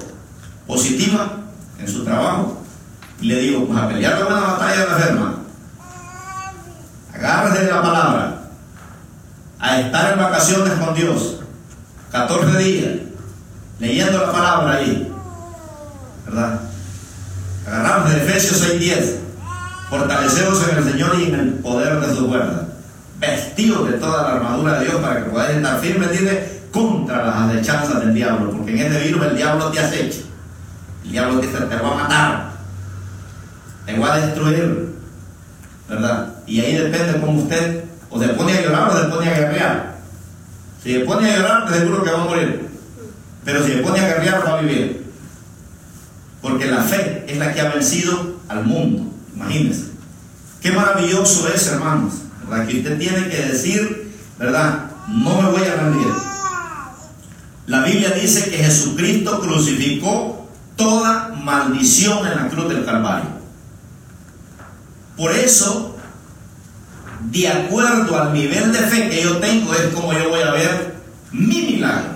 positiva 0.66 1.33
en 1.79 1.89
su 1.89 2.05
trabajo. 2.05 2.58
Y 3.21 3.27
le 3.27 3.41
digo, 3.41 3.66
pues 3.66 3.79
a 3.79 3.89
pelear 3.89 4.19
la 4.19 4.25
buena 4.27 4.41
batalla 4.41 4.81
de 4.81 4.87
la 4.87 4.97
enferma. 4.97 5.35
Agárrese 7.14 7.64
de 7.64 7.73
la 7.73 7.83
palabra. 7.83 8.35
A 9.59 9.81
estar 9.81 10.12
en 10.12 10.19
vacaciones 10.19 10.73
con 10.75 10.95
Dios. 10.95 11.41
14 12.12 12.59
días. 12.59 12.91
Leyendo 13.81 14.19
la 14.19 14.33
palabra 14.33 14.75
ahí. 14.75 15.12
¿Verdad? 16.27 16.61
Agarramos 17.66 18.11
de 18.11 18.16
Efesios 18.19 18.61
6:10. 18.62 19.16
Fortaleceos 19.91 20.69
en 20.69 20.79
el 20.79 20.85
Señor 20.85 21.19
y 21.19 21.25
en 21.25 21.35
el 21.35 21.53
poder 21.55 21.99
de 22.01 22.14
su 22.14 22.29
fuerza. 22.29 22.69
Vestidos 23.19 23.91
de 23.91 23.95
toda 23.95 24.23
la 24.23 24.37
armadura 24.37 24.79
de 24.79 24.85
Dios 24.85 24.97
para 25.01 25.25
que 25.25 25.31
podáis 25.31 25.57
estar 25.57 25.81
firmes, 25.81 26.11
dice, 26.12 26.62
contra 26.73 27.25
las 27.25 27.37
acechanzas 27.37 28.01
del 28.01 28.14
diablo. 28.14 28.53
Porque 28.53 28.73
en 28.73 28.93
este 28.93 29.07
virus 29.07 29.27
el 29.27 29.37
diablo 29.37 29.71
te 29.71 29.81
acecha. 29.81 30.21
El 31.05 31.11
diablo 31.11 31.41
te, 31.41 31.49
te 31.49 31.77
va 31.77 31.93
a 31.93 31.95
matar. 31.95 32.48
Destruir. 34.17 34.89
¿Verdad? 35.89 36.35
Y 36.47 36.61
ahí 36.61 36.77
depende 36.77 37.21
cómo 37.21 37.43
usted 37.43 37.85
o 38.11 38.21
se 38.21 38.29
pone 38.29 38.53
a 38.53 38.63
llorar 38.63 38.91
o 38.91 38.99
se 38.99 39.05
pone 39.05 39.29
a 39.29 39.39
guerrear. 39.39 39.99
Si 40.83 40.93
se 40.93 41.01
pone 41.01 41.31
a 41.31 41.37
llorar, 41.37 41.73
seguro 41.73 42.03
que 42.03 42.11
va 42.11 42.23
a 42.23 42.25
morir. 42.25 42.69
Pero 43.45 43.65
si 43.65 43.73
se 43.73 43.79
pone 43.79 44.01
a 44.01 44.09
guerrear, 44.09 44.47
va 44.47 44.59
a 44.59 44.63
vivir. 44.63 45.07
Porque 46.43 46.67
la 46.67 46.83
fe 46.83 47.25
es 47.27 47.39
la 47.39 47.53
que 47.53 47.61
ha 47.61 47.71
vencido 47.71 48.37
al 48.49 48.65
mundo. 48.65 49.13
Imagínense. 49.35 49.89
Qué 50.61 50.73
maravilloso 50.73 51.49
es, 51.49 51.67
hermanos. 51.69 52.15
¿verdad? 52.49 52.67
Que 52.67 52.79
usted 52.79 52.99
tiene 52.99 53.29
que 53.29 53.37
decir, 53.37 54.13
¿verdad? 54.39 54.91
No 55.09 55.43
me 55.43 55.51
voy 55.51 55.67
a 55.67 55.75
rendir. 55.75 56.09
La 57.67 57.83
Biblia 57.83 58.11
dice 58.11 58.51
que 58.51 58.59
Jesucristo 58.59 59.41
crucificó 59.41 60.49
toda 60.77 61.29
maldición 61.43 62.27
en 62.27 62.37
la 62.37 62.49
cruz 62.49 62.69
del 62.69 62.85
Calvario. 62.85 63.38
Por 65.19 65.33
eso, 65.33 65.97
de 67.31 67.49
acuerdo 67.49 68.16
al 68.19 68.33
nivel 68.33 68.73
de 68.73 68.79
fe 68.79 69.11
que 69.11 69.23
yo 69.25 69.39
tengo, 69.39 69.75
es 69.75 69.93
como 69.93 70.12
yo 70.12 70.29
voy 70.29 70.43
a 70.43 70.53
ver 70.53 70.95
mi 71.33 71.62
milagro. 71.62 72.12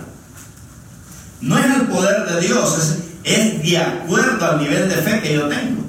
No 1.41 1.59
es 1.59 1.65
el 1.65 1.89
poder 1.89 2.25
de 2.27 2.41
Dios, 2.41 2.99
es, 3.25 3.63
de 3.63 3.79
acuerdo 3.79 4.47
al 4.47 4.59
nivel 4.61 4.89
de 4.89 4.95
fe 4.95 5.21
que 5.21 5.35
yo 5.35 5.49
tengo. 5.49 5.83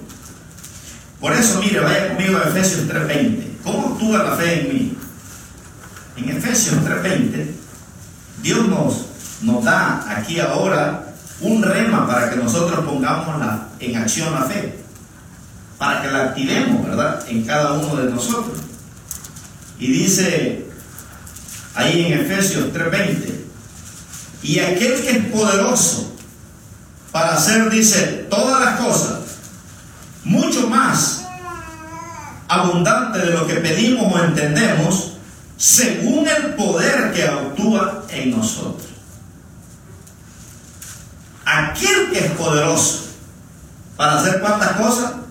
Por 1.21 1.33
eso, 1.33 1.59
mire, 1.61 1.79
vaya 1.79 2.15
conmigo 2.15 2.39
a 2.39 2.49
Efesios 2.49 2.87
3:20. 2.87 3.57
¿Cómo 3.63 3.93
actúa 3.93 4.23
la 4.23 4.35
fe 4.35 4.61
en 4.61 4.73
mí? 4.73 4.97
En 6.17 6.29
Efesios 6.29 6.77
3:20, 6.83 7.51
Dios 8.41 8.67
nos, 8.67 9.05
nos 9.43 9.63
da 9.63 10.03
aquí 10.17 10.39
ahora 10.39 11.13
un 11.41 11.61
rema 11.61 12.07
para 12.07 12.31
que 12.31 12.37
nosotros 12.37 12.83
pongamos 12.83 13.39
la, 13.39 13.67
en 13.79 13.95
acción 13.97 14.33
la 14.33 14.45
fe, 14.45 14.82
para 15.83 16.01
que 16.01 16.11
la 16.11 16.23
activemos, 16.23 16.87
¿verdad? 16.87 17.25
En 17.27 17.43
cada 17.43 17.73
uno 17.73 17.97
de 17.97 18.09
nosotros. 18.09 18.57
Y 19.77 19.87
dice 19.87 20.65
ahí 21.75 22.05
en 22.05 22.21
Efesios 22.21 22.71
3:20, 22.71 23.45
y 24.43 24.59
aquel 24.59 25.01
que 25.01 25.09
es 25.09 25.25
poderoso 25.25 26.15
para 27.11 27.33
hacer, 27.33 27.69
dice, 27.69 28.27
todas 28.29 28.63
las 28.63 28.79
cosas, 28.79 29.19
mucho 30.23 30.69
más 30.69 31.25
abundante 32.47 33.19
de 33.19 33.31
lo 33.31 33.45
que 33.45 33.55
pedimos 33.55 34.13
o 34.13 34.23
entendemos, 34.23 35.17
según 35.57 36.25
el 36.29 36.53
poder 36.53 37.11
que 37.11 37.23
actúa 37.23 38.05
en 38.07 38.31
nosotros. 38.31 38.87
Aquel 41.43 42.09
que 42.13 42.19
es 42.19 42.31
poderoso 42.31 43.07
para 43.97 44.21
hacer 44.21 44.39
cuántas 44.39 44.71
cosas, 44.77 45.22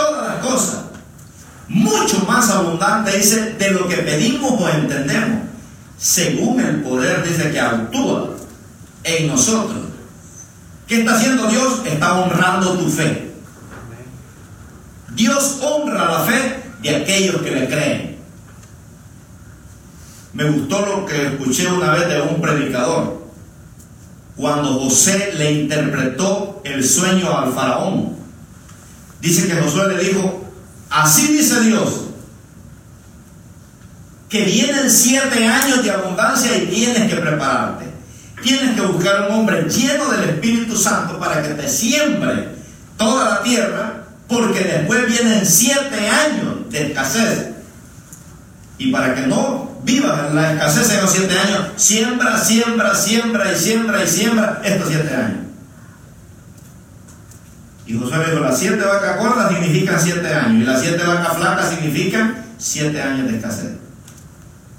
todas 0.00 0.28
las 0.28 0.46
cosas, 0.46 0.80
mucho 1.68 2.18
más 2.26 2.50
abundante, 2.50 3.16
dice, 3.16 3.54
de 3.54 3.70
lo 3.70 3.86
que 3.88 3.96
pedimos 3.98 4.60
o 4.60 4.68
entendemos, 4.68 5.42
según 5.98 6.60
el 6.60 6.82
poder, 6.82 7.22
dice, 7.22 7.50
que 7.50 7.60
actúa 7.60 8.30
en 9.04 9.28
nosotros. 9.28 9.86
¿Qué 10.86 11.00
está 11.00 11.14
haciendo 11.14 11.46
Dios? 11.46 11.82
Está 11.84 12.14
honrando 12.20 12.72
tu 12.78 12.88
fe. 12.88 13.30
Dios 15.14 15.58
honra 15.62 16.04
la 16.06 16.20
fe 16.20 16.62
de 16.82 16.96
aquellos 16.96 17.42
que 17.42 17.50
le 17.50 17.68
creen. 17.68 18.18
Me 20.32 20.48
gustó 20.50 20.86
lo 20.86 21.06
que 21.06 21.26
escuché 21.26 21.68
una 21.68 21.92
vez 21.92 22.08
de 22.08 22.22
un 22.22 22.40
predicador, 22.40 23.20
cuando 24.36 24.80
José 24.80 25.34
le 25.36 25.52
interpretó 25.52 26.62
el 26.64 26.82
sueño 26.84 27.36
al 27.36 27.52
faraón. 27.52 28.19
Dice 29.20 29.46
que 29.46 29.54
Josué 29.54 29.94
le 29.94 30.04
dijo, 30.04 30.44
así 30.88 31.28
dice 31.28 31.60
Dios, 31.60 32.06
que 34.28 34.44
vienen 34.44 34.90
siete 34.90 35.46
años 35.46 35.82
de 35.82 35.90
abundancia 35.90 36.56
y 36.56 36.66
tienes 36.66 37.12
que 37.12 37.20
prepararte. 37.20 37.86
Tienes 38.42 38.74
que 38.74 38.80
buscar 38.80 39.28
un 39.28 39.40
hombre 39.40 39.68
lleno 39.68 40.08
del 40.08 40.30
Espíritu 40.30 40.76
Santo 40.76 41.18
para 41.18 41.42
que 41.42 41.50
te 41.50 41.68
siembre 41.68 42.48
toda 42.96 43.28
la 43.28 43.42
tierra, 43.42 44.04
porque 44.28 44.60
después 44.60 45.06
vienen 45.06 45.44
siete 45.44 46.08
años 46.08 46.70
de 46.70 46.86
escasez. 46.86 47.48
Y 48.78 48.90
para 48.90 49.14
que 49.14 49.26
no 49.26 49.78
vivas 49.82 50.28
en 50.28 50.36
la 50.36 50.52
escasez 50.54 50.90
en 50.94 51.02
los 51.02 51.12
siete 51.12 51.38
años, 51.38 51.66
siembra, 51.76 52.38
siembra, 52.42 52.94
siembra 52.94 53.52
y 53.52 53.56
siembra 53.56 54.04
y 54.04 54.06
siembra 54.06 54.62
estos 54.64 54.88
siete 54.88 55.14
años. 55.14 55.49
Y 57.90 57.98
Josué 57.98 58.24
dijo, 58.24 58.38
las 58.38 58.56
siete 58.56 58.84
vacas 58.84 59.18
gordas 59.18 59.50
significan 59.50 60.00
siete 60.00 60.32
años 60.32 60.62
y 60.62 60.64
las 60.64 60.80
siete 60.80 61.02
vacas 61.02 61.36
flacas 61.36 61.70
significan 61.70 62.36
siete 62.56 63.02
años 63.02 63.26
de 63.26 63.36
escasez. 63.36 63.72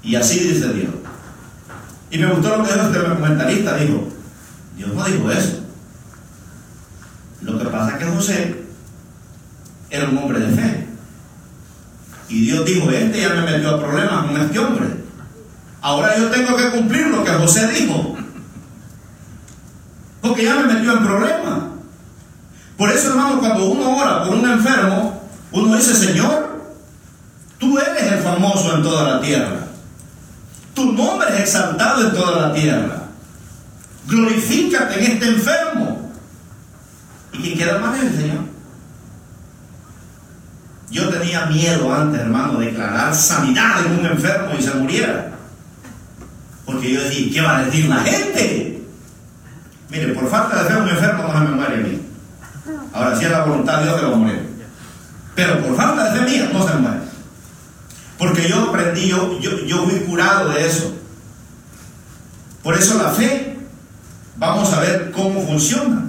Y 0.02 0.16
así 0.16 0.38
dice 0.40 0.72
Dios. 0.72 0.94
Y 2.10 2.16
me 2.16 2.32
gustó 2.32 2.56
lo 2.56 2.64
que 2.64 2.72
dijo 2.72 2.86
este 2.86 3.04
comentarista, 3.04 3.76
dijo, 3.76 4.08
Dios 4.78 4.94
no 4.94 5.04
dijo 5.04 5.30
eso. 5.30 5.62
Lo 7.42 7.58
que 7.58 7.66
pasa 7.66 7.90
es 7.90 7.98
que 7.98 8.10
José 8.10 8.64
era 9.90 10.08
un 10.08 10.16
hombre 10.16 10.40
de 10.40 10.56
fe. 10.56 10.86
Y 12.30 12.46
Dios 12.46 12.64
dijo, 12.64 12.90
este 12.90 13.20
ya 13.20 13.34
me 13.34 13.42
metió 13.42 13.74
a 13.74 13.78
problemas 13.78 14.24
con 14.24 14.40
este 14.40 14.58
hombre. 14.58 14.86
Ahora 15.82 16.16
yo 16.16 16.30
tengo 16.30 16.56
que 16.56 16.70
cumplir 16.70 17.08
lo 17.08 17.22
que 17.22 17.32
José 17.32 17.68
dijo. 17.74 18.16
Porque 20.22 20.44
ya 20.44 20.54
me 20.54 20.72
metió 20.72 20.96
en 20.96 21.04
problemas. 21.04 21.71
Por 22.82 22.90
eso, 22.90 23.10
hermano, 23.10 23.38
cuando 23.38 23.66
uno 23.66 23.96
ora 23.96 24.24
por 24.24 24.34
un 24.34 24.50
enfermo, 24.50 25.22
uno 25.52 25.76
dice, 25.76 25.94
Señor, 25.94 26.64
tú 27.56 27.78
eres 27.78 28.10
el 28.10 28.18
famoso 28.18 28.74
en 28.74 28.82
toda 28.82 29.08
la 29.08 29.20
tierra. 29.20 29.68
Tu 30.74 30.92
nombre 30.92 31.28
es 31.32 31.42
exaltado 31.42 32.08
en 32.08 32.12
toda 32.12 32.48
la 32.48 32.52
tierra. 32.52 33.04
Glorifícate 34.08 34.98
en 34.98 35.12
este 35.12 35.28
enfermo. 35.28 36.10
quién 37.30 37.56
queda 37.56 37.78
mal 37.78 37.94
es 37.94 38.02
el 38.02 38.16
Señor. 38.16 38.40
Yo 40.90 41.08
tenía 41.08 41.46
miedo 41.46 41.94
antes, 41.94 42.20
hermano, 42.20 42.58
de 42.58 42.66
declarar 42.66 43.14
sanidad 43.14 43.86
en 43.86 44.00
un 44.00 44.06
enfermo 44.06 44.54
y 44.58 44.60
se 44.60 44.74
muriera. 44.74 45.30
Porque 46.66 46.94
yo 46.94 47.00
decía, 47.00 47.32
¿qué 47.32 47.40
va 47.42 47.58
a 47.58 47.64
decir 47.64 47.88
la 47.88 48.00
gente? 48.00 48.82
Mire, 49.88 50.08
por 50.14 50.28
falta 50.28 50.64
de 50.64 50.68
fe 50.68 50.80
un 50.80 50.88
enfermo 50.88 51.22
no 51.22 51.32
se 51.32 51.38
me 51.44 51.50
muere 51.52 51.74
a 51.74 51.86
mí. 51.86 52.01
Ahora, 52.92 53.16
si 53.16 53.24
es 53.24 53.30
la 53.30 53.44
voluntad 53.44 53.78
de 53.78 53.84
Dios 53.84 54.00
que 54.00 54.06
va 54.06 54.12
a 54.12 54.16
morir. 54.16 54.48
Pero 55.34 55.62
por 55.62 55.76
falta 55.76 56.12
de 56.12 56.20
fe 56.20 56.30
mía 56.30 56.50
no 56.52 56.66
se 56.66 56.74
muere. 56.74 57.00
Porque 58.18 58.48
yo 58.48 58.68
aprendí, 58.68 59.08
yo, 59.08 59.40
yo, 59.40 59.84
fui 59.84 59.98
curado 60.00 60.50
de 60.50 60.66
eso. 60.66 60.94
Por 62.62 62.76
eso 62.76 63.02
la 63.02 63.10
fe, 63.10 63.58
vamos 64.36 64.72
a 64.72 64.80
ver 64.80 65.10
cómo 65.10 65.44
funciona. 65.44 66.08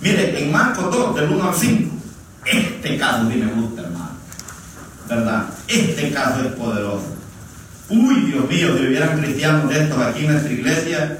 Mire, 0.00 0.42
en 0.42 0.52
Marcos 0.52 0.94
2, 0.94 1.14
del 1.14 1.30
1 1.30 1.48
al 1.48 1.54
5, 1.54 1.94
este 2.44 2.98
caso 2.98 3.24
mí 3.24 3.36
me 3.36 3.50
gusta, 3.52 3.82
hermano. 3.82 4.10
¿Verdad? 5.08 5.44
Este 5.68 6.12
caso 6.12 6.40
es 6.40 6.52
poderoso. 6.52 7.14
Uy, 7.88 8.26
Dios 8.26 8.48
mío, 8.48 8.76
si 8.76 8.86
hubieran 8.86 9.20
cristianos 9.20 9.68
de 9.70 9.84
estos 9.84 9.98
aquí 9.98 10.24
en 10.24 10.32
nuestra 10.32 10.52
iglesia, 10.52 11.18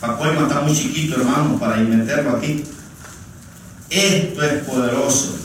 Pacoima 0.00 0.42
está 0.42 0.60
muy 0.62 0.74
chiquito, 0.74 1.20
hermano, 1.20 1.58
para 1.58 1.76
meterlo 1.76 2.36
aquí. 2.36 2.64
Esto 3.90 4.42
es 4.42 4.64
poderoso. 4.64 5.36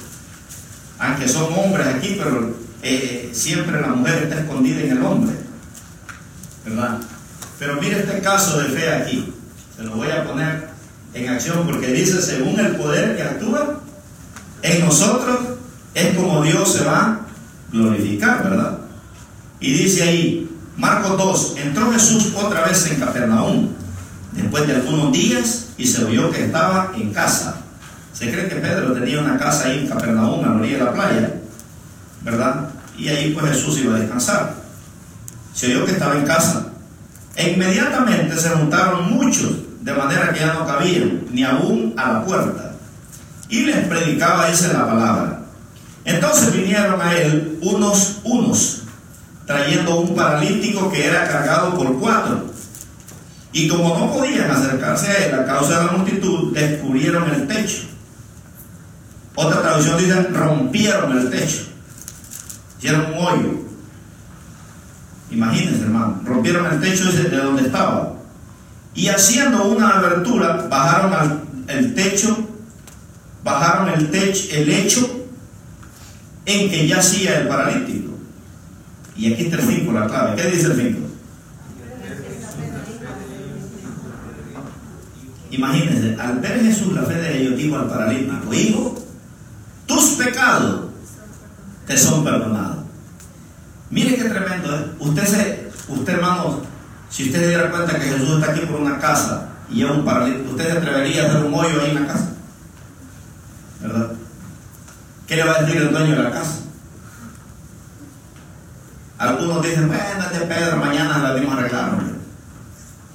Aunque 1.00 1.28
son 1.28 1.52
hombres 1.54 1.88
aquí, 1.88 2.16
pero 2.18 2.56
eh, 2.84 3.30
siempre 3.34 3.82
la 3.82 3.88
mujer 3.88 4.24
está 4.24 4.42
escondida 4.42 4.82
en 4.82 4.92
el 4.92 5.04
hombre. 5.04 5.36
¿Verdad? 6.64 7.00
Pero 7.58 7.82
mire 7.82 8.00
este 8.00 8.20
caso 8.20 8.60
de 8.60 8.70
fe 8.70 8.94
aquí. 8.94 9.34
Se 9.76 9.84
lo 9.84 9.96
voy 9.96 10.10
a 10.10 10.24
poner 10.24 10.70
en 11.14 11.30
acción 11.30 11.66
porque 11.66 11.88
dice, 11.88 12.22
según 12.22 12.60
el 12.60 12.76
poder 12.76 13.16
que 13.16 13.24
actúa 13.24 13.82
en 14.62 14.86
nosotros, 14.86 15.40
es 15.94 16.16
como 16.16 16.44
Dios 16.44 16.74
se 16.74 16.84
va 16.84 17.00
a 17.00 17.20
glorificar, 17.72 18.44
¿verdad? 18.44 18.80
Y 19.60 19.74
dice 19.74 20.04
ahí, 20.04 20.50
Marcos 20.78 21.18
2, 21.18 21.56
entró 21.58 21.92
Jesús 21.92 22.34
otra 22.36 22.66
vez 22.66 22.86
en 22.92 23.00
Capernaum, 23.00 23.70
después 24.34 24.68
de 24.68 24.76
algunos 24.76 25.12
días, 25.12 25.68
y 25.78 25.88
se 25.88 26.04
oyó 26.04 26.30
que 26.32 26.46
estaba 26.46 26.92
en 26.96 27.12
casa. 27.12 27.65
Se 28.18 28.32
cree 28.32 28.48
que 28.48 28.56
Pedro 28.56 28.94
tenía 28.94 29.20
una 29.20 29.38
casa 29.38 29.68
ahí 29.68 29.80
en 29.80 29.88
Capernaum, 29.88 30.42
a 30.46 30.48
la 30.48 30.56
orilla 30.56 30.78
de 30.78 30.84
la 30.86 30.94
playa, 30.94 31.34
¿verdad? 32.22 32.70
Y 32.98 33.10
ahí 33.10 33.32
pues 33.38 33.52
Jesús 33.52 33.80
iba 33.80 33.98
a 33.98 34.00
descansar. 34.00 34.54
Se 35.54 35.68
oyó 35.68 35.86
que 35.86 35.92
estaba 35.92 36.16
en 36.16 36.26
casa. 36.26 36.68
E 37.36 37.52
inmediatamente 37.52 38.38
se 38.38 38.50
juntaron 38.52 39.12
muchos, 39.12 39.52
de 39.82 39.94
manera 39.94 40.32
que 40.32 40.40
ya 40.40 40.54
no 40.54 40.66
cabían, 40.66 41.26
ni 41.32 41.44
aún 41.44 41.94
a 41.98 42.14
la 42.14 42.26
puerta. 42.26 42.72
Y 43.50 43.66
les 43.66 43.86
predicaba, 43.86 44.50
dice 44.50 44.72
la 44.72 44.88
palabra. 44.88 45.42
Entonces 46.06 46.54
vinieron 46.54 47.02
a 47.02 47.14
él 47.16 47.60
unos 47.62 48.20
unos, 48.24 48.84
trayendo 49.46 50.00
un 50.00 50.16
paralítico 50.16 50.90
que 50.90 51.06
era 51.06 51.28
cargado 51.28 51.76
por 51.76 52.00
cuatro. 52.00 52.46
Y 53.52 53.68
como 53.68 53.98
no 53.98 54.14
podían 54.14 54.50
acercarse 54.52 55.08
a 55.08 55.26
él 55.26 55.36
a 55.36 55.46
causa 55.46 55.80
de 55.80 55.86
la 55.86 55.92
multitud, 55.92 56.54
descubrieron 56.54 57.30
el 57.30 57.46
techo. 57.48 57.95
Otra 59.36 59.62
traducción 59.62 59.98
dice, 59.98 60.22
rompieron 60.30 61.18
el 61.18 61.30
techo. 61.30 61.68
Hicieron 62.78 63.14
un 63.14 63.18
hoyo. 63.18 63.66
Imagínense, 65.32 65.84
hermano. 65.84 66.22
Rompieron 66.24 66.66
el 66.74 66.80
techo 66.80 67.12
de 67.12 67.38
donde 67.38 67.64
estaba. 67.64 68.14
Y 68.94 69.10
haciendo 69.10 69.66
una 69.66 69.98
abertura, 69.98 70.68
bajaron 70.70 71.14
al, 71.14 71.44
el 71.68 71.94
techo, 71.94 72.48
bajaron 73.44 73.90
el 73.90 74.10
techo, 74.10 74.48
el 74.52 74.68
lecho 74.68 75.28
en 76.46 76.70
que 76.70 76.88
yacía 76.88 77.42
el 77.42 77.48
paralítico. 77.48 78.14
Y 79.18 79.34
aquí 79.34 79.44
está 79.46 79.58
el 79.58 79.64
5, 79.64 79.92
la 79.92 80.08
clave. 80.08 80.42
¿Qué 80.42 80.50
dice 80.50 80.68
el 80.68 80.76
5? 80.76 81.00
Imagínense, 85.52 86.20
al 86.20 86.40
ver 86.40 86.62
Jesús 86.62 86.94
la 86.94 87.04
fe 87.04 87.16
de 87.16 87.42
ellos, 87.42 87.58
dijo 87.58 87.76
al 87.78 87.88
paralítico, 87.88 88.54
hijo, 88.54 89.05
pecados 90.16 90.86
te 91.86 91.98
son 91.98 92.24
perdonados. 92.24 92.86
Mire 93.90 94.16
qué 94.16 94.24
tremendo, 94.26 94.76
¿eh? 94.76 94.92
Usted, 95.00 95.26
se, 95.26 95.72
usted 95.88 96.14
hermano, 96.14 96.62
si 97.10 97.26
usted 97.26 97.40
se 97.40 97.48
diera 97.50 97.70
cuenta 97.70 98.00
que 98.00 98.06
Jesús 98.06 98.30
está 98.30 98.52
aquí 98.52 98.62
por 98.66 98.82
una 98.82 98.98
casa 99.00 99.50
y 99.70 99.84
es 99.84 99.90
un 99.90 100.04
paralítico, 100.04 100.52
¿usted 100.52 100.72
se 100.72 100.78
atrevería 100.78 101.24
a 101.24 101.28
hacer 101.28 101.46
un 101.46 101.54
hoyo 101.54 101.82
ahí 101.82 101.92
en 101.92 102.02
la 102.02 102.08
casa? 102.08 102.30
¿Verdad? 103.82 104.12
¿Qué 105.28 105.36
le 105.36 105.44
va 105.44 105.56
a 105.56 105.62
decir 105.62 105.82
el 105.82 105.92
dueño 105.92 106.16
de 106.16 106.24
la 106.24 106.32
casa? 106.32 106.60
Algunos 109.18 109.64
dicen, 109.64 109.88
bueno, 109.88 110.04
este 110.32 110.46
Pedro, 110.46 110.78
mañana 110.78 111.20
la 111.20 111.32
venimos 111.32 111.56
a 111.56 111.60
arreglar. 111.60 111.92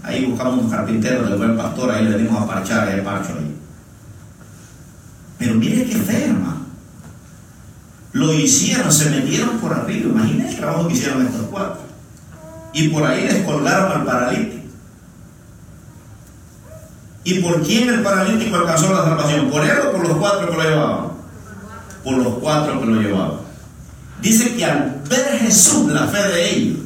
Ahí 0.02 0.24
buscamos 0.24 0.64
un 0.64 0.70
carpintero 0.70 1.24
del 1.24 1.36
buen 1.36 1.56
pastor, 1.56 1.90
ahí 1.90 2.04
le 2.04 2.16
venimos 2.16 2.42
a 2.42 2.46
parchar 2.46 2.88
el 2.88 3.02
parcho 3.02 3.34
ahí. 3.38 3.56
Pero 5.38 5.54
mire 5.54 5.84
qué 5.84 5.96
fe, 5.96 6.24
hermano. 6.26 6.59
Lo 8.12 8.32
hicieron, 8.34 8.92
se 8.92 9.10
metieron 9.10 9.58
por 9.58 9.72
arriba. 9.72 10.10
Imagínense 10.10 10.54
el 10.54 10.58
trabajo 10.58 10.88
que 10.88 10.94
hicieron 10.94 11.26
estos 11.26 11.46
cuatro. 11.50 11.80
Y 12.72 12.88
por 12.88 13.04
ahí 13.04 13.24
les 13.24 13.44
colgaron 13.44 13.92
al 13.92 14.04
paralítico. 14.04 14.60
¿Y 17.22 17.34
por 17.40 17.62
quién 17.62 17.88
el 17.88 18.02
paralítico 18.02 18.56
alcanzó 18.56 18.92
la 18.92 19.04
salvación? 19.04 19.50
¿Por 19.50 19.64
él 19.64 19.78
o 19.86 19.92
por 19.92 20.08
los 20.08 20.16
cuatro 20.16 20.50
que 20.50 20.56
lo 20.56 20.62
llevaban? 20.62 21.08
Por 22.02 22.16
los 22.16 22.34
cuatro 22.38 22.80
que 22.80 22.86
lo 22.86 23.00
llevaban. 23.00 23.40
Dice 24.20 24.54
que 24.54 24.64
al 24.64 25.02
ver 25.08 25.38
Jesús 25.38 25.90
la 25.92 26.06
fe 26.06 26.22
de 26.28 26.50
ellos, 26.50 26.78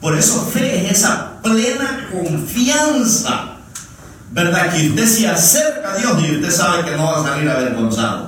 por 0.00 0.16
eso 0.16 0.42
fe 0.42 0.86
es 0.86 0.98
esa 0.98 1.40
plena 1.42 2.08
confianza, 2.12 3.56
¿verdad? 4.32 4.72
Que 4.72 4.88
usted 4.88 5.06
se 5.06 5.28
acerca 5.28 5.92
a 5.92 5.96
Dios 5.96 6.12
y 6.22 6.36
usted 6.36 6.50
sabe 6.50 6.84
que 6.84 6.96
no 6.96 7.06
va 7.06 7.20
a 7.20 7.24
salir 7.24 7.48
avergonzado. 7.48 8.27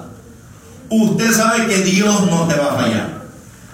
Usted 0.91 1.33
sabe 1.33 1.67
que 1.67 1.79
Dios 1.83 2.27
no 2.27 2.49
te 2.49 2.57
va 2.57 2.73
a 2.73 2.77
fallar. 2.77 3.21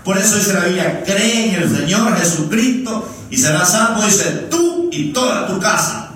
Por 0.05 0.19
eso 0.19 0.37
dice 0.37 0.53
la 0.53 0.67
Biblia, 0.67 1.03
cree 1.05 1.49
en 1.49 1.62
el 1.62 1.77
Señor 1.77 2.17
Jesucristo 2.17 3.09
y 3.31 3.39
serás 3.39 3.73
salvo, 3.73 4.03
dice 4.03 4.47
tú 4.51 4.89
y 4.93 5.12
toda 5.12 5.47
tu 5.47 5.59
casa. 5.59 6.11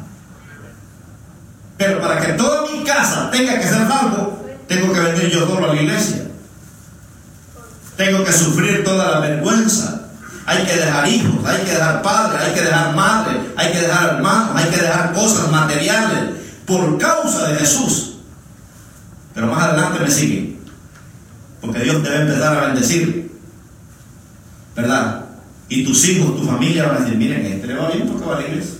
Pero 1.77 2.01
para 2.01 2.21
que 2.21 2.35
toda 2.35 2.71
mi 2.71 2.85
casa 2.85 3.31
tenga 3.31 3.59
que 3.59 3.67
ser 3.67 3.89
salvo, 3.89 4.45
tengo 4.69 4.93
que 4.93 5.01
venir 5.01 5.31
yo 5.31 5.47
solo 5.47 5.71
a 5.71 5.75
la 5.75 5.83
iglesia. 5.83 6.29
Tengo 7.97 8.23
que 8.23 8.33
sufrir 8.33 8.85
toda 8.85 9.13
la 9.13 9.21
vergüenza. 9.21 10.03
Hay 10.47 10.65
que 10.65 10.77
dejar 10.77 11.09
hijos, 11.09 11.45
hay 11.47 11.63
que 11.65 11.73
dejar 11.73 12.03
padres, 12.03 12.43
hay 12.43 12.53
que 12.53 12.63
dejar 12.63 12.95
madre, 12.95 13.41
hay 13.57 13.73
que 13.73 13.81
dejar 13.81 14.15
hermanos, 14.15 14.51
hay 14.57 14.71
que 14.71 14.77
dejar 14.83 15.13
cosas 15.13 15.51
materiales 15.51 16.35
por 16.67 16.99
causa 16.99 17.49
de 17.49 17.57
Jesús. 17.57 18.17
Pero 19.35 19.47
más 19.47 19.63
adelante 19.63 20.01
me 20.01 20.11
sigue. 20.11 20.50
Porque 21.61 21.81
Dios 21.81 22.03
te 22.03 22.09
va 22.09 22.17
a 22.17 22.21
empezar 22.23 22.57
a 22.57 22.67
bendecir. 22.67 23.31
¿Verdad? 24.75 25.25
Y 25.69 25.85
tus 25.85 26.09
hijos, 26.09 26.37
tu 26.37 26.45
familia 26.45 26.89
van 26.89 26.97
a 26.97 27.01
decir, 27.01 27.17
miren, 27.17 27.47
este 27.47 27.67
le 27.67 27.75
va 27.75 27.91
bien 27.91 28.09
porque 28.09 28.27
va 28.27 28.37
a 28.37 28.41
la 28.41 28.49
iglesia. 28.49 28.75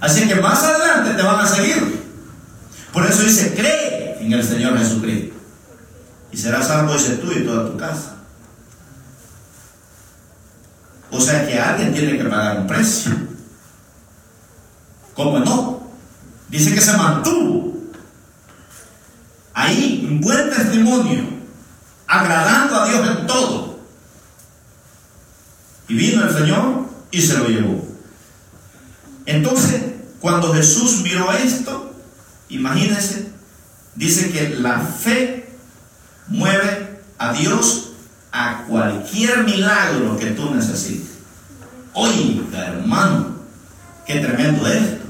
Así 0.00 0.26
que 0.26 0.36
más 0.36 0.62
adelante 0.62 1.14
te 1.14 1.22
van 1.22 1.44
a 1.44 1.46
seguir. 1.46 2.00
Por 2.92 3.06
eso 3.06 3.22
dice, 3.22 3.54
cree 3.54 4.16
en 4.20 4.32
el 4.32 4.42
Señor 4.42 4.78
Jesucristo. 4.78 5.34
Y 6.32 6.36
serás 6.36 6.68
salvo, 6.68 6.94
dice 6.94 7.16
tú 7.16 7.30
y 7.32 7.44
toda 7.44 7.70
tu 7.70 7.76
casa. 7.76 8.16
O 11.10 11.20
sea 11.20 11.46
que 11.46 11.58
alguien 11.58 11.92
tiene 11.92 12.16
que 12.16 12.24
pagar 12.24 12.60
un 12.60 12.66
precio. 12.66 13.12
¿Cómo 15.14 15.38
no? 15.40 15.90
Dice 16.48 16.72
que 16.74 16.80
se 16.80 16.96
mantuvo. 16.96 17.76
Ahí, 19.52 20.06
un 20.08 20.20
buen 20.20 20.48
testimonio, 20.48 21.24
agradando 22.10 22.74
a 22.74 22.88
Dios 22.88 23.08
en 23.08 23.26
todo. 23.28 23.78
Y 25.88 25.94
vino 25.94 26.24
el 26.24 26.34
Señor 26.34 26.86
y 27.12 27.22
se 27.22 27.38
lo 27.38 27.46
llevó. 27.46 27.84
Entonces, 29.26 29.80
cuando 30.20 30.52
Jesús 30.52 31.02
miró 31.02 31.32
esto, 31.32 31.94
imagínense, 32.48 33.30
dice 33.94 34.30
que 34.32 34.56
la 34.56 34.80
fe 34.80 35.52
mueve 36.26 37.00
a 37.16 37.32
Dios 37.32 37.92
a 38.32 38.64
cualquier 38.68 39.44
milagro 39.44 40.16
que 40.18 40.32
tú 40.32 40.52
necesites. 40.52 41.10
Oiga, 41.92 42.66
hermano, 42.66 43.36
qué 44.04 44.18
tremendo 44.18 44.66
esto. 44.66 45.04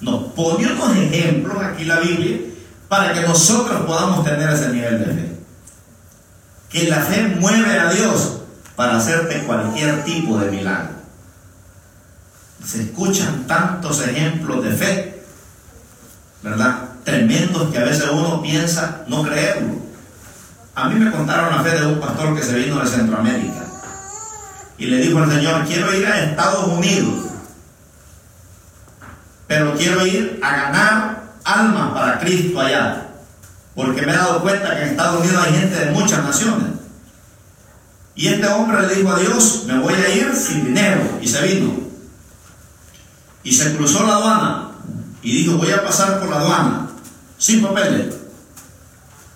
Nos 0.00 0.32
pone 0.32 0.72
unos 0.72 0.96
ejemplos 0.96 1.62
aquí 1.62 1.84
la 1.84 2.00
Biblia 2.00 2.38
para 2.88 3.12
que 3.12 3.20
nosotros 3.20 3.82
podamos 3.84 4.24
tener 4.24 4.50
ese 4.50 4.70
nivel 4.70 4.98
de 4.98 5.04
fe. 5.06 5.27
Que 6.68 6.88
la 6.88 7.00
fe 7.00 7.36
mueve 7.40 7.78
a 7.78 7.90
Dios 7.92 8.40
para 8.76 8.96
hacerte 8.96 9.44
cualquier 9.44 10.04
tipo 10.04 10.38
de 10.38 10.50
milagro. 10.50 10.90
Se 12.64 12.82
escuchan 12.82 13.46
tantos 13.46 14.06
ejemplos 14.06 14.64
de 14.64 14.70
fe, 14.72 15.22
¿verdad? 16.42 16.88
tremendos 17.08 17.70
que 17.70 17.78
a 17.78 17.84
veces 17.84 18.04
uno 18.12 18.42
piensa 18.42 19.02
no 19.06 19.22
creerlo. 19.22 19.76
A 20.74 20.88
mí 20.88 21.00
me 21.00 21.10
contaron 21.10 21.56
la 21.56 21.62
fe 21.62 21.80
de 21.80 21.86
un 21.86 21.98
pastor 21.98 22.36
que 22.36 22.42
se 22.42 22.54
vino 22.54 22.78
de 22.80 22.86
Centroamérica 22.86 23.64
y 24.76 24.86
le 24.86 24.98
dijo 24.98 25.18
al 25.18 25.30
Señor, 25.30 25.66
quiero 25.66 25.92
ir 25.94 26.06
a 26.06 26.22
Estados 26.22 26.66
Unidos, 26.68 27.30
pero 29.46 29.74
quiero 29.74 30.06
ir 30.06 30.38
a 30.42 30.50
ganar 30.56 31.22
almas 31.44 31.92
para 31.92 32.18
Cristo 32.20 32.60
allá, 32.60 33.07
porque 33.78 34.02
me 34.02 34.12
he 34.12 34.16
dado 34.16 34.42
cuenta 34.42 34.74
que 34.74 34.82
en 34.82 34.88
Estados 34.88 35.20
Unidos 35.20 35.40
hay 35.46 35.52
gente 35.54 35.76
de 35.76 35.92
muchas 35.92 36.24
naciones. 36.24 36.72
Y 38.16 38.26
este 38.26 38.48
hombre 38.48 38.84
le 38.88 38.92
dijo 38.96 39.12
a 39.12 39.20
Dios, 39.20 39.62
me 39.68 39.78
voy 39.78 39.94
a 39.94 40.08
ir 40.16 40.34
sin 40.34 40.64
dinero, 40.64 41.00
y 41.22 41.28
se 41.28 41.40
vino. 41.42 41.74
Y 43.44 43.52
se 43.52 43.76
cruzó 43.76 44.04
la 44.04 44.16
aduana 44.16 44.70
y 45.22 45.44
dijo, 45.44 45.58
voy 45.58 45.70
a 45.70 45.84
pasar 45.84 46.18
por 46.18 46.28
la 46.28 46.38
aduana, 46.38 46.88
sin 47.38 47.62
papeles. 47.62 48.16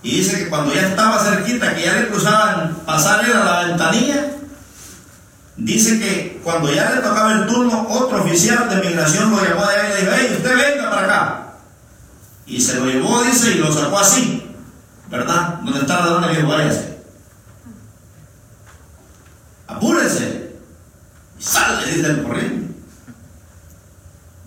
Y 0.02 0.16
dice 0.18 0.36
que 0.38 0.48
cuando 0.48 0.74
ya 0.74 0.88
estaba 0.88 1.22
cerquita, 1.22 1.76
que 1.76 1.84
ya 1.84 2.00
le 2.00 2.08
cruzaban 2.08 2.78
pasar 2.84 3.24
a 3.24 3.44
la 3.44 3.68
ventanilla, 3.68 4.26
dice 5.56 6.00
que 6.00 6.40
cuando 6.42 6.72
ya 6.72 6.90
le 6.90 7.00
tocaba 7.00 7.32
el 7.34 7.46
turno, 7.46 7.86
otro 7.88 8.24
oficial 8.24 8.68
de 8.68 8.88
migración 8.88 9.30
lo 9.30 9.40
llamó 9.40 9.68
de 9.68 9.76
ahí 9.76 9.86
y 9.86 9.94
le 9.94 10.00
dijo, 10.00 10.12
hey, 10.18 10.34
usted 10.36 10.56
venga 10.56 10.90
para 10.90 11.04
acá. 11.06 11.41
Y 12.46 12.60
se 12.60 12.74
lo 12.78 12.86
llevó, 12.86 13.22
dice, 13.22 13.52
y 13.52 13.58
lo 13.58 13.72
sacó 13.72 13.98
así, 13.98 14.42
¿verdad? 15.10 15.60
Donde 15.62 15.80
está 15.80 16.00
la 16.00 16.04
aduana, 16.04 16.28
dijo, 16.28 16.48
váyase. 16.48 16.98
Apúrese. 19.66 20.56
Y 21.38 21.42
sale, 21.42 21.86
dice 21.92 22.06
el 22.08 22.22
corriendo. 22.22 22.74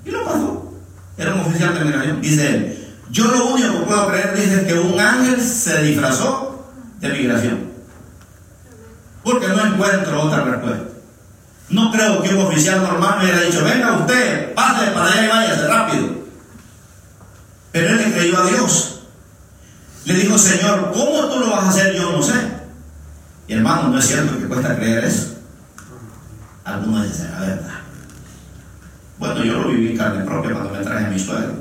Y 0.05 0.11
lo 0.11 0.23
pasó. 0.23 0.73
Era 1.17 1.33
un 1.33 1.41
oficial 1.41 1.73
de 1.73 1.85
migración. 1.85 2.21
Dice 2.21 2.47
él, 2.47 2.95
yo 3.09 3.25
lo 3.25 3.45
único 3.47 3.79
que 3.79 3.85
puedo 3.85 4.07
creer, 4.09 4.35
dice, 4.35 4.61
es 4.61 4.67
que 4.67 4.79
un 4.79 4.99
ángel 4.99 5.41
se 5.41 5.81
disfrazó 5.83 6.69
de 6.99 7.09
migración. 7.09 7.71
Porque 9.23 9.47
no 9.47 9.65
encuentro 9.65 10.21
otra 10.21 10.43
respuesta. 10.43 10.85
No 11.69 11.91
creo 11.91 12.21
que 12.21 12.35
un 12.35 12.45
oficial 12.45 12.83
normal 12.83 13.17
me 13.17 13.25
hubiera 13.25 13.41
dicho, 13.41 13.63
venga 13.63 13.97
usted, 13.97 14.53
pase 14.53 14.91
para 14.91 15.05
allá 15.05 15.25
y 15.25 15.27
váyase 15.27 15.67
rápido. 15.67 16.24
Pero 17.75 17.89
él 17.89 17.97
le 17.97 18.13
creyó 18.13 18.41
a 18.41 18.47
Dios. 18.47 19.01
Le 20.05 20.13
dijo, 20.13 20.37
Señor, 20.37 20.93
¿cómo 20.93 21.27
tú 21.27 21.41
lo 21.41 21.49
vas 21.49 21.65
a 21.65 21.69
hacer? 21.71 21.93
Yo 21.93 22.09
no 22.09 22.21
sé. 22.21 22.35
Y 23.49 23.53
hermano, 23.53 23.89
no 23.89 23.99
es 23.99 24.07
cierto 24.07 24.39
que 24.39 24.45
cuesta 24.45 24.77
creer 24.77 25.03
eso. 25.03 25.35
Algunos 26.63 27.03
dicen, 27.03 27.31
la 27.31 27.39
verdad. 27.41 27.79
Bueno, 29.19 29.43
yo 29.43 29.59
lo 29.59 29.67
viví 29.67 29.91
en 29.91 29.97
carne 29.97 30.23
propia 30.23 30.53
cuando 30.53 30.71
me 30.71 30.85
traje 30.85 31.05
a 31.05 31.09
mi 31.09 31.19
suegro. 31.19 31.53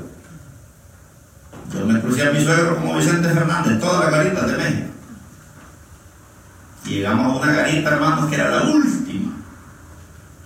Yo 1.73 1.85
me 1.85 1.99
crucé 1.99 2.29
a 2.29 2.31
mi 2.31 2.41
suegro 2.41 2.77
como 2.77 2.95
Vicente 2.95 3.27
Fernández, 3.27 3.77
todas 3.81 4.05
las 4.05 4.11
garitas 4.11 4.51
de 4.51 4.57
México. 4.57 4.87
Y 6.85 6.89
llegamos 6.91 7.25
a 7.25 7.43
una 7.43 7.53
garita, 7.55 7.89
hermanos, 7.89 8.29
que 8.29 8.35
era 8.35 8.51
la 8.51 8.63
última. 8.63 9.33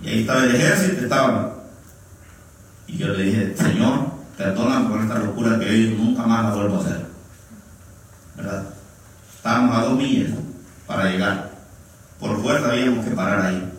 Y 0.02 0.08
ahí 0.08 0.20
estaba 0.22 0.42
el 0.42 0.52
ejército, 0.56 1.02
estaba. 1.02 1.54
Y 2.88 2.98
yo 2.98 3.06
le 3.06 3.22
dije, 3.22 3.54
Señor, 3.56 4.09
perdóname 4.40 4.88
por 4.88 5.00
esta 5.02 5.18
locura 5.18 5.58
que 5.58 5.68
hoy 5.68 5.94
nunca 5.98 6.22
más 6.26 6.44
la 6.44 6.54
vuelvo 6.54 6.76
a 6.76 6.80
hacer. 6.80 7.06
¿Verdad? 8.38 8.64
Estábamos 9.36 9.76
a 9.76 9.82
dos 9.82 9.98
millas 9.98 10.30
para 10.86 11.10
llegar. 11.10 11.50
Por 12.18 12.40
fuerza 12.40 12.70
habíamos 12.70 13.04
que 13.04 13.10
parar 13.10 13.42
ahí. 13.42 13.70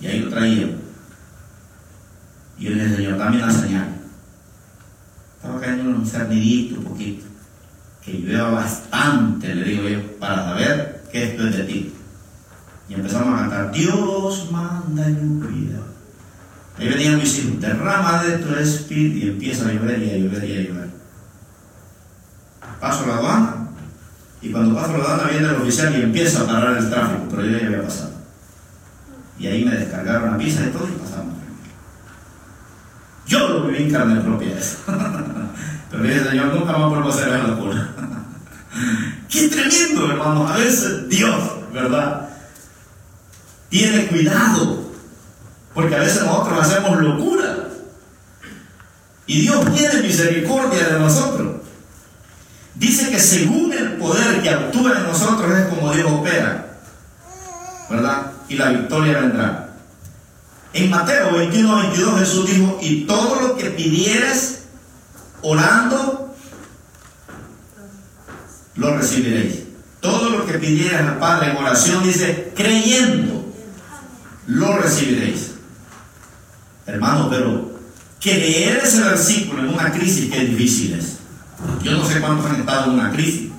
Y 0.00 0.06
ahí 0.06 0.18
lo 0.18 0.30
traíamos. 0.30 0.76
Y 2.58 2.64
yo 2.64 2.70
le 2.70 2.96
Señor, 2.96 3.18
dame 3.18 3.36
una 3.36 3.52
señal. 3.52 3.86
Estaba 5.36 5.60
cayendo 5.60 5.90
un 5.90 6.06
cernidito 6.06 6.80
un 6.80 6.86
poquito. 6.86 7.26
Que 8.04 8.14
llueva 8.14 8.50
bastante, 8.50 9.54
le 9.54 9.64
digo 9.64 9.88
yo, 9.88 10.18
para 10.18 10.44
saber 10.44 11.04
que 11.12 11.30
esto 11.30 11.46
es 11.46 11.56
de 11.56 11.64
ti. 11.64 11.94
Y 12.88 12.94
empezamos 12.94 13.32
a 13.32 13.42
cantar, 13.42 13.70
Dios 13.70 14.50
manda 14.50 15.08
lluvia. 15.08 15.93
Ahí 16.78 16.88
venían 16.88 17.18
mis 17.18 17.38
hijos, 17.38 17.60
derrama 17.60 18.22
de 18.24 18.38
tu 18.38 18.54
espíritu 18.56 19.26
y 19.26 19.28
empieza 19.30 19.68
a 19.68 19.72
llover 19.72 20.02
y 20.02 20.10
a 20.10 20.16
llover 20.16 20.44
y 20.44 20.58
a 20.58 20.62
llover. 20.62 20.90
Paso 22.80 23.06
la 23.06 23.16
aduana 23.16 23.68
y 24.42 24.50
cuando 24.50 24.74
paso 24.74 24.96
la 24.98 25.04
aduana 25.04 25.30
viene 25.30 25.48
el 25.48 25.54
oficial 25.54 25.96
y 25.96 26.02
empieza 26.02 26.42
a 26.42 26.46
parar 26.46 26.76
el 26.76 26.90
tráfico, 26.90 27.26
pero 27.30 27.44
yo 27.44 27.58
ya 27.58 27.66
había 27.66 27.82
pasado. 27.82 28.10
Y 29.38 29.46
ahí 29.46 29.64
me 29.64 29.76
descargaron 29.76 30.32
la 30.32 30.38
pizza 30.38 30.66
y 30.66 30.70
todo 30.70 30.88
y 30.88 30.92
pasamos. 30.92 31.34
Yo 33.26 33.48
lo 33.48 33.66
viví 33.66 33.84
en 33.84 33.90
carne 33.90 34.20
propia 34.20 34.58
eso. 34.58 34.78
pero 35.90 36.02
dije, 36.02 36.24
Señor, 36.24 36.54
nunca 36.54 36.76
más 36.76 36.90
vuelvo 36.90 37.08
a 37.08 37.12
hacer 37.12 37.28
esa 37.28 37.48
locura. 37.48 37.88
Qué 39.30 39.48
tremendo, 39.48 40.10
hermano. 40.10 40.48
A 40.48 40.56
veces 40.58 41.08
Dios, 41.08 41.72
¿verdad? 41.72 42.28
Tiene 43.70 44.06
cuidado. 44.06 44.83
Porque 45.74 45.96
a 45.96 45.98
veces 45.98 46.22
nosotros 46.22 46.60
hacemos 46.60 47.02
locura. 47.02 47.68
Y 49.26 49.40
Dios 49.40 49.74
tiene 49.74 50.02
misericordia 50.02 50.88
de 50.88 51.00
nosotros. 51.00 51.56
Dice 52.74 53.10
que 53.10 53.18
según 53.18 53.72
el 53.72 53.94
poder 53.94 54.42
que 54.42 54.50
actúa 54.50 54.98
en 54.98 55.04
nosotros 55.04 55.50
es 55.58 55.66
como 55.66 55.92
Dios 55.92 56.10
opera. 56.10 56.78
¿Verdad? 57.88 58.32
Y 58.48 58.54
la 58.56 58.70
victoria 58.70 59.20
vendrá. 59.20 59.74
En 60.72 60.90
Mateo 60.90 61.36
21, 61.36 61.76
22 61.76 62.18
Jesús 62.18 62.50
dijo, 62.50 62.78
y 62.82 63.04
todo 63.04 63.40
lo 63.40 63.56
que 63.56 63.70
pidieres 63.70 64.64
orando, 65.42 66.34
lo 68.74 68.96
recibiréis. 68.96 69.62
Todo 70.00 70.30
lo 70.30 70.44
que 70.44 70.58
pidieres 70.58 71.00
al 71.00 71.18
Padre 71.18 71.52
en 71.52 71.56
oración, 71.56 72.02
dice, 72.02 72.52
creyendo, 72.54 73.52
lo 74.48 74.76
recibiréis. 74.78 75.53
Hermano, 76.86 77.28
pero 77.30 77.78
creer 78.20 78.80
ese 78.82 79.02
versículo 79.02 79.62
en 79.62 79.68
una 79.68 79.92
crisis 79.92 80.30
que 80.30 80.42
es 80.42 80.50
difícil 80.50 80.94
es. 80.94 81.18
Yo 81.82 81.92
no 81.92 82.04
sé 82.04 82.20
cuántos 82.20 82.50
han 82.50 82.60
estado 82.60 82.84
en 82.86 82.98
una 82.98 83.10
crisis, 83.12 83.50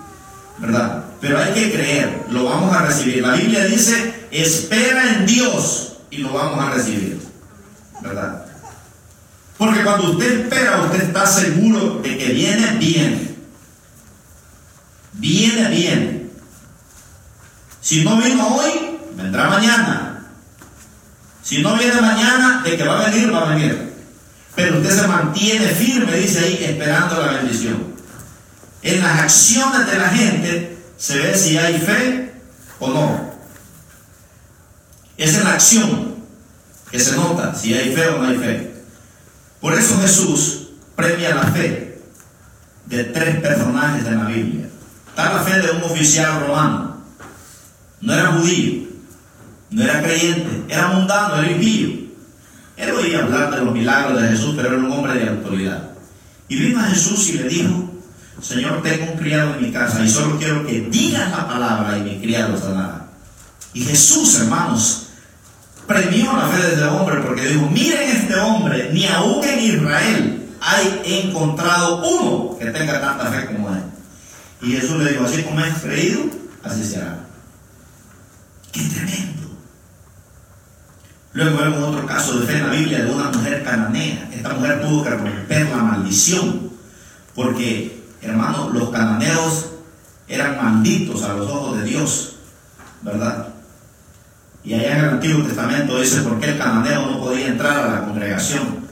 ¿verdad? 0.59 1.05
Pero 1.21 1.39
hay 1.39 1.53
que 1.53 1.71
creer, 1.71 2.25
lo 2.29 2.45
vamos 2.45 2.75
a 2.75 2.85
recibir. 2.85 3.21
La 3.21 3.33
Biblia 3.33 3.65
dice, 3.65 4.27
espera 4.31 5.15
en 5.15 5.25
Dios 5.25 5.97
y 6.11 6.17
lo 6.17 6.33
vamos 6.33 6.59
a 6.59 6.71
recibir, 6.71 7.19
¿verdad? 8.01 8.45
Porque 9.57 9.83
cuando 9.83 10.11
usted 10.11 10.41
espera, 10.41 10.81
usted 10.83 11.03
está 11.03 11.25
seguro 11.25 12.01
de 12.03 12.17
que 12.17 12.33
viene 12.33 12.77
bien. 12.77 13.35
Viene 15.13 15.69
bien. 15.69 16.31
Si 17.81 18.03
no 18.03 18.17
vino 18.17 18.47
hoy, 18.55 18.97
vendrá 19.15 19.49
mañana. 19.49 20.04
Si 21.45 21.61
no 21.61 21.77
viene 21.77 22.01
mañana, 22.01 22.63
de 22.63 22.75
que 22.75 22.83
va 22.83 23.01
a 23.01 23.09
venir, 23.11 23.31
va 23.31 23.43
a 23.43 23.55
venir. 23.55 23.93
Pero 24.55 24.79
usted 24.79 24.99
se 24.99 25.07
mantiene 25.07 25.67
firme, 25.67 26.17
dice 26.17 26.39
ahí, 26.39 26.63
esperando 26.63 27.23
la 27.23 27.33
bendición. 27.33 27.93
En 28.81 28.99
las 29.03 29.19
acciones 29.19 29.85
de 29.85 29.99
la 29.99 30.09
gente 30.09 30.77
se 30.97 31.19
ve 31.19 31.37
si 31.37 31.55
hay 31.55 31.77
fe 31.77 32.33
o 32.79 32.89
no. 32.89 33.35
Es 35.17 35.35
en 35.35 35.43
la 35.43 35.53
acción 35.53 36.15
que 36.89 36.99
se 36.99 37.15
nota 37.15 37.53
si 37.53 37.75
hay 37.75 37.93
fe 37.93 38.07
o 38.07 38.17
no 38.17 38.27
hay 38.27 38.37
fe. 38.37 38.73
Por 39.61 39.75
eso 39.75 40.01
Jesús 40.01 40.69
premia 40.95 41.35
la 41.35 41.43
fe 41.43 42.01
de 42.87 43.03
tres 43.03 43.39
personajes 43.39 44.03
de 44.03 44.11
la 44.11 44.25
Biblia. 44.25 44.67
Está 45.09 45.31
la 45.31 45.43
fe 45.43 45.59
de 45.59 45.71
un 45.73 45.83
oficial 45.83 46.47
romano. 46.47 47.03
No 48.01 48.13
era 48.13 48.31
judío, 48.31 48.84
no 49.75 49.83
era 49.83 50.01
creyente, 50.01 50.73
era 50.73 50.87
mundano, 50.87 51.35
era 51.35 51.51
impío. 51.51 51.89
Él 52.77 52.91
oía 52.91 53.23
hablar 53.23 53.53
de 53.53 53.65
los 53.65 53.73
milagros 53.73 54.21
de 54.21 54.29
Jesús, 54.29 54.53
pero 54.55 54.69
era 54.69 54.77
un 54.77 54.89
hombre 54.89 55.15
de 55.15 55.27
autoridad. 55.27 55.89
Y 56.47 56.55
vino 56.55 56.79
a 56.79 56.83
Jesús 56.83 57.27
y 57.31 57.39
le 57.39 57.49
dijo, 57.49 57.91
Señor, 58.41 58.81
tengo 58.81 59.11
un 59.11 59.17
criado 59.17 59.55
en 59.55 59.63
mi 59.63 59.71
casa 59.73 60.01
y 60.01 60.09
solo 60.09 60.37
quiero 60.37 60.65
que 60.65 60.79
digas 60.89 61.29
la 61.29 61.45
palabra 61.45 61.97
y 61.97 62.03
mi 62.03 62.21
criado 62.21 62.57
sanará. 62.57 63.07
Y 63.73 63.81
Jesús, 63.81 64.39
hermanos, 64.39 65.07
premió 65.85 66.31
la 66.31 66.47
fe 66.47 66.67
de 66.67 66.73
este 66.75 66.85
hombre 66.85 67.17
porque 67.17 67.45
dijo, 67.45 67.69
miren 67.69 68.09
este 68.11 68.35
hombre, 68.35 68.91
ni 68.93 69.05
aún 69.07 69.43
en 69.43 69.59
Israel 69.59 70.47
hay 70.61 71.01
encontrado 71.03 72.01
uno 72.01 72.57
que 72.57 72.67
tenga 72.67 73.01
tanta 73.01 73.25
fe 73.25 73.47
como 73.47 73.75
él. 73.75 73.83
Y 74.61 74.71
Jesús 74.71 75.03
le 75.03 75.11
dijo, 75.11 75.25
así 75.25 75.43
como 75.43 75.59
has 75.59 75.81
creído, 75.81 76.21
así 76.63 76.81
será. 76.81 77.25
Qué 78.71 78.79
tremendo. 78.79 79.44
Luego 81.35 81.57
vemos 81.57 81.89
otro 81.89 82.05
caso 82.05 82.39
de 82.39 82.47
fe 82.47 82.59
en 82.59 82.67
la 82.67 82.71
Biblia 82.71 83.03
de 83.03 83.11
una 83.11 83.29
mujer 83.29 83.61
cananea. 83.61 84.29
Esta 84.33 84.53
mujer 84.53 84.81
tuvo 84.81 85.03
que 85.03 85.09
romper 85.09 85.67
la 85.69 85.83
maldición, 85.83 86.71
porque, 87.35 88.05
hermanos, 88.21 88.73
los 88.73 88.89
cananeos 88.89 89.65
eran 90.29 90.55
malditos 90.55 91.23
a 91.23 91.33
los 91.33 91.51
ojos 91.51 91.77
de 91.77 91.83
Dios, 91.83 92.37
¿verdad? 93.01 93.49
Y 94.63 94.75
allá 94.75 94.93
en 94.93 95.03
el 95.03 95.09
Antiguo 95.09 95.43
Testamento 95.43 95.99
dice 95.99 96.21
por 96.21 96.39
qué 96.39 96.51
el 96.51 96.57
cananeo 96.57 97.05
no 97.05 97.19
podía 97.19 97.47
entrar 97.47 97.79
a 97.79 97.91
la 97.95 98.05
congregación. 98.05 98.85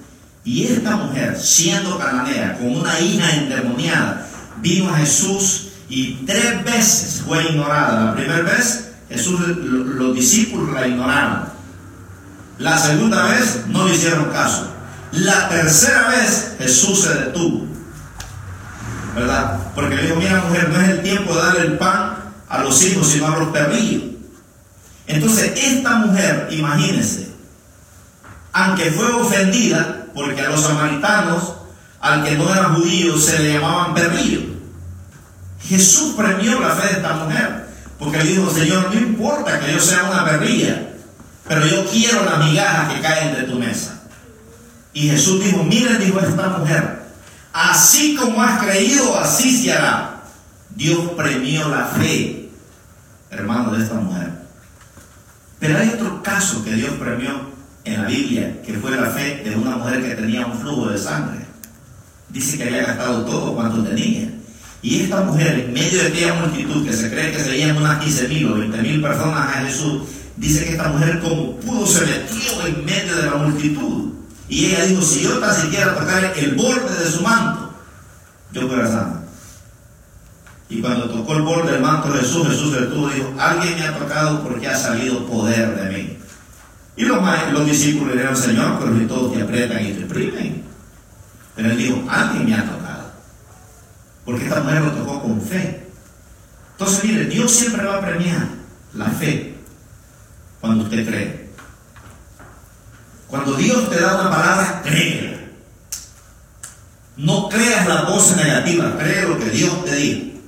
Y 0.44 0.66
esta 0.66 0.98
mujer, 0.98 1.39
siendo 1.39 1.98
cananea, 1.98 2.58
con 2.58 2.76
una 2.76 3.00
hija 3.00 3.38
endemoniada, 3.38 4.28
vino 4.58 4.94
a 4.94 4.98
Jesús 4.98 5.70
y 5.88 6.16
tres 6.26 6.62
veces 6.66 7.22
fue 7.26 7.41
ignorada. 7.52 8.08
La 8.08 8.16
primera 8.16 8.41
vez 8.41 8.91
Jesús, 9.08 9.39
los 9.39 10.14
discípulos 10.14 10.74
la 10.74 10.86
ignoraron. 10.86 11.53
La 12.64 12.78
segunda 12.78 13.24
vez 13.26 13.66
no 13.68 13.86
le 13.86 13.93
hicieron 13.93 14.32
caso. 14.32 14.72
La 15.11 15.49
tercera 15.49 16.07
vez 16.07 16.55
Jesús 16.57 17.01
se 17.01 17.14
detuvo. 17.14 17.68
¿Verdad? 19.14 19.59
Porque 19.76 19.97
le 19.97 20.03
dijo, 20.03 20.16
mira 20.16 20.45
mujer, 20.47 20.70
no 20.70 20.80
es 20.80 20.89
el 20.91 21.01
tiempo 21.01 21.36
de 21.36 21.41
darle 21.41 21.59
el 21.59 21.78
pan 21.78 22.16
a 22.47 22.59
los 22.59 22.82
hijos, 22.84 23.05
sino 23.09 23.28
a 23.28 23.38
los 23.38 23.49
perrillos. 23.49 24.03
Entonces, 25.07 25.51
esta 25.57 25.95
mujer, 25.97 26.47
imagínense, 26.51 27.34
aunque 28.53 28.91
fue 28.91 29.11
ofendida, 29.11 30.05
porque 30.16 30.39
a 30.39 30.49
los 30.49 30.61
samaritanos, 30.61 31.55
al 31.99 32.24
que 32.24 32.38
no 32.38 32.49
era 32.49 32.70
judío, 32.70 33.18
se 33.18 33.39
le 33.39 33.53
llamaban 33.55 33.93
perrillo. 33.93 34.39
Jesús 35.59 36.14
premió 36.16 36.61
la 36.61 36.70
fe 36.70 36.88
de 36.88 36.93
esta 36.93 37.14
mujer, 37.14 37.68
porque 37.99 38.20
le 38.20 38.24
dijo, 38.24 38.49
Señor, 38.49 38.89
no 38.89 38.97
importa 38.97 39.59
que 39.59 39.74
yo 39.74 39.82
sea 39.82 40.05
una 40.05 40.24
perrilla, 40.24 40.93
pero 41.48 41.66
yo 41.66 41.86
quiero 41.89 42.24
la 42.24 42.38
migaja 42.38 42.94
que 42.94 43.02
cae 43.02 43.36
de 43.36 43.44
tu 43.44 43.60
mesa. 43.60 44.02
Y 44.94 45.10
Jesús 45.10 45.44
dijo, 45.44 45.64
miren, 45.64 46.00
dijo 46.00 46.20
esta 46.20 46.50
mujer, 46.50 47.04
así 47.52 48.16
como 48.16 48.41
has 48.41 48.64
creído, 48.64 49.18
así 49.18 49.64
se 49.64 49.74
hará. 49.74 50.24
Dios 50.76 51.12
premió 51.18 51.68
la 51.70 51.86
fe, 51.86 52.50
hermano, 53.30 53.72
de 53.76 53.84
esta 53.84 53.96
mujer. 53.96 54.32
Pero 55.60 55.78
hay 55.78 55.89
otro 55.89 56.22
caso 56.22 56.64
que 56.64 56.74
Dios 56.74 56.91
premió 57.00 57.54
en 57.86 58.02
la 58.02 58.08
Biblia, 58.08 58.62
que 58.62 58.74
fue 58.74 58.91
la 58.91 59.10
fe 59.10 59.44
de 59.44 59.56
una 59.56 59.78
mujer 59.78 60.02
que 60.02 60.16
tenía 60.16 60.46
un 60.46 60.60
flujo 60.60 60.89
de 60.89 60.98
sangre. 60.98 61.46
Dice 62.30 62.58
que 62.58 62.64
había 62.64 62.86
gastado 62.86 63.26
todo 63.26 63.54
cuanto 63.56 63.84
tenía. 63.84 64.30
Y 64.82 65.04
esta 65.04 65.22
mujer, 65.22 65.60
en 65.60 65.74
medio 65.74 66.02
de 66.02 66.10
aquella 66.10 66.34
multitud, 66.34 66.86
que 66.86 66.94
se 66.94 67.10
cree 67.10 67.32
que 67.32 67.39
serían 67.39 67.78
unas 67.78 68.04
15 68.04 68.28
mil 68.28 68.52
o 68.52 68.56
20 68.58 68.82
mil 68.82 69.02
personas 69.02 69.56
a 69.56 69.62
Jesús, 69.62 70.02
dice 70.38 70.66
que 70.66 70.72
esta 70.72 70.90
mujer 70.90 71.20
como 71.20 71.58
pudo 71.58 71.86
se 71.86 72.06
metió 72.06 72.66
en 72.66 72.86
medio 72.86 73.16
de 73.16 73.26
la 73.26 73.36
multitud. 73.36 74.14
Y 74.50 74.66
ella 74.66 74.86
dijo, 74.86 75.02
si 75.02 75.24
yo 75.24 75.40
tan 75.40 75.56
siquiera 75.56 75.96
tocar 75.96 76.34
el 76.36 76.56
borde 76.56 77.04
de 77.04 77.12
su 77.12 77.22
manto, 77.22 77.74
yo 78.52 78.68
fuera 78.68 78.88
sana. 78.88 79.24
Y 80.70 80.82
cuando 80.82 81.10
tocó 81.10 81.36
el 81.36 81.44
borde 81.44 81.72
del 81.72 81.82
manto 81.82 82.12
de 82.12 82.20
Jesús, 82.20 82.48
Jesús 82.48 82.74
se 82.74 82.82
detuvo 82.82 83.10
y 83.10 83.16
dijo, 83.16 83.34
alguien 83.40 83.76
me 83.76 83.88
ha 83.88 83.98
tocado 83.98 84.44
porque 84.44 84.68
ha 84.68 84.76
salido 84.76 85.26
poder 85.26 85.76
de 85.76 85.98
mí. 85.98 86.18
Y 86.96 87.06
los, 87.06 87.20
los 87.52 87.66
discípulos 87.66 88.10
le 88.10 88.22
dijeron, 88.22 88.38
Señor, 88.38 88.80
pero 88.80 88.98
si 88.98 89.06
todos 89.06 89.34
te 89.34 89.42
aprietan 89.42 89.86
y 89.86 89.94
te 89.94 90.04
oprimen. 90.04 90.64
Pero 91.56 91.72
él 91.72 91.78
dijo, 91.78 92.04
alguien 92.10 92.46
me 92.46 92.56
ha 92.56 92.66
tocado. 92.66 93.12
Porque 94.26 94.46
esta 94.46 94.62
mujer 94.62 94.82
lo 94.82 94.92
tocó 94.92 95.22
con 95.22 95.42
fe. 95.42 95.88
Entonces, 96.72 97.04
mire, 97.04 97.26
Dios 97.26 97.52
siempre 97.52 97.86
va 97.86 97.98
a 97.98 98.02
premiar 98.02 98.48
la 98.94 99.06
fe 99.06 99.53
cuando 100.64 100.86
usted 100.86 101.05
cree. 101.05 101.49
Cuando 103.28 103.53
Dios 103.55 103.89
te 103.89 103.99
da 103.99 104.22
una 104.22 104.30
palabra, 104.30 104.82
créela. 104.82 105.38
No 107.18 107.49
creas 107.49 107.86
la 107.86 108.03
voz 108.03 108.38
negativa, 108.38 108.97
cree 108.97 109.28
lo 109.28 109.38
que 109.38 109.49
Dios 109.49 109.84
te 109.84 109.93
diga. 109.93 110.39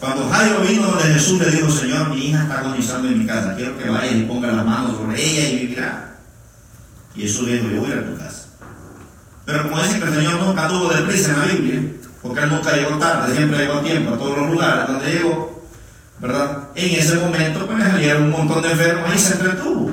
Cuando 0.00 0.28
Jairo 0.28 0.60
vino 0.62 0.88
donde 0.88 1.14
Jesús 1.14 1.38
le 1.38 1.52
dijo, 1.52 1.70
Señor, 1.70 2.08
mi 2.08 2.30
hija 2.30 2.42
está 2.42 2.58
agonizando 2.58 3.06
en 3.06 3.20
mi 3.20 3.26
casa, 3.26 3.54
quiero 3.54 3.78
que 3.78 3.88
vayas 3.88 4.16
y 4.16 4.22
ponga 4.24 4.50
las 4.50 4.66
manos 4.66 4.96
sobre 4.96 5.24
ella 5.24 5.48
y 5.48 5.58
vivirá. 5.58 6.16
Y 7.14 7.20
Jesús 7.20 7.46
le 7.46 7.60
dijo, 7.60 7.68
yo 7.68 7.80
voy 7.82 7.92
a 7.92 8.04
tu 8.04 8.18
casa. 8.18 8.46
Pero 9.44 9.70
como 9.70 9.80
dice 9.84 10.00
que 10.00 10.04
el 10.04 10.14
Señor 10.14 10.40
nunca 10.40 10.66
tuvo 10.66 10.88
deprisa 10.88 11.30
en 11.30 11.38
la 11.38 11.44
Biblia, 11.44 11.92
porque 12.20 12.40
Él 12.40 12.50
nunca 12.50 12.74
llegó 12.74 12.98
tarde, 12.98 13.36
siempre 13.36 13.58
llegó 13.58 13.74
a 13.74 13.82
tiempo 13.84 14.14
a 14.14 14.18
todos 14.18 14.36
los 14.36 14.50
lugares 14.50 14.88
donde 14.88 15.12
llegó, 15.12 15.61
¿verdad? 16.22 16.68
En 16.76 16.98
ese 17.00 17.16
momento, 17.16 17.66
pues 17.66 17.82
salieron 17.82 18.22
un 18.22 18.30
montón 18.30 18.62
de 18.62 18.70
enfermos 18.70 19.12
y 19.12 19.18
se 19.18 19.34
entretuvo. 19.34 19.90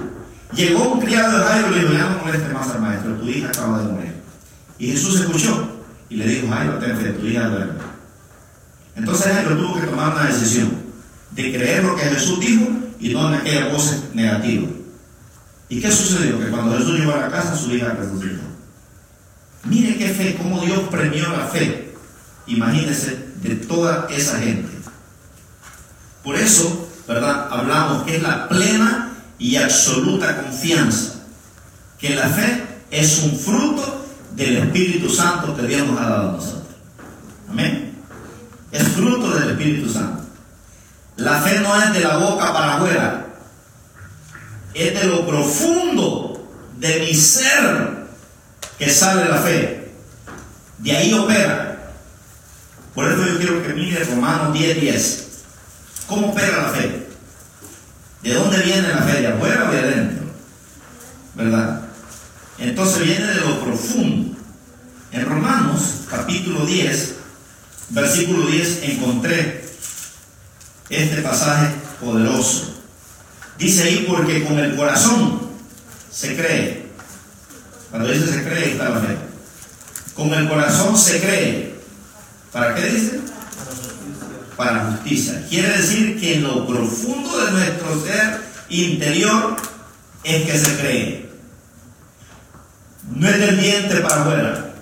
Llegó 0.53 0.93
un 0.93 1.01
criado 1.01 1.39
de 1.39 1.43
Jairo 1.43 1.67
y 1.67 1.71
le 1.71 1.79
dijo, 1.81 1.93
ya 1.93 2.09
no 2.09 2.23
moleste 2.23 2.53
más 2.53 2.69
al 2.69 2.81
maestro, 2.81 3.15
tu 3.15 3.27
hija 3.27 3.47
acaba 3.47 3.81
de 3.81 3.91
morir. 3.91 4.13
Y 4.77 4.91
Jesús 4.91 5.21
escuchó 5.21 5.67
y 6.07 6.17
le 6.17 6.27
dijo, 6.27 6.47
Jairo, 6.49 6.77
ten 6.77 6.97
fe, 6.97 7.13
tu 7.13 7.25
hija 7.25 7.47
duerme. 7.47 7.73
Entonces 8.95 9.37
él 9.37 9.57
tuvo 9.57 9.79
que 9.79 9.87
tomar 9.87 10.13
una 10.13 10.25
decisión 10.25 10.71
de 11.31 11.51
creer 11.51 11.83
lo 11.83 11.95
que 11.95 12.03
Jesús 12.03 12.39
dijo 12.39 12.67
y 12.99 13.09
no 13.09 13.29
en 13.29 13.41
aquella 13.41 13.69
voz 13.69 14.03
negativa. 14.13 14.67
¿Y 15.67 15.81
qué 15.81 15.91
sucedió? 15.91 16.39
Que 16.39 16.49
cuando 16.49 16.77
Jesús 16.77 16.99
llegó 16.99 17.13
a 17.13 17.21
la 17.21 17.29
casa, 17.29 17.55
su 17.55 17.73
hija 17.73 17.95
resucitó. 17.97 18.41
Mire 19.65 19.97
qué 19.97 20.09
fe, 20.09 20.35
cómo 20.37 20.63
Dios 20.63 20.79
premió 20.91 21.29
la 21.29 21.47
fe. 21.47 21.93
Imagínense 22.47 23.29
de 23.41 23.55
toda 23.55 24.07
esa 24.09 24.39
gente. 24.39 24.78
Por 26.23 26.35
eso, 26.35 26.89
¿verdad? 27.07 27.47
Hablamos 27.51 28.03
que 28.03 28.17
es 28.17 28.23
la 28.23 28.47
plena 28.47 29.13
y 29.37 29.55
absoluta 29.55 30.43
confianza. 30.43 31.15
Que 31.97 32.15
la 32.15 32.27
fe 32.27 32.63
es 32.91 33.19
un 33.23 33.37
fruto 33.37 34.05
del 34.35 34.57
Espíritu 34.57 35.09
Santo 35.09 35.55
que 35.55 35.63
Dios 35.63 35.87
nos 35.87 35.99
ha 35.99 36.09
dado 36.09 36.29
a 36.29 36.31
nosotros. 36.33 36.75
Amén. 37.49 37.97
Es 38.71 38.83
fruto 38.89 39.37
del 39.39 39.51
Espíritu 39.51 39.89
Santo. 39.91 40.23
La 41.17 41.41
fe 41.41 41.59
no 41.59 41.81
es 41.81 41.93
de 41.93 41.99
la 42.01 42.17
boca 42.17 42.53
para 42.53 42.75
afuera, 42.75 43.27
es 44.73 44.93
de 44.93 45.07
lo 45.07 45.27
profundo 45.27 46.49
de 46.77 46.99
mi 46.99 47.13
ser 47.13 48.07
que 48.77 48.89
sale 48.89 49.29
la 49.29 49.37
fe. 49.39 49.91
De 50.77 50.95
ahí 50.95 51.13
opera. 51.13 51.93
Por 52.95 53.11
eso 53.11 53.25
yo 53.25 53.37
quiero 53.37 53.63
que 53.63 53.73
mire 53.73 54.03
Romanos 54.05 54.53
10, 54.53 54.81
10. 54.81 55.28
¿Cómo 56.09 56.31
opera 56.31 56.63
la 56.63 56.69
fe? 56.69 57.07
¿De 58.23 58.33
dónde 58.33 58.57
viene 58.63 58.87
la 58.87 59.03
fe? 59.03 59.21
¿De 59.21 59.27
afuera 59.27 59.69
o 59.69 59.71
de 59.71 59.79
adentro? 59.79 60.25
¿Verdad? 61.35 61.81
Entonces 62.57 63.03
viene 63.03 63.27
de 63.27 63.41
lo 63.41 63.63
profundo. 63.63 64.35
En 65.11 65.25
Romanos 65.25 66.05
capítulo 66.09 66.65
10, 66.65 67.13
versículo 67.89 68.47
10 68.47 68.79
encontré 68.85 69.69
este 70.89 71.21
pasaje 71.21 71.67
poderoso. 72.01 72.73
Dice 73.59 73.83
ahí 73.83 74.05
porque 74.09 74.43
con 74.45 74.57
el 74.57 74.75
corazón 74.75 75.41
se 76.11 76.35
cree. 76.35 76.87
Cuando 77.91 78.09
dice 78.09 78.33
se 78.33 78.43
cree 78.43 78.71
está 78.71 78.89
la 78.89 78.99
fe. 78.99 79.15
Con 80.15 80.33
el 80.33 80.49
corazón 80.49 80.97
se 80.97 81.21
cree. 81.21 81.75
¿Para 82.51 82.73
qué 82.73 82.81
dice? 82.89 83.19
Para 84.59 84.91
justicia. 84.91 85.45
Quiere 85.47 85.69
decir 85.69 86.19
que 86.19 86.35
en 86.35 86.43
lo 86.43 86.67
profundo 86.67 87.45
de 87.45 87.51
nuestro 87.53 88.03
ser 88.03 88.41
interior 88.67 89.55
es 90.21 90.43
que 90.43 90.59
se 90.59 90.75
cree. 90.75 91.29
No 93.15 93.29
es 93.29 93.39
del 93.39 93.55
vientre 93.55 94.01
para 94.01 94.21
afuera. 94.21 94.73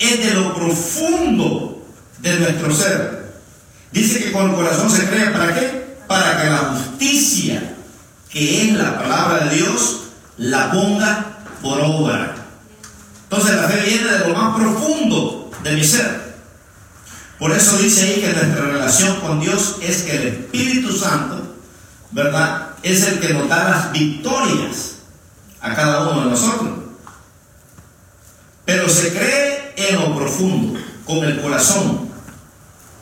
Es 0.00 0.18
de 0.18 0.34
lo 0.34 0.56
profundo 0.56 1.86
de 2.18 2.40
nuestro 2.40 2.74
ser. 2.74 3.32
Dice 3.92 4.24
que 4.24 4.32
con 4.32 4.50
el 4.50 4.56
corazón 4.56 4.90
se 4.90 5.08
cree 5.08 5.30
para 5.30 5.54
qué? 5.54 5.98
Para 6.08 6.42
que 6.42 6.50
la 6.50 6.58
justicia, 6.58 7.76
que 8.28 8.64
es 8.64 8.72
la 8.74 8.98
palabra 8.98 9.44
de 9.44 9.54
Dios, 9.54 10.00
la 10.36 10.72
ponga 10.72 11.26
por 11.62 11.80
obra. 11.80 12.34
Entonces 13.22 13.54
la 13.54 13.68
fe 13.68 13.82
viene 13.86 14.10
de 14.10 14.18
lo 14.26 14.34
más 14.34 14.58
profundo 14.58 15.52
de 15.62 15.76
mi 15.76 15.84
ser. 15.84 16.25
Por 17.38 17.52
eso 17.52 17.76
dice 17.78 18.02
ahí 18.02 18.20
que 18.20 18.32
nuestra 18.32 18.64
relación 18.64 19.20
con 19.20 19.40
Dios 19.40 19.76
es 19.82 20.02
que 20.02 20.16
el 20.16 20.26
Espíritu 20.28 20.96
Santo, 20.96 21.56
¿verdad? 22.10 22.70
Es 22.82 23.06
el 23.06 23.20
que 23.20 23.34
nos 23.34 23.48
da 23.48 23.68
las 23.68 23.92
victorias 23.92 24.96
a 25.60 25.74
cada 25.74 26.08
uno 26.08 26.22
de 26.22 26.30
nosotros. 26.30 26.70
Pero 28.64 28.88
se 28.88 29.10
cree 29.10 29.74
en 29.76 30.00
lo 30.00 30.16
profundo, 30.16 30.80
con 31.04 31.18
el 31.18 31.40
corazón. 31.40 32.08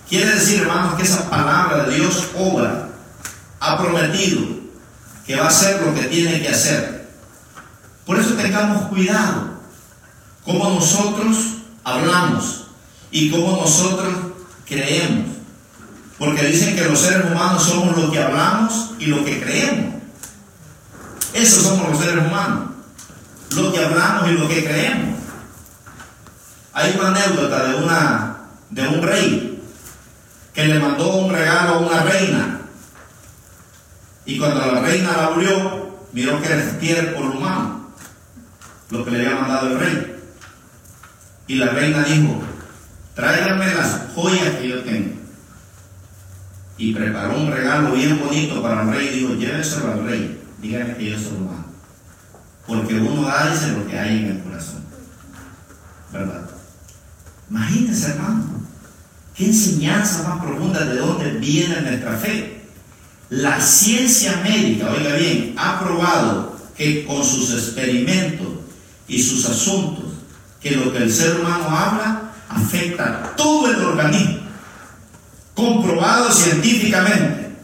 Quiere 0.09 0.35
decir, 0.35 0.63
hermanos, 0.63 0.95
que 0.97 1.05
esa 1.05 1.31
palabra 1.31 1.85
de 1.85 1.95
Dios 1.97 2.25
obra, 2.37 2.89
ha 3.61 3.79
prometido 3.79 4.43
que 5.27 5.37
va 5.37 5.45
a 5.45 5.49
hacer 5.49 5.81
lo 5.81 5.95
que 5.95 6.03
tiene 6.03 6.43
que 6.43 6.49
hacer. 6.49 7.09
Por 8.05 8.19
eso 8.19 8.35
tengamos 8.35 8.89
cuidado 8.89 9.55
como 10.45 10.69
nosotros 10.71 11.37
hablamos 11.83 12.65
y 13.11 13.31
como 13.31 13.57
nosotros 13.57 14.13
creemos. 14.67 15.29
Porque 16.19 16.47
dicen 16.47 16.77
que 16.77 16.85
los 16.85 16.99
seres 16.99 17.31
humanos 17.31 17.63
somos 17.63 17.97
lo 17.97 18.11
que 18.11 18.23
hablamos 18.23 18.93
y 18.99 19.07
lo 19.07 19.25
que 19.25 19.41
creemos. 19.41 19.95
Esos 21.33 21.65
somos 21.65 21.91
los 21.91 21.99
seres 21.99 22.25
humanos. 22.25 22.71
Lo 23.57 23.73
que 23.73 23.85
hablamos 23.85 24.31
y 24.31 24.33
lo 24.33 24.49
que 24.49 24.65
creemos. 24.65 25.19
Hay 26.73 26.97
una 26.99 27.09
anécdota 27.09 27.69
de, 27.69 27.75
una, 27.77 28.37
de 28.71 28.89
un 28.89 29.03
rey 29.03 29.63
que 30.53 30.65
le 30.67 30.79
mandó 30.79 31.17
un 31.17 31.33
regalo 31.33 31.75
a 31.75 31.79
una 31.79 32.03
reina. 32.03 32.61
Y 34.25 34.39
cuando 34.39 34.61
la 34.61 34.81
reina 34.81 35.17
la 35.17 35.27
abrió, 35.27 36.07
miró 36.13 36.41
que 36.41 36.47
era 36.47 36.63
estiércol 36.63 37.37
humano. 37.37 37.91
lo 38.91 39.05
que 39.05 39.11
le 39.11 39.27
había 39.27 39.41
mandado 39.41 39.67
el 39.69 39.81
rey. 39.81 40.17
Y 41.49 41.57
la 41.57 41.67
reina 41.67 42.05
dijo, 42.05 42.41
tráiganme 43.15 43.75
las 43.75 44.13
joyas 44.15 44.57
que 44.57 44.69
yo 44.69 44.83
tengo. 44.83 45.15
Y 46.77 46.93
preparó 46.93 47.39
un 47.39 47.53
regalo 47.53 47.93
bien 47.93 48.19
bonito 48.19 48.61
para 48.61 48.83
el 48.83 48.91
rey 48.91 49.09
y 49.09 49.19
dijo, 49.21 49.35
lléveselo 49.35 49.93
al 49.93 50.05
rey, 50.05 50.41
díganme 50.61 50.97
que 50.97 51.11
yo 51.11 51.19
se 51.19 51.31
lo 51.33 51.39
mando. 51.41 51.65
Porque 52.67 52.95
uno 52.95 53.23
da 53.23 53.51
dice 53.51 53.73
lo 53.73 53.87
que 53.87 53.99
hay 53.99 54.19
en 54.19 54.27
el 54.27 54.43
corazón. 54.43 54.83
¿Verdad? 56.13 56.51
Imagínense, 57.51 58.11
hermano, 58.11 58.45
qué 59.35 59.47
enseñanza 59.47 60.29
más 60.29 60.45
profunda 60.45 60.85
de 60.85 60.97
dónde 60.97 61.31
viene 61.33 61.81
nuestra 61.81 62.17
fe. 62.17 62.63
La 63.31 63.61
ciencia 63.61 64.41
médica, 64.43 64.91
oiga 64.91 65.15
bien, 65.17 65.55
ha 65.57 65.81
probado 65.81 66.57
que 66.77 67.05
con 67.05 67.25
sus 67.25 67.53
experimentos 67.53 68.49
y 69.07 69.23
sus 69.23 69.49
asuntos, 69.49 70.05
que 70.61 70.73
lo 70.73 70.93
que 70.93 70.99
el 70.99 71.13
ser 71.13 71.41
humano 71.41 71.69
habla 71.69 72.24
afecta 72.55 73.35
todo 73.37 73.71
el 73.71 73.83
organismo. 73.83 74.39
Comprobado 75.55 76.31
científicamente 76.33 77.57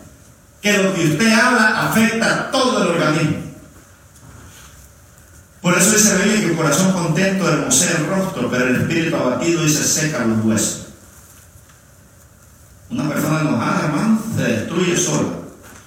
que 0.60 0.82
lo 0.82 0.94
que 0.94 1.06
usted 1.06 1.32
habla 1.32 1.88
afecta 1.88 2.50
todo 2.50 2.82
el 2.82 2.88
organismo. 2.88 3.36
Por 5.60 5.76
eso 5.76 5.92
dice 5.92 6.18
la 6.18 6.24
que 6.24 6.46
el 6.46 6.56
corazón 6.56 6.92
contento 6.92 7.48
hermosea 7.48 7.98
el 7.98 8.06
rostro, 8.06 8.50
pero 8.50 8.66
el 8.66 8.76
espíritu 8.76 9.16
abatido 9.16 9.62
dice 9.62 9.84
seca 9.84 10.24
los 10.24 10.44
huesos. 10.44 10.86
Una 12.88 13.08
persona 13.08 13.40
enojada, 13.40 13.86
hermano, 13.86 14.22
se 14.36 14.42
destruye 14.42 14.96
sola. 14.96 15.28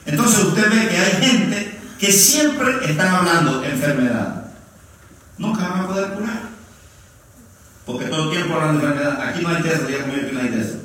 Entonces 0.05 0.43
usted 0.45 0.69
ve 0.69 0.87
que 0.89 0.97
hay 0.97 1.11
gente 1.21 1.79
que 1.99 2.11
siempre 2.11 2.89
están 2.89 3.15
hablando 3.15 3.63
enfermedad. 3.63 4.45
Nunca 5.37 5.67
van 5.67 5.79
a 5.81 5.87
poder 5.87 6.13
curar. 6.13 6.52
Porque 7.86 8.05
todo 8.05 8.25
el 8.25 8.31
tiempo 8.31 8.55
hablan 8.55 8.79
de 8.79 8.86
enfermedad. 8.86 9.21
Aquí 9.21 9.43
no 9.43 9.49
hay 9.49 9.61
teso, 9.61 9.89
ya 9.89 10.01
como 10.01 10.13
aquí 10.13 10.31
no 10.31 10.39
hay 10.39 10.49
teso. 10.49 10.75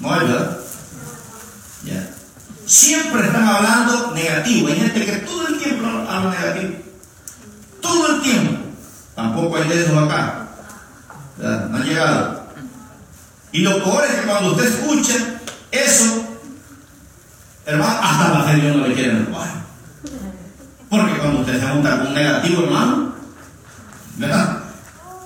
No 0.00 0.12
hay, 0.12 0.26
¿verdad? 0.26 0.58
Ya. 1.84 2.10
Siempre 2.66 3.26
están 3.26 3.44
hablando 3.44 4.12
negativo. 4.14 4.68
Hay 4.68 4.76
gente 4.76 5.04
que 5.04 5.12
todo 5.18 5.48
el 5.48 5.58
tiempo 5.58 5.86
habla 5.86 6.30
negativo. 6.30 6.74
Todo 7.80 8.16
el 8.16 8.22
tiempo. 8.22 8.62
Tampoco 9.14 9.56
hay 9.56 9.68
de 9.68 9.98
acá. 9.98 10.48
¿verdad? 11.36 11.68
No 11.68 11.76
han 11.76 11.84
llegado. 11.84 12.42
Y 13.52 13.60
lo 13.60 13.84
peor 13.84 14.04
es 14.04 14.14
que 14.14 14.26
cuando 14.26 14.52
usted 14.52 14.64
escucha 14.64 15.14
eso, 15.70 16.24
hermano, 17.66 17.98
hasta 18.02 18.38
la 18.38 18.44
fe 18.44 18.56
Dios 18.56 18.76
no 18.76 18.86
le 18.86 18.94
quiere 18.94 19.24
jugar. 19.24 19.62
Porque 20.88 21.18
cuando 21.18 21.40
usted 21.40 21.60
se 21.60 21.68
junta 21.68 21.98
con 21.98 22.06
un 22.08 22.14
negativo, 22.14 22.62
hermano, 22.64 23.14
¿verdad? 24.16 24.61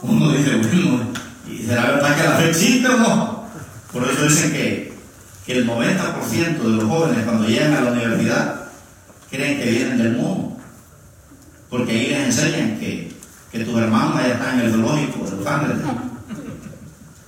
Uno 0.03 0.33
dice, 0.33 0.57
bueno, 0.57 1.11
¿y 1.49 1.63
será 1.63 1.93
verdad 1.93 2.17
que 2.17 2.23
la 2.23 2.37
fe 2.37 2.49
existe 2.49 2.89
o 2.89 2.97
no? 2.97 3.47
Por 3.93 4.09
eso 4.09 4.25
dicen 4.25 4.53
que, 4.53 4.93
que 5.47 5.59
el 5.59 5.69
90% 5.69 6.59
de 6.59 6.69
los 6.69 6.85
jóvenes 6.85 7.25
cuando 7.25 7.49
llegan 7.49 7.75
a 7.75 7.81
la 7.81 7.93
universidad 7.93 8.61
creen 9.31 9.59
que 9.59 9.71
vienen 9.71 9.99
del 9.99 10.13
mundo. 10.13 10.57
Porque 11.71 11.93
ahí 11.93 12.07
les 12.09 12.27
enseñan 12.27 12.79
que, 12.79 13.13
que 13.51 13.65
tus 13.65 13.79
hermanos 13.79 14.21
ya 14.23 14.35
están 14.35 14.61
en 14.61 14.67
el 14.67 14.73
zoológico 14.73 15.25
de 15.25 15.37
Los 15.37 15.47
Ángeles. 15.47 15.77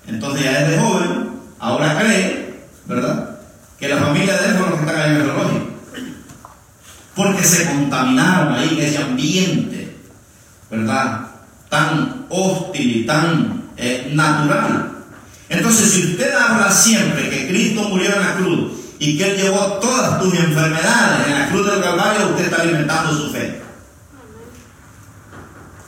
Entonces 0.06 0.44
ya 0.44 0.60
desde 0.60 0.78
joven, 0.78 1.30
ahora 1.58 1.98
cree, 1.98 2.60
¿verdad? 2.86 3.38
Que 3.78 3.88
la 3.88 3.98
familia 3.98 4.36
de 4.36 4.46
él 4.48 4.52
son 4.58 4.70
los 4.70 4.80
que 4.80 4.86
están 4.86 5.10
en 5.10 5.16
el 5.16 5.26
zoológico. 5.26 5.66
Porque 7.14 7.42
se 7.42 7.66
contaminaron 7.66 8.54
ahí 8.54 8.78
en 8.78 8.84
ese 8.84 9.02
ambiente, 9.02 9.96
¿verdad? 10.70 11.27
Tan 11.68 12.26
hostil 12.28 12.96
y 12.96 13.06
tan 13.06 13.70
eh, 13.76 14.10
natural. 14.14 14.92
Entonces, 15.48 15.90
si 15.90 16.12
usted 16.12 16.34
habla 16.34 16.70
siempre 16.70 17.30
que 17.30 17.48
Cristo 17.48 17.88
murió 17.88 18.14
en 18.14 18.20
la 18.20 18.34
cruz 18.34 18.72
y 18.98 19.16
que 19.16 19.30
Él 19.30 19.36
llevó 19.36 19.78
todas 19.80 20.20
tus 20.20 20.34
enfermedades 20.34 21.26
en 21.26 21.38
la 21.38 21.48
cruz 21.48 21.66
del 21.66 21.82
Calvario, 21.82 22.28
usted 22.28 22.44
está 22.44 22.62
alimentando 22.62 23.12
su 23.16 23.30
fe. 23.30 23.62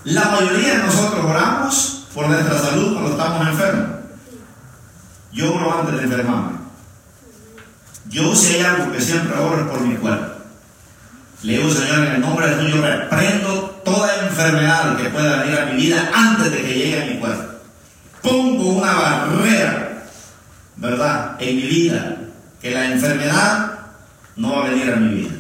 La 0.05 0.25
mayoría 0.31 0.79
de 0.79 0.85
nosotros 0.85 1.25
oramos 1.25 2.07
por 2.15 2.27
nuestra 2.29 2.59
salud 2.59 2.95
cuando 2.95 3.11
estamos 3.11 3.49
enfermos. 3.49 3.87
Yo 5.33 5.55
oro 5.55 5.81
antes 5.81 5.97
de 5.97 6.05
enfermarme. 6.05 6.59
Yo 8.09 8.33
hay 8.33 8.61
algo 8.63 8.93
que 8.93 9.01
siempre 9.01 9.39
oro 9.39 9.71
por 9.71 9.81
mi 9.83 9.95
cuerpo. 9.97 10.30
Le 11.43 11.57
digo, 11.57 11.71
Señor, 11.71 12.07
en 12.07 12.15
el 12.15 12.21
nombre 12.21 12.49
de 12.49 12.55
Jesús, 12.55 12.75
yo 12.75 12.83
reprendo 12.87 13.81
toda 13.85 14.27
enfermedad 14.27 14.97
que 14.97 15.09
pueda 15.09 15.43
venir 15.43 15.59
a 15.59 15.67
mi 15.67 15.83
vida 15.83 16.11
antes 16.15 16.53
de 16.53 16.63
que 16.63 16.75
llegue 16.75 17.03
a 17.03 17.07
mi 17.07 17.19
cuerpo. 17.19 17.55
Pongo 18.23 18.73
una 18.75 18.93
barrera, 18.93 20.05
¿verdad?, 20.77 21.37
en 21.41 21.57
mi 21.57 21.63
vida, 21.63 22.17
que 22.61 22.71
la 22.73 22.93
enfermedad 22.93 23.79
no 24.37 24.57
va 24.57 24.67
a 24.67 24.71
venir 24.71 24.93
a 24.93 24.97
mi 24.97 25.15
vida. 25.15 25.31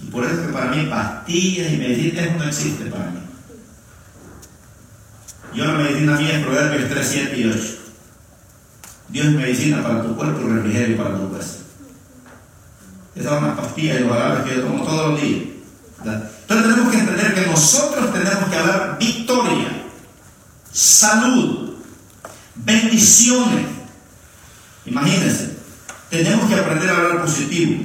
Y 0.00 0.06
por 0.06 0.24
eso 0.24 0.46
que 0.46 0.52
para 0.52 0.70
mí 0.70 0.86
pastillas 0.86 1.70
y 1.70 1.76
medicinas 1.76 2.36
no 2.38 2.44
existe 2.44 2.86
para 2.86 3.04
mí. 3.10 3.20
Yo 5.54 5.64
la 5.66 5.74
medicina 5.74 6.16
mía 6.16 6.38
es 6.38 6.44
Proverbios 6.46 6.88
3, 6.88 7.06
7 7.06 7.38
y 7.38 7.50
8. 7.50 7.60
Dios 9.08 9.26
es 9.26 9.32
medicina 9.32 9.82
para 9.82 10.02
tu 10.02 10.16
cuerpo 10.16 10.40
y 10.40 10.52
refrigerio 10.54 10.96
para 10.96 11.16
tu 11.16 11.24
hueso. 11.26 11.59
Esas 13.14 13.32
son 13.32 13.46
las 13.46 13.58
pastillas 13.58 14.00
y 14.00 14.04
los 14.04 14.42
que 14.44 14.54
yo 14.54 14.62
tomo 14.62 14.84
todos 14.84 15.10
los 15.10 15.20
días. 15.20 15.42
Entonces 16.04 16.36
tenemos 16.46 16.92
que 16.92 16.98
entender 16.98 17.34
que 17.34 17.46
nosotros 17.46 18.12
tenemos 18.12 18.48
que 18.48 18.56
hablar 18.56 18.98
victoria, 18.98 19.84
salud, 20.72 21.74
bendiciones. 22.54 23.66
Imagínense, 24.86 25.56
tenemos 26.08 26.48
que 26.48 26.54
aprender 26.54 26.88
a 26.88 26.96
hablar 26.96 27.22
positivo. 27.22 27.84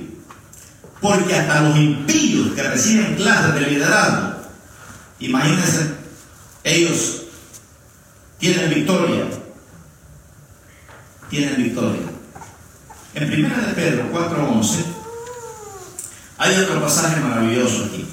Porque 1.02 1.36
hasta 1.36 1.62
los 1.62 1.78
impíos 1.78 2.54
que 2.54 2.64
reciben 2.64 3.16
clases 3.16 3.54
de 3.54 3.62
liderazgo, 3.62 4.38
imagínense, 5.20 5.92
ellos 6.64 7.24
tienen 8.40 8.70
victoria. 8.70 9.26
Tienen 11.30 11.58
victoria. 11.58 12.02
En 13.14 13.28
primera 13.28 13.58
de 13.58 13.74
Pedro 13.74 14.12
4.11 14.12 14.95
hay 16.46 16.60
otro 16.60 16.80
pasaje 16.82 17.20
maravilloso 17.20 17.86
aquí. 17.86 18.08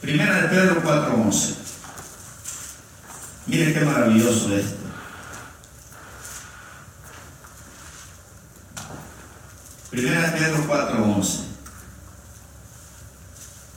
Primera 0.00 0.42
de 0.42 0.48
Pedro 0.48 0.82
4.11. 0.82 1.54
Miren 3.46 3.74
qué 3.74 3.80
maravilloso 3.80 4.54
es 4.54 4.66
esto. 4.66 4.76
Primera 9.90 10.30
de 10.30 10.38
Pedro 10.38 10.58
4.11. 10.68 11.40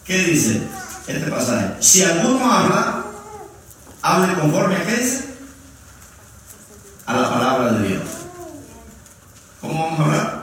¿Qué 0.05 0.17
dice 0.19 0.61
este 1.07 1.31
pasaje? 1.31 1.81
Si 1.81 2.03
alguno 2.03 2.51
habla, 2.51 3.05
hable 4.01 4.33
conforme 4.35 4.75
a 4.75 4.85
qué 4.85 4.97
dice? 4.97 5.35
A 7.07 7.13
la 7.13 7.29
palabra 7.29 7.71
de 7.73 7.87
Dios. 7.87 8.03
¿Cómo 9.61 9.83
vamos 9.83 9.99
a 9.99 10.03
hablar? 10.03 10.38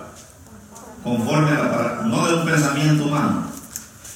Conforme 1.07 1.53
a 1.53 1.55
la 1.55 1.71
palabra, 1.71 2.03
no 2.05 2.27
de 2.27 2.35
un 2.35 2.45
pensamiento 2.45 3.05
humano. 3.05 3.47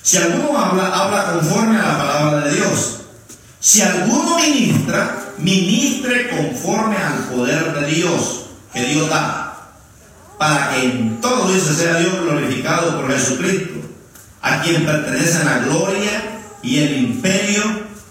Si 0.03 0.16
alguno 0.16 0.59
habla, 0.59 0.88
habla 0.88 1.34
conforme 1.34 1.78
a 1.78 1.86
la 1.86 1.99
palabra 1.99 2.41
de 2.41 2.57
Dios. 2.57 3.03
Si 3.61 3.80
alguno 3.80 4.41
ministra, 4.41 5.34
ministre 5.38 6.30
conforme 6.30 6.97
al 6.97 7.28
poder 7.28 7.74
de 7.74 7.86
Dios 7.86 8.47
que 8.72 8.86
Dios 8.86 9.09
da. 9.09 9.70
Para 10.36 10.70
que 10.70 10.82
en 10.82 11.20
todo 11.20 11.57
sea 11.57 11.99
Dios 11.99 12.22
glorificado 12.22 13.01
por 13.01 13.12
Jesucristo, 13.12 13.88
a 14.43 14.61
quien 14.61 14.84
pertenecen 14.84 15.47
la 15.47 15.59
gloria 15.59 16.41
y 16.61 16.80
el 16.80 17.05
imperio 17.05 17.62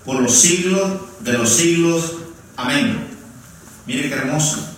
por 0.05 0.21
los 0.21 0.33
siglos 0.33 0.89
de 1.19 1.33
los 1.33 1.49
siglos. 1.49 2.13
Amén. 2.55 3.09
Mire 3.85 4.07
qué 4.07 4.15
hermoso. 4.15 4.68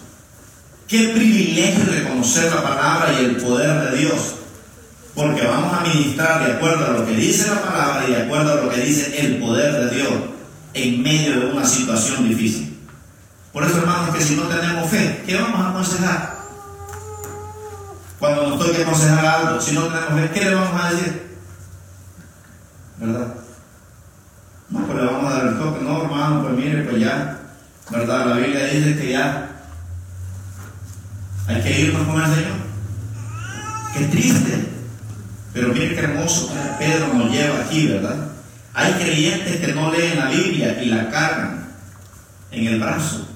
Qué 0.91 1.07
privilegio 1.07 1.85
reconocer 1.85 2.53
la 2.53 2.63
palabra 2.63 3.13
y 3.13 3.23
el 3.23 3.37
poder 3.37 3.91
de 3.91 3.97
Dios. 3.97 4.35
Porque 5.15 5.47
vamos 5.47 5.71
a 5.73 5.83
ministrar 5.83 6.45
de 6.45 6.51
acuerdo 6.51 6.85
a 6.85 6.89
lo 6.89 7.05
que 7.05 7.15
dice 7.15 7.47
la 7.47 7.61
palabra 7.61 8.03
y 8.09 8.11
de 8.11 8.23
acuerdo 8.23 8.51
a 8.51 8.55
lo 8.55 8.69
que 8.69 8.81
dice 8.81 9.25
el 9.25 9.37
poder 9.37 9.85
de 9.85 9.95
Dios 9.95 10.11
en 10.73 11.01
medio 11.01 11.39
de 11.39 11.45
una 11.45 11.63
situación 11.65 12.27
difícil. 12.27 12.77
Por 13.53 13.63
eso, 13.63 13.77
hermanos, 13.77 14.13
que 14.13 14.21
si 14.21 14.35
no 14.35 14.43
tenemos 14.43 14.89
fe, 14.89 15.23
¿qué 15.25 15.35
vamos 15.35 15.61
a 15.61 15.69
aconsejar? 15.69 16.35
Cuando 18.19 18.49
nos 18.49 18.59
toque 18.59 18.83
aconsejar 18.83 19.25
algo, 19.25 19.61
si 19.61 19.71
no 19.73 19.83
tenemos 19.83 20.19
fe, 20.19 20.31
¿qué 20.33 20.41
le 20.41 20.55
vamos 20.55 20.83
a 20.83 20.91
decir? 20.91 21.37
¿Verdad? 22.97 23.33
No, 24.69 24.85
pues 24.85 24.97
le 24.97 25.05
vamos 25.05 25.31
a 25.31 25.37
dar 25.37 25.47
el 25.47 25.57
toque, 25.57 25.85
no, 25.85 26.03
hermano, 26.03 26.43
pues 26.43 26.53
mire, 26.53 26.83
pues 26.83 27.01
ya, 27.01 27.39
¿verdad? 27.89 28.25
La 28.25 28.35
Biblia 28.35 28.65
dice 28.65 28.97
que 28.97 29.11
ya 29.13 29.50
hay 31.47 31.61
que 31.61 31.81
irnos 31.81 32.07
con 32.07 32.21
el 32.21 32.35
Señor. 32.35 32.57
Qué 33.93 34.05
triste. 34.05 34.67
Pero 35.53 35.69
miren 35.69 35.95
qué 35.95 35.99
hermoso 35.99 36.47
como 36.47 36.77
Pedro 36.77 37.13
nos 37.13 37.31
lleva 37.31 37.59
aquí, 37.61 37.87
¿verdad? 37.87 38.29
Hay 38.73 38.93
creyentes 38.93 39.57
que 39.57 39.73
no 39.73 39.91
leen 39.91 40.17
la 40.17 40.29
Biblia 40.29 40.81
y 40.81 40.85
la 40.85 41.09
cargan 41.09 41.67
en 42.51 42.67
el 42.67 42.79
brazo, 42.79 43.27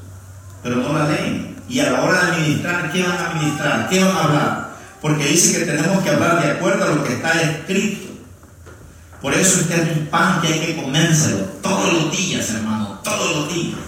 pero 0.64 0.78
no 0.78 0.94
la 0.94 1.10
leen. 1.10 1.56
Y 1.68 1.80
a 1.80 1.92
la 1.92 2.04
hora 2.04 2.26
de 2.26 2.32
administrar, 2.32 2.92
¿qué 2.92 3.04
van 3.04 3.18
a 3.18 3.32
administrar? 3.32 3.90
¿Qué 3.90 4.04
van 4.04 4.16
a 4.16 4.24
hablar? 4.24 4.76
Porque 5.02 5.26
dice 5.26 5.60
que 5.60 5.66
tenemos 5.66 6.04
que 6.04 6.10
hablar 6.10 6.42
de 6.42 6.52
acuerdo 6.52 6.86
a 6.86 6.96
lo 6.96 7.04
que 7.04 7.14
está 7.14 7.34
escrito. 7.42 8.14
Por 9.22 9.34
eso 9.34 9.62
este 9.62 9.76
es 9.76 9.98
un 9.98 10.06
pan 10.08 10.40
que 10.42 10.48
hay 10.48 10.60
que 10.60 10.82
comérselo 10.82 11.40
todos 11.62 11.92
los 11.94 12.12
días, 12.16 12.50
hermano, 12.52 13.00
todos 13.04 13.36
los 13.36 13.54
días. 13.54 13.80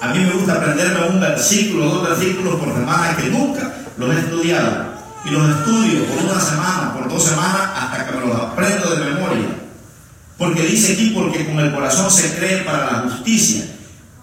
A 0.00 0.08
mí 0.08 0.18
me 0.20 0.32
gusta 0.32 0.54
aprenderme 0.54 1.08
un 1.08 1.20
versículo, 1.20 1.86
dos 1.86 2.08
versículos 2.08 2.56
por 2.56 2.72
semana 2.72 3.16
que 3.16 3.28
nunca 3.28 3.70
los 3.98 4.14
he 4.14 4.18
estudiado. 4.18 4.90
Y 5.24 5.30
los 5.30 5.50
estudio 5.50 6.04
por 6.06 6.24
una 6.24 6.40
semana, 6.40 6.94
por 6.94 7.08
dos 7.08 7.22
semanas, 7.22 7.70
hasta 7.76 8.06
que 8.06 8.16
me 8.16 8.26
los 8.26 8.40
aprendo 8.40 8.96
de 8.96 9.04
memoria. 9.04 9.48
Porque 10.38 10.62
dice 10.62 10.94
aquí, 10.94 11.10
porque 11.14 11.44
con 11.44 11.58
el 11.58 11.74
corazón 11.74 12.10
se 12.10 12.34
cree 12.36 12.62
para 12.62 12.86
la 12.86 12.98
justicia, 13.00 13.66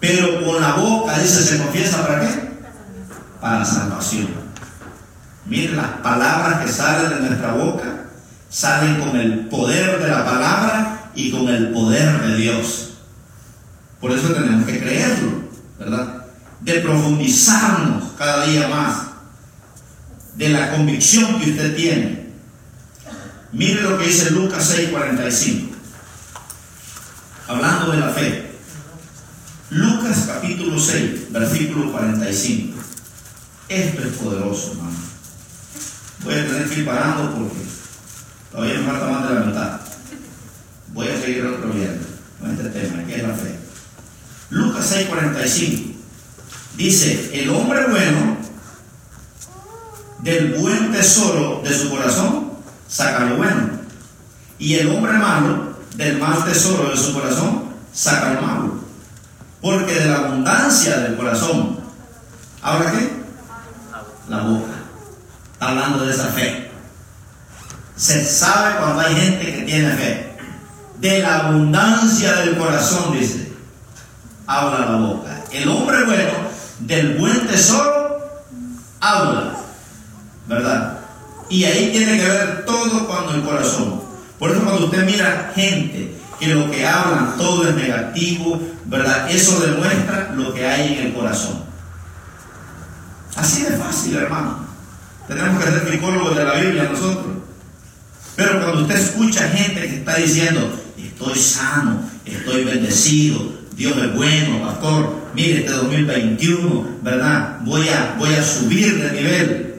pero 0.00 0.44
con 0.44 0.60
la 0.60 0.72
boca, 0.72 1.16
dice, 1.16 1.42
se 1.42 1.58
confiesa 1.58 2.04
para 2.04 2.20
qué? 2.22 2.50
Para 3.40 3.60
la 3.60 3.64
salvación. 3.64 4.28
Miren 5.46 5.76
las 5.76 5.90
palabras 6.02 6.60
que 6.64 6.72
salen 6.72 7.10
de 7.10 7.28
nuestra 7.28 7.52
boca, 7.52 7.84
salen 8.50 9.00
con 9.00 9.16
el 9.16 9.46
poder 9.46 10.02
de 10.02 10.08
la 10.08 10.24
palabra 10.24 11.10
y 11.14 11.30
con 11.30 11.48
el 11.48 11.68
poder 11.70 12.20
de 12.20 12.36
Dios. 12.36 12.94
Por 14.00 14.10
eso 14.10 14.32
tenemos 14.32 14.66
que 14.66 14.80
creerlo, 14.80 15.47
De 15.78 16.80
profundizarnos 16.80 18.12
cada 18.18 18.46
día 18.46 18.66
más 18.68 19.08
de 20.34 20.48
la 20.48 20.72
convicción 20.72 21.40
que 21.40 21.50
usted 21.50 21.76
tiene. 21.76 22.28
Mire 23.52 23.82
lo 23.82 23.96
que 23.96 24.06
dice 24.06 24.30
Lucas 24.32 24.74
6:45, 24.76 25.70
hablando 27.46 27.92
de 27.92 27.98
la 27.98 28.10
fe. 28.10 28.50
Lucas 29.70 30.24
capítulo 30.26 30.78
6, 30.78 31.32
versículo 31.32 31.92
45. 31.92 32.78
Esto 33.68 34.02
es 34.02 34.16
poderoso, 34.16 34.72
hermano. 34.72 34.96
Voy 36.24 36.34
a 36.34 36.46
tener 36.46 36.68
que 36.68 36.80
ir 36.80 36.86
parando 36.86 37.34
porque 37.34 37.60
todavía 38.50 38.78
me 38.78 38.86
falta 38.86 39.06
más 39.08 39.28
de 39.28 39.34
la 39.34 39.40
mitad. 39.40 39.80
Voy 40.92 41.08
a 41.08 41.20
seguir 41.20 41.46
otro 41.46 41.70
viernes 41.70 42.06
con 42.40 42.50
este 42.50 42.68
tema, 42.70 43.04
que 43.04 43.16
es 43.16 43.22
la 43.22 43.34
fe. 43.34 43.67
Lucas 44.50 44.92
6:45 44.92 45.94
dice, 46.76 47.30
el 47.34 47.50
hombre 47.50 47.86
bueno 47.88 48.38
del 50.20 50.54
buen 50.54 50.92
tesoro 50.92 51.60
de 51.62 51.76
su 51.76 51.90
corazón 51.90 52.52
saca 52.88 53.24
lo 53.26 53.36
bueno. 53.36 53.78
Y 54.58 54.74
el 54.74 54.88
hombre 54.90 55.12
malo 55.12 55.76
del 55.96 56.18
mal 56.18 56.44
tesoro 56.44 56.90
de 56.90 56.96
su 56.96 57.12
corazón 57.12 57.64
saca 57.92 58.34
lo 58.34 58.42
malo. 58.42 58.78
Porque 59.60 59.94
de 59.94 60.06
la 60.06 60.18
abundancia 60.18 60.98
del 60.98 61.16
corazón, 61.16 61.78
¿habla 62.62 62.92
qué? 62.92 63.10
La 64.28 64.40
boca. 64.42 64.72
Está 65.52 65.68
hablando 65.68 66.04
de 66.04 66.14
esa 66.14 66.28
fe. 66.28 66.70
Se 67.96 68.24
sabe 68.24 68.78
cuando 68.78 69.00
hay 69.00 69.14
gente 69.14 69.44
que 69.44 69.62
tiene 69.62 69.90
fe. 69.94 70.36
De 71.00 71.18
la 71.20 71.46
abundancia 71.46 72.32
del 72.36 72.56
corazón, 72.56 73.18
dice, 73.18 73.47
habla 74.48 74.86
la 74.86 74.96
boca. 74.96 75.44
El 75.52 75.68
hombre 75.68 76.04
bueno 76.04 76.32
del 76.80 77.16
buen 77.18 77.46
tesoro 77.46 78.18
habla. 78.98 79.58
¿verdad? 80.48 80.98
Y 81.50 81.64
ahí 81.64 81.92
tiene 81.92 82.18
que 82.18 82.28
ver 82.28 82.64
todo 82.64 83.06
cuando 83.06 83.34
el 83.34 83.42
corazón. 83.42 84.02
Por 84.38 84.50
eso 84.50 84.62
cuando 84.62 84.86
usted 84.86 85.04
mira 85.04 85.52
gente 85.54 86.14
que 86.40 86.54
lo 86.54 86.70
que 86.70 86.86
hablan 86.86 87.36
todo 87.36 87.68
es 87.68 87.74
negativo, 87.74 88.60
¿verdad? 88.86 89.30
Eso 89.30 89.60
demuestra 89.60 90.32
lo 90.34 90.52
que 90.54 90.66
hay 90.66 90.94
en 90.94 91.06
el 91.06 91.14
corazón. 91.14 91.64
Así 93.36 93.62
de 93.62 93.76
fácil, 93.76 94.16
hermano. 94.16 94.66
Tenemos 95.26 95.62
que 95.62 95.70
ser 95.70 95.90
psicólogos 95.90 96.36
de 96.36 96.44
la 96.44 96.54
Biblia 96.54 96.88
nosotros. 96.90 97.36
Pero 98.36 98.62
cuando 98.62 98.82
usted 98.82 98.96
escucha 98.96 99.48
gente 99.48 99.80
que 99.80 99.96
está 99.96 100.14
diciendo, 100.14 100.72
estoy 100.96 101.38
sano, 101.38 102.02
estoy 102.24 102.64
bendecido, 102.64 103.57
Dios 103.78 103.96
es 103.96 104.12
bueno, 104.12 104.60
pastor, 104.66 105.14
mire 105.36 105.60
este 105.60 105.70
2021, 105.70 106.98
¿verdad? 107.00 107.60
Voy 107.60 107.88
a, 107.88 108.16
voy 108.18 108.34
a 108.34 108.42
subir 108.42 109.00
de 109.00 109.12
nivel. 109.12 109.74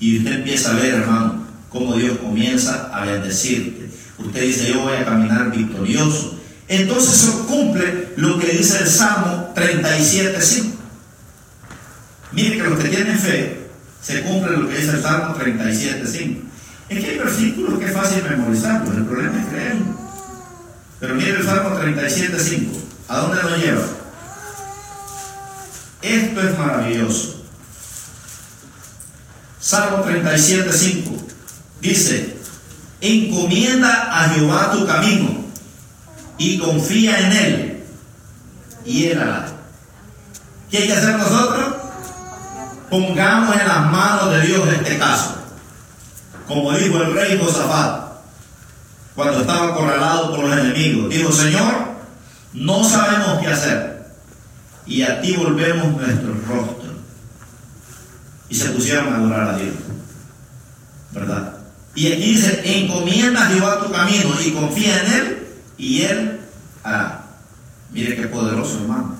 Y 0.00 0.18
usted 0.18 0.36
empieza 0.36 0.72
a 0.72 0.76
ver, 0.76 0.94
hermano, 0.94 1.46
cómo 1.68 1.96
Dios 1.96 2.16
comienza 2.16 2.88
a 2.94 3.04
bendecirte. 3.04 3.90
Usted 4.16 4.40
dice, 4.40 4.68
yo 4.72 4.80
voy 4.80 4.96
a 4.96 5.04
caminar 5.04 5.54
victorioso. 5.54 6.38
Entonces 6.66 7.24
eso 7.24 7.46
cumple 7.46 8.14
lo 8.16 8.38
que 8.38 8.52
dice 8.52 8.78
el 8.78 8.88
Salmo 8.88 9.52
37.5. 9.54 10.64
Mire 12.32 12.56
que 12.56 12.62
los 12.62 12.78
que 12.78 12.88
tienen 12.88 13.18
fe, 13.18 13.66
se 14.00 14.22
cumple 14.22 14.56
lo 14.56 14.66
que 14.66 14.78
dice 14.78 14.92
el 14.92 15.02
Salmo 15.02 15.36
37.5. 15.36 16.38
Es 16.88 17.04
que 17.04 17.10
hay 17.10 17.18
versículos 17.18 17.78
que 17.78 17.84
es 17.84 17.92
fácil 17.92 18.22
memorizarlos, 18.30 18.96
el 18.96 19.04
problema 19.04 19.38
es 19.38 19.46
creerlo. 19.48 19.84
Pero 21.00 21.14
mire 21.16 21.36
el 21.36 21.44
Salmo 21.44 21.78
37.5. 21.78 22.95
¿A 23.08 23.18
dónde 23.18 23.42
nos 23.42 23.58
lleva? 23.58 23.82
Esto 26.02 26.40
es 26.40 26.58
maravilloso. 26.58 27.36
Salmo 29.60 30.02
37, 30.02 30.72
5. 30.72 31.10
Dice, 31.80 32.36
encomienda 33.00 34.08
a 34.12 34.28
Jehová 34.30 34.72
tu 34.72 34.86
camino 34.86 35.44
y 36.38 36.58
confía 36.58 37.18
en 37.18 37.32
él 37.32 37.84
y 38.84 39.06
él 39.06 39.20
hará. 39.20 39.48
¿Qué 40.70 40.78
hay 40.78 40.86
que 40.86 40.92
hacer 40.92 41.16
nosotros? 41.16 41.74
Pongamos 42.90 43.56
en 43.60 43.66
las 43.66 43.90
manos 43.90 44.30
de 44.32 44.40
Dios 44.42 44.68
este 44.68 44.98
caso. 44.98 45.36
Como 46.46 46.72
dijo 46.72 46.96
el 46.98 47.14
rey 47.14 47.40
Josafat, 47.42 48.06
cuando 49.14 49.40
estaba 49.40 49.68
acorralado 49.68 50.36
por 50.36 50.44
los 50.44 50.58
enemigos, 50.58 51.10
dijo, 51.10 51.32
Señor, 51.32 51.85
no 52.56 52.82
sabemos 52.82 53.38
qué 53.40 53.48
hacer 53.48 54.06
y 54.86 55.02
a 55.02 55.20
ti 55.20 55.36
volvemos 55.36 56.00
nuestro 56.00 56.32
rostro 56.48 56.94
y 58.48 58.54
se 58.54 58.70
pusieron 58.70 59.12
a 59.12 59.16
adorar 59.16 59.48
a 59.50 59.58
Dios. 59.58 59.74
¿Verdad? 61.12 61.52
Y 61.94 62.12
aquí 62.12 62.34
dice, 62.34 62.62
encomienda 62.64 63.44
a 63.44 63.50
Jehová 63.50 63.84
tu 63.84 63.92
camino 63.92 64.30
y 64.44 64.52
confía 64.52 65.02
en 65.02 65.12
Él 65.12 65.46
y 65.76 66.02
Él 66.02 66.40
hará. 66.82 67.24
Mire 67.92 68.16
qué 68.16 68.26
poderoso 68.26 68.80
hermano. 68.80 69.16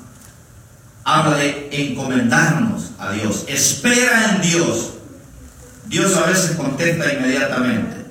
Habla 1.04 1.36
de 1.36 1.68
encomendarnos 1.72 2.92
a 2.98 3.12
Dios. 3.12 3.44
Espera 3.48 4.34
en 4.34 4.42
Dios. 4.42 4.92
Dios 5.86 6.16
a 6.16 6.26
veces 6.26 6.56
contesta 6.56 7.12
inmediatamente. 7.12 8.06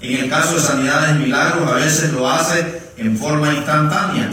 En 0.00 0.24
el 0.24 0.30
caso 0.30 0.54
de 0.54 0.60
sanidades 0.60 1.16
milagros, 1.16 1.68
a 1.70 1.74
veces 1.74 2.12
lo 2.12 2.28
hace 2.28 2.81
en 2.96 3.16
forma 3.16 3.52
instantánea. 3.52 4.30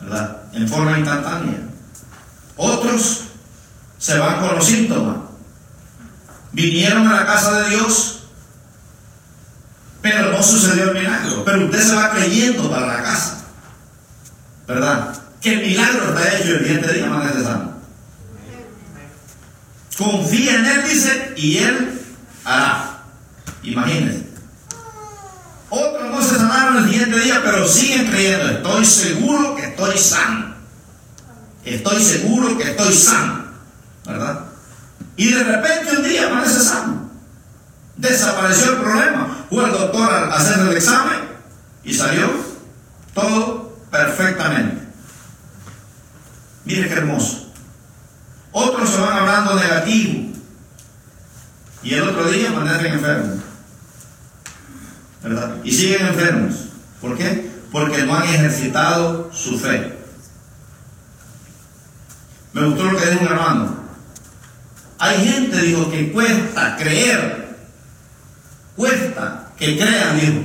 ¿Verdad? 0.00 0.42
En 0.52 0.68
forma 0.68 0.98
instantánea. 0.98 1.58
Otros 2.56 3.24
se 3.98 4.18
van 4.18 4.40
con 4.40 4.56
los 4.56 4.64
síntomas. 4.66 5.16
Vinieron 6.52 7.06
a 7.08 7.20
la 7.20 7.26
casa 7.26 7.60
de 7.60 7.70
Dios, 7.70 8.24
pero 10.02 10.32
no 10.32 10.42
sucedió 10.42 10.90
el 10.90 10.98
milagro. 10.98 11.44
Pero 11.44 11.64
usted 11.64 11.80
se 11.80 11.94
va 11.94 12.10
creyendo 12.10 12.70
para 12.70 12.86
la 12.86 13.02
casa. 13.02 13.44
¿Verdad? 14.66 15.16
Que 15.40 15.54
el 15.54 15.68
milagro 15.68 16.08
está 16.08 16.36
hecho 16.36 16.54
el 16.54 16.58
siguiente 16.58 16.92
día 16.92 17.06
más 17.06 17.32
sano. 17.42 17.72
Confía 19.96 20.56
en 20.56 20.66
Él, 20.66 20.84
dice, 20.88 21.34
y 21.36 21.58
Él 21.58 22.00
hará. 22.44 23.02
Imagínense. 23.62 24.31
Otros 25.74 26.10
no 26.10 26.20
se 26.20 26.36
sanaron 26.36 26.84
el 26.84 26.90
siguiente 26.90 27.18
día, 27.18 27.40
pero 27.42 27.66
siguen 27.66 28.10
creyendo. 28.10 28.50
Estoy 28.50 28.84
seguro 28.84 29.56
que 29.56 29.62
estoy 29.68 29.96
sano. 29.96 30.54
Estoy 31.64 32.04
seguro 32.04 32.58
que 32.58 32.64
estoy 32.72 32.92
sano. 32.92 33.44
¿verdad? 34.04 34.40
Y 35.16 35.32
de 35.32 35.42
repente 35.42 35.96
un 35.96 36.02
día 36.02 36.26
amanece 36.26 36.60
sano. 36.60 37.10
Desapareció 37.96 38.72
el 38.72 38.82
problema. 38.82 39.46
Fue 39.48 39.64
el 39.64 39.72
doctor 39.72 40.10
a 40.12 40.34
hacer 40.34 40.58
el 40.58 40.76
examen 40.76 41.20
y 41.84 41.94
salió 41.94 42.30
todo 43.14 43.74
perfectamente. 43.90 44.88
Mire 46.66 46.86
qué 46.86 46.94
hermoso. 46.96 47.50
Otros 48.50 48.90
se 48.90 49.00
van 49.00 49.20
hablando 49.20 49.54
negativo 49.54 50.34
y 51.82 51.94
el 51.94 52.02
otro 52.02 52.30
día 52.30 52.50
amanecen 52.50 52.92
enfermos. 52.92 53.51
Y 55.64 55.72
siguen 55.72 56.06
enfermos. 56.06 56.54
¿Por 57.00 57.16
qué? 57.16 57.50
Porque 57.70 58.02
no 58.02 58.16
han 58.16 58.24
ejercitado 58.24 59.30
su 59.32 59.58
fe. 59.58 59.96
Me 62.52 62.66
gustó 62.66 62.84
lo 62.84 62.98
que 62.98 63.06
dijo 63.06 63.22
un 63.22 63.28
hermano. 63.28 63.76
Hay 64.98 65.26
gente, 65.26 65.60
dijo, 65.62 65.90
que 65.90 66.12
cuesta 66.12 66.76
creer 66.76 67.42
cuesta 68.76 69.52
que 69.56 69.76
crean, 69.76 70.18
dijo, 70.18 70.44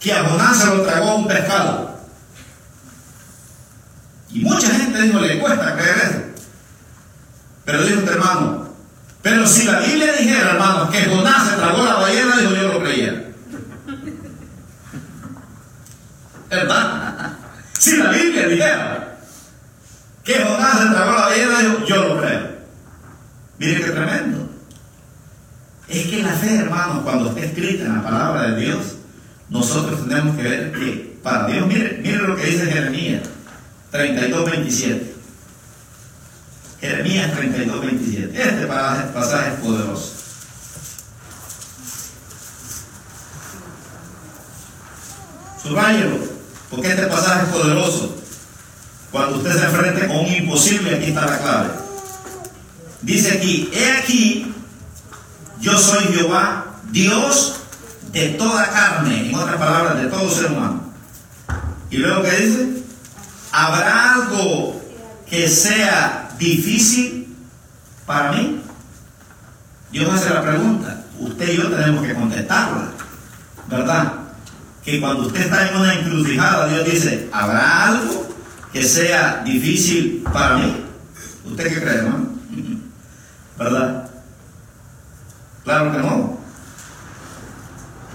que 0.00 0.12
a 0.12 0.54
se 0.54 0.66
lo 0.66 0.82
tragó 0.82 1.16
un 1.16 1.28
pescado. 1.28 2.00
Y 4.30 4.40
mucha 4.40 4.68
gente 4.68 5.02
dijo, 5.02 5.20
le 5.20 5.38
cuesta 5.38 5.76
creer 5.76 5.98
eso. 5.98 6.20
Pero 7.64 7.84
dijo 7.84 8.00
este 8.00 8.12
hermano, 8.12 8.61
pero 9.22 9.46
si 9.46 9.64
la 9.64 9.78
Biblia 9.78 10.12
dijera, 10.12 10.50
hermano, 10.50 10.90
que 10.90 11.04
Jonás 11.04 11.48
se 11.48 11.56
tragó 11.56 11.84
la 11.84 11.94
ballena, 11.94 12.36
dijo 12.38 12.54
yo 12.54 12.68
lo 12.72 12.82
creyera. 12.82 13.22
¿Verdad? 16.50 17.32
Si 17.78 17.96
la 17.96 18.10
Biblia 18.10 18.48
dijera 18.48 19.18
que 20.24 20.34
Jonás 20.34 20.78
se 20.78 20.86
tragó 20.86 21.12
la 21.12 21.20
ballena, 21.26 21.58
dijo 21.60 21.86
yo 21.86 22.08
lo 22.08 22.20
creo. 22.20 22.52
Mire 23.58 23.80
qué 23.80 23.90
tremendo. 23.90 24.50
Es 25.88 26.06
que 26.06 26.22
la 26.22 26.32
fe, 26.32 26.56
hermano, 26.56 27.02
cuando 27.04 27.28
está 27.28 27.40
escrita 27.42 27.84
en 27.84 27.96
la 27.96 28.02
palabra 28.02 28.50
de 28.50 28.60
Dios, 28.60 28.96
nosotros 29.50 30.08
tenemos 30.08 30.36
que 30.36 30.42
ver 30.42 30.72
que 30.72 31.18
para 31.22 31.46
Dios, 31.46 31.66
mire, 31.66 32.00
mire 32.02 32.18
lo 32.18 32.34
que 32.34 32.46
dice 32.46 32.66
Jeremías 32.66 33.22
32, 33.92 34.50
27. 34.50 35.11
Jeremías 36.82 37.32
32, 37.36 37.80
27. 37.80 38.42
Este 38.42 38.66
pasaje 38.66 39.50
es 39.54 39.60
poderoso. 39.60 40.12
Subrayelo, 45.62 46.18
porque 46.70 46.88
este 46.88 47.06
pasaje 47.06 47.44
es 47.44 47.48
poderoso. 47.50 48.16
Cuando 49.12 49.36
usted 49.36 49.52
se 49.52 49.64
enfrente 49.64 50.08
con 50.08 50.16
un 50.16 50.26
imposible, 50.26 50.96
aquí 50.96 51.10
está 51.10 51.24
la 51.24 51.38
clave. 51.38 51.70
Dice 53.02 53.38
aquí, 53.38 53.70
he 53.72 53.98
aquí, 53.98 54.52
yo 55.60 55.78
soy 55.78 56.02
Jehová, 56.14 56.78
Dios 56.90 57.60
de 58.10 58.30
toda 58.30 58.68
carne, 58.70 59.28
en 59.28 59.34
otras 59.36 59.56
palabras, 59.56 60.02
de 60.02 60.08
todo 60.08 60.28
ser 60.28 60.46
humano. 60.46 60.92
Y 61.90 61.98
luego 61.98 62.22
que 62.22 62.30
dice, 62.32 62.82
¿habrá 63.52 64.14
algo 64.14 64.82
que 65.30 65.48
sea 65.48 66.21
difícil 66.42 67.36
para 68.06 68.32
mí? 68.32 68.60
Dios 69.90 70.12
hace 70.12 70.30
la 70.30 70.42
pregunta, 70.42 71.04
usted 71.18 71.52
y 71.52 71.56
yo 71.56 71.68
tenemos 71.68 72.04
que 72.04 72.14
contestarla, 72.14 72.90
¿verdad? 73.68 74.12
Que 74.84 75.00
cuando 75.00 75.26
usted 75.26 75.42
está 75.42 75.68
en 75.68 75.76
una 75.76 75.94
encrucijada, 75.94 76.66
Dios 76.68 76.84
dice, 76.84 77.28
¿habrá 77.32 77.86
algo 77.88 78.28
que 78.72 78.82
sea 78.82 79.42
difícil 79.44 80.24
para 80.32 80.56
mí? 80.56 80.84
¿Usted 81.44 81.64
qué 81.68 81.80
cree, 81.80 81.94
hermano? 81.96 82.30
¿Verdad? 83.58 84.10
Claro 85.64 85.92
que 85.92 85.98
no. 85.98 86.40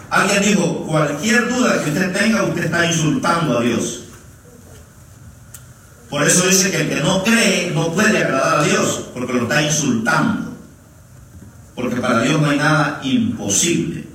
Alguien 0.09 0.41
dijo, 0.41 0.85
cualquier 0.87 1.49
duda 1.49 1.83
que 1.83 1.89
usted 1.89 2.13
tenga, 2.13 2.43
usted 2.43 2.65
está 2.65 2.85
insultando 2.85 3.59
a 3.59 3.61
Dios. 3.61 4.06
Por 6.09 6.23
eso 6.23 6.47
dice 6.47 6.71
que 6.71 6.81
el 6.81 6.89
que 6.89 7.01
no 7.01 7.23
cree 7.23 7.71
no 7.73 7.93
puede 7.93 8.17
agradar 8.17 8.59
a 8.59 8.63
Dios, 8.63 9.05
porque 9.13 9.33
lo 9.33 9.43
está 9.43 9.61
insultando. 9.61 10.55
Porque 11.75 11.97
para 11.97 12.21
Dios 12.21 12.41
no 12.41 12.49
hay 12.49 12.57
nada 12.57 13.01
imposible. 13.03 14.07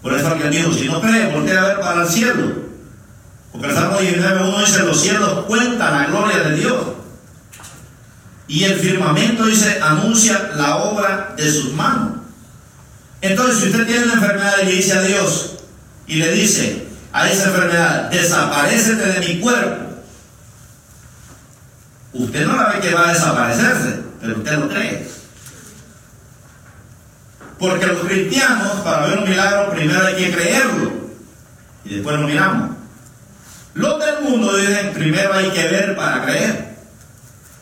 Por 0.00 0.14
eso 0.14 0.26
alguien 0.28 0.50
dijo, 0.50 0.72
si 0.72 0.86
no 0.86 1.00
cree, 1.00 1.32
voltea 1.32 1.62
a 1.62 1.66
ver 1.68 1.80
para 1.80 2.02
el 2.02 2.08
cielo. 2.08 2.62
Porque 3.52 3.68
el 3.68 3.74
Salmo 3.74 3.98
19.1 3.98 4.60
dice, 4.66 4.82
los 4.84 5.00
cielos 5.00 5.44
cuentan 5.46 5.92
la 5.92 6.06
gloria 6.06 6.38
de 6.40 6.56
Dios. 6.56 6.78
Y 8.48 8.64
el 8.64 8.74
firmamento 8.78 9.46
dice, 9.46 9.80
anuncia 9.80 10.50
la 10.56 10.76
obra 10.76 11.34
de 11.36 11.50
sus 11.50 11.72
manos. 11.74 12.22
Entonces, 13.20 13.60
si 13.60 13.70
usted 13.70 13.86
tiene 13.86 14.04
una 14.04 14.14
enfermedad 14.14 14.54
y 14.62 14.66
le 14.66 14.72
dice 14.72 14.92
a 14.94 15.02
Dios, 15.02 15.54
y 16.06 16.16
le 16.16 16.32
dice 16.32 16.88
a 17.12 17.28
esa 17.28 17.48
enfermedad, 17.48 18.10
desaparecete 18.10 19.06
de 19.06 19.28
mi 19.28 19.40
cuerpo, 19.40 19.91
Usted 22.12 22.46
no 22.46 22.56
la 22.56 22.72
ve 22.72 22.80
que 22.80 22.94
va 22.94 23.08
a 23.08 23.12
desaparecerse, 23.12 24.00
pero 24.20 24.36
usted 24.36 24.58
lo 24.58 24.68
cree. 24.68 25.08
Porque 27.58 27.86
los 27.86 28.00
cristianos, 28.00 28.80
para 28.84 29.06
ver 29.06 29.18
un 29.18 29.28
milagro, 29.28 29.70
primero 29.70 30.06
hay 30.06 30.16
que 30.16 30.32
creerlo. 30.32 30.92
Y 31.84 31.94
después 31.94 32.18
lo 32.18 32.26
miramos. 32.26 32.70
Los 33.74 34.04
del 34.04 34.22
mundo 34.24 34.56
dicen, 34.56 34.92
primero 34.92 35.32
hay 35.32 35.50
que 35.50 35.68
ver 35.68 35.96
para 35.96 36.24
creer. 36.24 36.74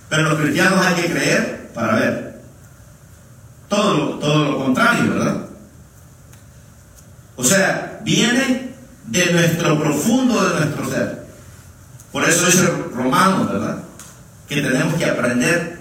Pero 0.09 0.23
los 0.25 0.41
cristianos 0.41 0.85
hay 0.85 0.95
que 0.95 1.13
creer 1.13 1.71
para 1.75 1.95
ver. 1.95 2.41
Todo 3.69 3.95
lo, 3.95 4.19
todo 4.19 4.45
lo 4.45 4.59
contrario, 4.59 5.15
¿verdad? 5.15 5.37
O 7.37 7.45
sea, 7.45 8.01
viene 8.03 8.75
de 9.07 9.33
nuestro 9.33 9.81
profundo, 9.81 10.43
de 10.49 10.61
nuestro 10.61 10.91
ser. 10.91 11.27
Por 12.11 12.25
eso 12.25 12.47
dice 12.47 12.67
Romanos, 12.93 13.53
¿verdad? 13.53 13.79
Que 14.51 14.63
tenemos 14.63 14.95
que 14.95 15.05
aprender 15.05 15.79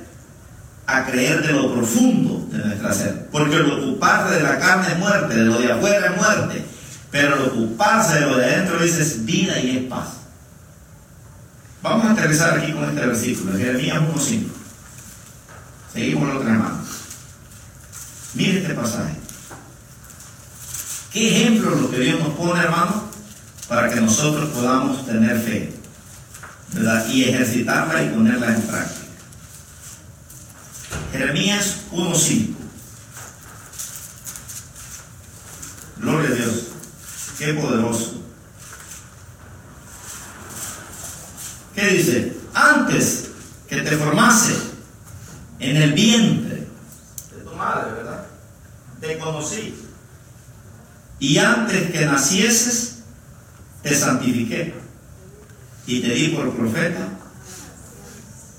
a 0.85 1.03
creer 1.05 1.41
de 1.41 1.53
lo 1.53 1.73
profundo 1.73 2.47
de 2.51 2.59
nuestra 2.59 2.93
ser. 2.93 3.27
Porque 3.31 3.57
lo 3.57 3.77
ocuparse 3.81 4.35
de 4.35 4.43
la 4.43 4.59
carne 4.59 4.93
es 4.93 4.99
muerte, 4.99 5.35
de 5.35 5.43
lo 5.43 5.59
de 5.59 5.71
afuera 5.71 6.11
es 6.11 6.17
muerte. 6.17 6.65
Pero 7.09 7.35
lo 7.35 7.47
ocuparse 7.47 8.19
de 8.19 8.21
lo 8.21 8.37
de 8.37 8.45
adentro 8.45 8.79
es 8.83 9.25
vida 9.25 9.59
y 9.59 9.77
es 9.77 9.83
paz. 9.85 10.09
Vamos 11.81 12.05
a 12.05 12.11
aterrizar 12.11 12.59
aquí 12.59 12.71
con 12.71 12.83
este 12.83 13.07
versículo, 13.07 13.57
Jeremías 13.57 13.97
1.5. 13.97 14.43
Seguimos 15.91 16.29
la 16.29 16.35
otra 16.35 16.51
mano. 16.51 16.83
Mire 18.35 18.61
este 18.61 18.75
pasaje. 18.75 19.15
¿Qué 21.11 21.27
ejemplo 21.27 21.71
lo 21.71 21.89
que 21.89 21.97
Dios 22.01 22.19
nos 22.19 22.35
pone, 22.35 22.61
hermano, 22.61 23.05
para 23.67 23.89
que 23.89 23.99
nosotros 23.99 24.47
podamos 24.49 25.07
tener 25.07 25.39
fe? 25.39 25.78
Y 27.11 27.23
ejercitarla 27.23 28.03
y 28.03 28.09
ponerla 28.09 28.55
en 28.55 28.61
práctica. 28.61 29.07
Jeremías 31.11 31.77
1.5. 31.91 32.55
Gloria 35.97 36.29
a 36.29 36.33
Dios. 36.33 36.63
Qué 37.37 37.53
poderoso. 37.53 38.23
¿Qué 41.75 41.87
dice? 41.87 42.37
Antes 42.53 43.29
que 43.67 43.81
te 43.81 43.97
formase 43.97 44.55
en 45.59 45.77
el 45.77 45.93
vientre 45.93 46.67
de 47.35 47.41
tu 47.43 47.55
madre, 47.55 47.91
¿verdad? 47.93 48.25
Te 48.99 49.17
conocí. 49.17 49.75
Y 51.19 51.37
antes 51.37 51.91
que 51.91 52.05
nacieses, 52.05 52.99
te 53.81 53.95
santifiqué 53.95 54.88
y 55.89 56.01
te 56.01 56.09
di 56.09 56.27
por 56.27 56.51
profeta 56.51 57.09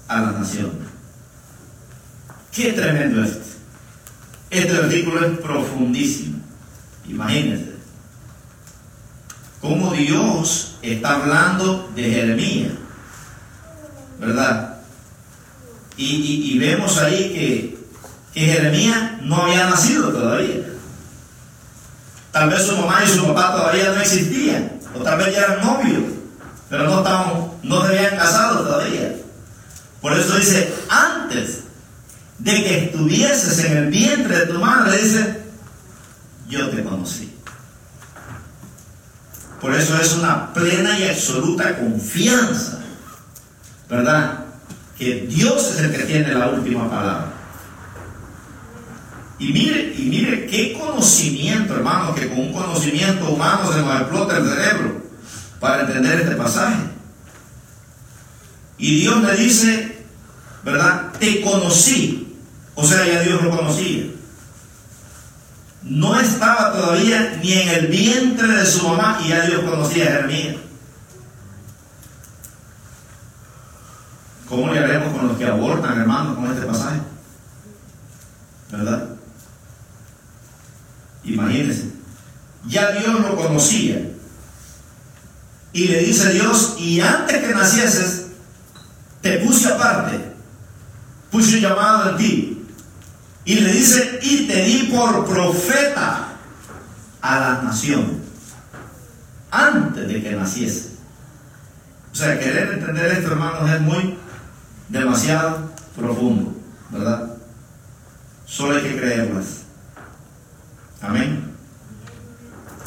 a 0.08 0.20
la 0.20 0.32
nación. 0.32 0.72
Qué 2.50 2.72
tremendo 2.72 3.22
esto. 3.22 3.46
Este 4.50 4.76
artículo 4.76 5.24
es 5.24 5.38
profundísimo. 5.38 6.40
Imagínense. 7.06 7.76
Cómo 9.60 9.92
Dios 9.92 10.78
está 10.82 11.22
hablando 11.22 11.88
de 11.94 12.02
Jeremías. 12.02 12.72
¿Verdad? 14.18 14.80
Y, 15.96 16.58
vemos 16.58 16.98
ahí 16.98 17.32
que, 17.32 17.78
que 18.34 18.40
Jeremías 18.40 19.22
no 19.22 19.42
había 19.42 19.70
nacido 19.70 20.10
todavía. 20.10 20.66
Tal 22.32 22.50
vez 22.50 22.62
su 22.62 22.76
mamá 22.76 23.04
y 23.04 23.08
su 23.08 23.24
papá 23.28 23.52
todavía 23.52 23.92
no 23.92 24.00
existían. 24.00 24.72
O 24.98 25.02
tal 25.04 25.18
vez 25.18 25.32
ya 25.32 25.42
eran 25.42 25.60
novios 25.60 26.19
pero 26.70 26.84
no, 26.84 26.98
estaban, 26.98 27.50
no 27.64 27.82
se 27.82 27.98
habían 27.98 28.16
casado 28.16 28.64
todavía. 28.64 29.16
Por 30.00 30.12
eso 30.12 30.36
dice, 30.36 30.72
antes 30.88 31.64
de 32.38 32.52
que 32.52 32.84
estuvieses 32.84 33.64
en 33.64 33.76
el 33.76 33.86
vientre 33.88 34.38
de 34.38 34.46
tu 34.46 34.60
madre, 34.60 34.96
dice, 34.96 35.40
yo 36.48 36.70
te 36.70 36.84
conocí. 36.84 37.34
Por 39.60 39.74
eso 39.74 40.00
es 40.00 40.14
una 40.14 40.54
plena 40.54 40.96
y 40.98 41.08
absoluta 41.08 41.76
confianza, 41.76 42.78
¿verdad? 43.90 44.44
Que 44.96 45.26
Dios 45.28 45.72
es 45.72 45.80
el 45.80 45.92
que 45.92 46.04
tiene 46.04 46.32
la 46.32 46.48
última 46.50 46.88
palabra. 46.88 47.32
Y 49.40 49.52
mire, 49.52 49.92
y 49.98 50.02
mire 50.02 50.46
qué 50.46 50.72
conocimiento, 50.78 51.74
hermano, 51.74 52.14
que 52.14 52.28
con 52.28 52.38
un 52.38 52.52
conocimiento 52.52 53.28
humano 53.28 53.70
se 53.72 53.80
nos 53.80 54.00
explota 54.00 54.36
el 54.36 54.48
cerebro 54.48 54.99
para 55.60 55.82
entender 55.82 56.20
este 56.20 56.34
pasaje. 56.34 56.82
Y 58.78 59.00
Dios 59.00 59.22
le 59.22 59.36
dice, 59.36 60.06
¿verdad? 60.64 61.12
Te 61.20 61.42
conocí. 61.42 62.38
O 62.74 62.86
sea, 62.86 63.06
ya 63.06 63.20
Dios 63.20 63.42
lo 63.42 63.50
conocía. 63.54 64.04
No 65.82 66.18
estaba 66.18 66.72
todavía 66.72 67.38
ni 67.42 67.52
en 67.52 67.68
el 67.68 67.86
vientre 67.88 68.48
de 68.48 68.66
su 68.66 68.88
mamá 68.88 69.20
y 69.22 69.28
ya 69.28 69.46
Dios 69.46 69.62
conocía 69.62 70.04
a 70.04 70.12
Jeremías. 70.12 70.56
¿Cómo 74.48 74.72
le 74.72 74.80
haremos 74.80 75.16
con 75.16 75.28
los 75.28 75.38
que 75.38 75.46
abortan, 75.46 76.00
hermanos, 76.00 76.36
con 76.36 76.50
este 76.52 76.66
pasaje? 76.66 77.00
¿Verdad? 78.72 79.10
Imagínense. 81.24 81.92
Ya 82.66 82.90
Dios 82.92 83.20
lo 83.20 83.36
conocía. 83.36 84.09
Y 85.72 85.88
le 85.88 86.00
dice 86.00 86.32
Dios, 86.32 86.76
y 86.78 87.00
antes 87.00 87.38
que 87.38 87.54
nacieses, 87.54 88.26
te 89.20 89.38
puse 89.38 89.68
aparte, 89.68 90.18
puse 91.30 91.56
un 91.56 91.62
llamado 91.62 92.10
en 92.10 92.16
ti. 92.16 92.66
Y 93.44 93.54
le 93.60 93.72
dice, 93.72 94.18
y 94.22 94.46
te 94.46 94.64
di 94.64 94.90
por 94.94 95.26
profeta 95.26 96.28
a 97.20 97.40
las 97.40 97.62
naciones, 97.62 98.16
antes 99.50 100.08
de 100.08 100.22
que 100.22 100.32
naciese. 100.32 100.90
O 102.12 102.14
sea, 102.14 102.38
querer 102.38 102.74
entender 102.74 103.12
esto, 103.12 103.28
hermanos, 103.28 103.70
es 103.70 103.80
muy 103.80 104.18
demasiado 104.88 105.70
profundo, 105.96 106.54
¿verdad? 106.90 107.34
Solo 108.44 108.76
hay 108.76 108.82
que 108.82 108.96
creerlas. 108.96 109.62
Amén. 111.00 111.54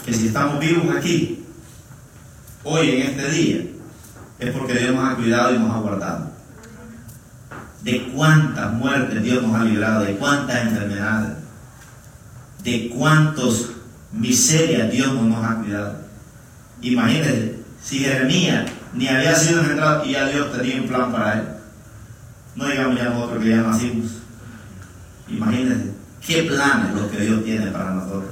Que 0.06 0.14
si 0.14 0.28
estamos 0.28 0.60
vivos 0.60 0.94
aquí, 0.96 1.43
hoy 2.64 2.90
en 2.92 3.02
este 3.10 3.30
día, 3.32 3.62
es 4.40 4.52
porque 4.52 4.74
Dios 4.74 4.96
nos 4.96 5.10
ha 5.10 5.16
cuidado 5.16 5.56
y 5.56 5.60
nos 5.60 5.72
ha 5.72 5.80
guardado. 5.80 6.32
De 7.82 8.12
cuántas 8.16 8.74
muertes 8.74 9.24
Dios 9.24 9.44
nos 9.44 9.56
ha 9.56 9.64
librado, 9.64 10.04
de 10.06 10.16
cuántas 10.16 10.62
enfermedades, 10.64 11.38
de 12.64 12.90
cuántas 12.90 13.70
miserias 14.12 14.92
Dios 14.92 15.14
nos 15.14 15.44
ha 15.46 15.56
cuidado. 15.56 15.98
Imagínense, 16.82 17.60
si 17.82 18.00
Jeremías 18.00 18.70
ni 18.94 19.08
había 19.08 19.36
sido 19.36 19.62
engendrado 19.62 20.06
y 20.06 20.12
ya 20.12 20.28
Dios 20.28 20.52
tenía 20.52 20.82
un 20.82 20.88
plan 20.88 21.12
para 21.12 21.34
él. 21.34 21.48
No 22.56 22.68
digamos 22.68 22.98
ya 22.98 23.06
nosotros 23.06 23.44
que 23.44 23.50
ya 23.50 23.58
nacimos. 23.58 24.12
Imagínense, 25.28 25.92
qué 26.26 26.44
planes 26.44 26.94
los 26.94 27.12
que 27.12 27.22
Dios 27.22 27.44
tiene 27.44 27.68
para 27.68 27.92
nosotros. 27.92 28.32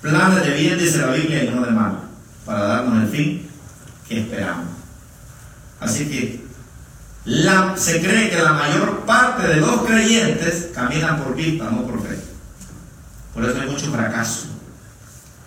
Planes 0.00 0.44
de 0.44 0.54
bien, 0.56 0.78
dice 0.78 0.98
la 0.98 1.12
Biblia, 1.12 1.44
y 1.44 1.50
no 1.50 1.64
de 1.64 1.72
mal, 1.72 1.98
para 2.44 2.60
darnos 2.60 3.02
el 3.02 3.08
fin 3.08 3.41
que 4.08 4.20
esperamos. 4.20 4.66
Así 5.80 6.08
que 6.08 6.44
se 7.76 8.00
cree 8.00 8.30
que 8.30 8.42
la 8.42 8.52
mayor 8.52 9.00
parte 9.00 9.46
de 9.46 9.56
los 9.56 9.82
creyentes 9.82 10.70
caminan 10.74 11.22
por 11.22 11.34
vista, 11.34 11.70
no 11.70 11.86
por 11.86 12.02
fe. 12.02 12.18
Por 13.34 13.44
eso 13.44 13.60
hay 13.60 13.70
mucho 13.70 13.92
fracaso. 13.92 14.46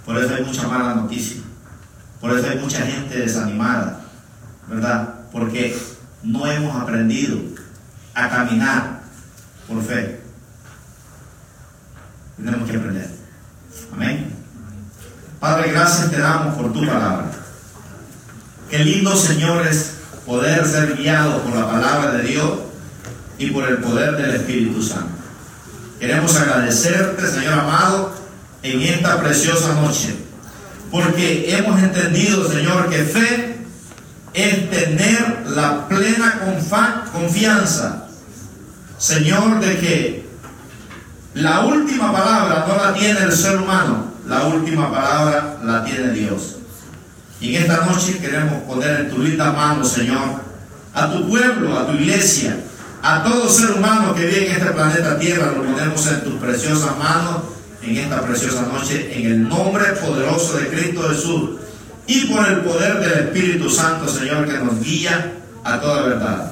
Por 0.06 0.18
eso 0.18 0.36
hay 0.36 0.44
mucha 0.44 0.68
mala 0.68 0.96
noticia. 0.96 1.42
Por 2.20 2.38
eso 2.38 2.50
hay 2.50 2.58
mucha 2.60 2.86
gente 2.86 3.18
desanimada. 3.18 4.02
¿Verdad? 4.68 5.16
Porque 5.32 5.78
no 6.24 6.48
hemos 6.48 6.76
aprendido 6.82 7.40
a 8.14 8.30
caminar 8.30 9.02
por 9.68 9.84
fe. 9.84 10.22
Tenemos 12.38 12.70
que 12.70 12.78
aprender. 12.78 13.10
Amén. 13.94 14.34
Padre, 15.40 15.72
gracias 15.72 16.10
te 16.10 16.18
damos 16.18 16.56
por 16.56 16.74
tu 16.74 16.86
palabra. 16.86 17.30
Qué 18.76 18.84
lindo, 18.84 19.16
señores, 19.16 19.92
poder 20.26 20.66
ser 20.66 20.98
guiado 20.98 21.42
por 21.44 21.56
la 21.56 21.66
palabra 21.66 22.12
de 22.12 22.24
Dios 22.24 22.60
y 23.38 23.50
por 23.52 23.64
el 23.70 23.78
poder 23.78 24.18
del 24.18 24.36
Espíritu 24.36 24.84
Santo. 24.84 25.16
Queremos 25.98 26.36
agradecerte, 26.36 27.26
Señor 27.26 27.54
amado, 27.54 28.14
en 28.64 28.82
esta 28.82 29.22
preciosa 29.22 29.76
noche, 29.76 30.14
porque 30.92 31.56
hemos 31.56 31.82
entendido, 31.82 32.52
Señor, 32.52 32.90
que 32.90 33.06
fe 33.06 33.60
es 34.34 34.70
tener 34.70 35.46
la 35.52 35.88
plena 35.88 36.42
confianza, 37.14 38.08
Señor, 38.98 39.62
de 39.62 39.78
que 39.78 40.30
la 41.34 41.62
última 41.62 42.12
palabra 42.12 42.66
no 42.68 42.76
la 42.76 42.94
tiene 42.94 43.22
el 43.22 43.32
ser 43.32 43.56
humano, 43.56 44.12
la 44.28 44.44
última 44.48 44.92
palabra 44.92 45.60
la 45.64 45.86
tiene 45.86 46.10
Dios. 46.10 46.58
Y 47.42 47.56
en 47.56 47.64
esta 47.64 47.86
noche 47.86 48.18
queremos 48.20 48.64
poner 48.64 49.02
en 49.02 49.10
tu 49.10 49.20
linda 49.20 49.52
mano, 49.52 49.84
Señor, 49.84 50.42
a 50.94 51.12
tu 51.12 51.30
pueblo, 51.30 51.78
a 51.78 51.88
tu 51.88 51.94
iglesia, 51.94 52.58
a 53.02 53.24
todo 53.24 53.50
ser 53.50 53.72
humano 53.72 54.16
que 54.16 54.26
vive 54.26 54.48
en 54.48 54.52
este 54.54 54.72
planeta 54.72 55.20
Tierra, 55.20 55.52
lo 55.56 55.64
ponemos 55.64 56.08
en 56.08 56.24
tus 56.24 56.36
preciosas 56.36 56.98
manos 56.98 57.56
en 57.82 57.98
esta 57.98 58.22
preciosa 58.22 58.64
noche, 58.64 59.12
en 59.16 59.26
el 59.32 59.48
nombre 59.48 59.86
poderoso 59.94 60.58
de 60.58 60.68
Cristo 60.70 61.08
Jesús 61.10 61.50
y 62.08 62.26
por 62.26 62.48
el 62.48 62.62
poder 62.62 63.00
del 63.00 63.28
Espíritu 63.28 63.70
Santo, 63.70 64.08
Señor, 64.08 64.46
que 64.46 64.58
nos 64.58 64.80
guía 64.82 65.34
a 65.64 65.80
toda 65.80 66.04
verdad. 66.04 66.52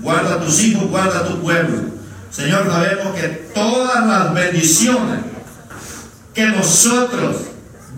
Guarda 0.00 0.34
a 0.34 0.40
tus 0.40 0.60
hijos, 0.60 0.88
guarda 0.88 1.20
a 1.20 1.24
tu 1.24 1.40
pueblo. 1.40 1.82
Señor, 2.30 2.66
sabemos 2.66 3.14
que 3.14 3.28
todas 3.54 4.06
las 4.06 4.34
bendiciones 4.34 5.20
que 6.34 6.46
nosotros 6.46 7.36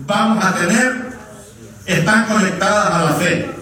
vamos 0.05 0.43
a 0.43 0.53
tener 0.53 1.04
están 1.85 2.25
conectadas 2.25 2.91
a 2.91 3.03
la 3.05 3.13
fe. 3.13 3.55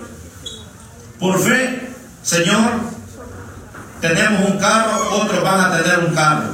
Por 1.19 1.39
fe, 1.39 1.89
Señor, 2.21 2.71
tenemos 4.01 4.49
un 4.49 4.57
carro, 4.57 5.09
otros 5.11 5.43
van 5.43 5.59
a 5.59 5.77
tener 5.77 5.99
un 5.99 6.15
carro. 6.15 6.49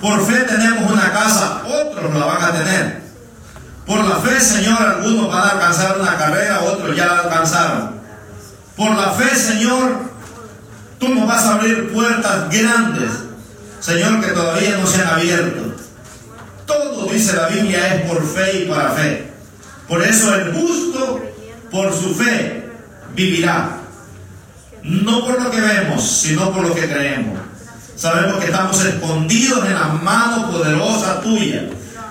Por 0.00 0.24
fe 0.26 0.40
tenemos 0.44 0.90
una 0.90 1.12
casa, 1.12 1.62
otros 1.66 2.14
la 2.14 2.26
van 2.26 2.42
a 2.42 2.52
tener. 2.52 3.00
Por 3.86 4.04
la 4.04 4.16
fe, 4.16 4.40
Señor, 4.40 4.80
algunos 4.80 5.28
van 5.28 5.42
a 5.42 5.50
alcanzar 5.50 5.98
una 6.00 6.16
carrera, 6.16 6.60
otros 6.60 6.96
ya 6.96 7.06
la 7.06 7.18
alcanzaron. 7.20 8.00
Por 8.76 8.94
la 8.94 9.10
fe, 9.10 9.34
Señor, 9.34 10.10
tú 10.98 11.08
nos 11.08 11.26
vas 11.26 11.44
a 11.44 11.54
abrir 11.54 11.92
puertas 11.92 12.48
grandes, 12.50 13.10
Señor, 13.80 14.20
que 14.20 14.32
todavía 14.32 14.76
no 14.78 14.86
se 14.86 15.02
han 15.02 15.08
abierto. 15.08 15.74
Todo, 16.66 17.06
dice 17.06 17.36
la 17.36 17.48
Biblia, 17.48 17.94
es 17.94 18.10
por 18.10 18.24
fe 18.24 18.60
y 18.60 18.64
para 18.66 18.90
fe. 18.92 19.29
Por 19.90 20.04
eso 20.04 20.32
el 20.36 20.54
justo, 20.54 21.20
por 21.68 21.92
su 21.92 22.14
fe, 22.14 22.64
vivirá. 23.16 23.78
No 24.84 25.26
por 25.26 25.42
lo 25.42 25.50
que 25.50 25.60
vemos, 25.60 26.08
sino 26.08 26.52
por 26.52 26.62
lo 26.62 26.72
que 26.72 26.88
creemos. 26.88 27.40
Sabemos 27.96 28.38
que 28.38 28.46
estamos 28.46 28.84
escondidos 28.84 29.66
en 29.66 29.74
la 29.74 29.88
mano 29.88 30.50
poderosa 30.50 31.20
tuya 31.20 31.64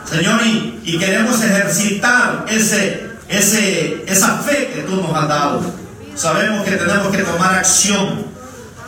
Señor, 0.06 0.42
y, 0.84 1.00
queremos 1.00 1.42
ejercitar 1.42 2.46
ese, 2.50 3.08
ese, 3.30 4.04
esa 4.08 4.40
fe 4.40 4.72
que 4.74 4.82
tú 4.82 4.98
nos 4.98 5.16
has 5.16 5.30
dado. 5.30 5.62
Sabemos 6.16 6.66
que 6.66 6.72
tenemos 6.72 7.16
que 7.16 7.24
tomar 7.24 7.56
acción. 7.56 8.26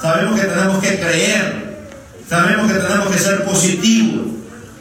Sabemos 0.01 0.38
que 0.38 0.47
tenemos 0.47 0.80
que 0.80 0.99
creer. 0.99 1.88
Sabemos 2.30 2.69
que 2.69 2.77
tenemos 2.77 3.07
que 3.07 3.19
ser 3.19 3.45
positivos. 3.45 4.26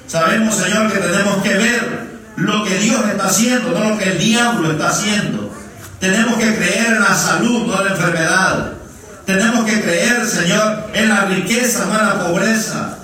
Sabemos, 0.08 0.56
Señor, 0.56 0.92
que 0.92 0.98
tenemos 0.98 1.42
que 1.44 1.54
ver 1.54 1.99
lo 2.40 2.64
que 2.64 2.74
Dios 2.78 3.00
está 3.10 3.26
haciendo, 3.26 3.70
no 3.70 3.90
lo 3.90 3.98
que 3.98 4.12
el 4.12 4.18
diablo 4.18 4.72
está 4.72 4.88
haciendo. 4.88 5.52
Tenemos 5.98 6.38
que 6.38 6.56
creer 6.56 6.94
en 6.94 7.00
la 7.00 7.14
salud, 7.14 7.66
no 7.66 7.78
en 7.78 7.84
la 7.84 7.90
enfermedad. 7.90 8.72
Tenemos 9.26 9.64
que 9.66 9.82
creer, 9.82 10.26
Señor, 10.26 10.90
en 10.94 11.08
la 11.10 11.26
riqueza, 11.26 11.84
no 11.84 12.00
en 12.00 12.06
la 12.06 12.26
pobreza. 12.26 12.98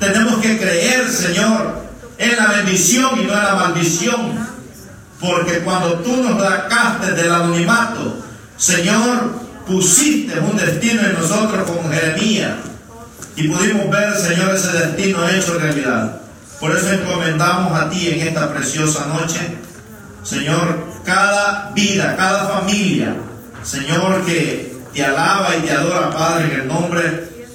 Tenemos 0.00 0.40
que 0.40 0.58
creer, 0.58 1.08
Señor, 1.08 1.82
en 2.18 2.36
la 2.36 2.46
bendición 2.48 3.20
y 3.20 3.24
no 3.24 3.32
en 3.32 3.44
la 3.44 3.54
maldición. 3.54 4.48
Porque 5.20 5.60
cuando 5.60 6.00
tú 6.00 6.16
nos 6.16 6.42
sacaste 6.42 7.12
del 7.12 7.32
anonimato, 7.32 8.16
Señor, 8.56 9.40
pusiste 9.64 10.40
un 10.40 10.56
destino 10.56 11.02
en 11.02 11.12
nosotros 11.12 11.70
como 11.70 11.88
Jeremías. 11.88 12.54
Y 13.36 13.46
pudimos 13.46 13.88
ver, 13.88 14.16
Señor, 14.16 14.56
ese 14.56 14.72
destino 14.72 15.28
hecho 15.28 15.56
realidad. 15.56 16.21
Por 16.62 16.70
eso 16.70 16.92
encomendamos 16.92 17.76
a 17.76 17.90
ti 17.90 18.08
en 18.08 18.28
esta 18.28 18.54
preciosa 18.54 19.06
noche, 19.06 19.40
Señor, 20.22 20.86
cada 21.04 21.72
vida, 21.74 22.14
cada 22.16 22.60
familia, 22.60 23.16
Señor, 23.64 24.24
que 24.24 24.72
te 24.94 25.04
alaba 25.04 25.56
y 25.56 25.62
te 25.62 25.72
adora, 25.72 26.10
Padre, 26.10 26.54
en 26.54 26.60
el 26.60 26.68
nombre 26.68 27.02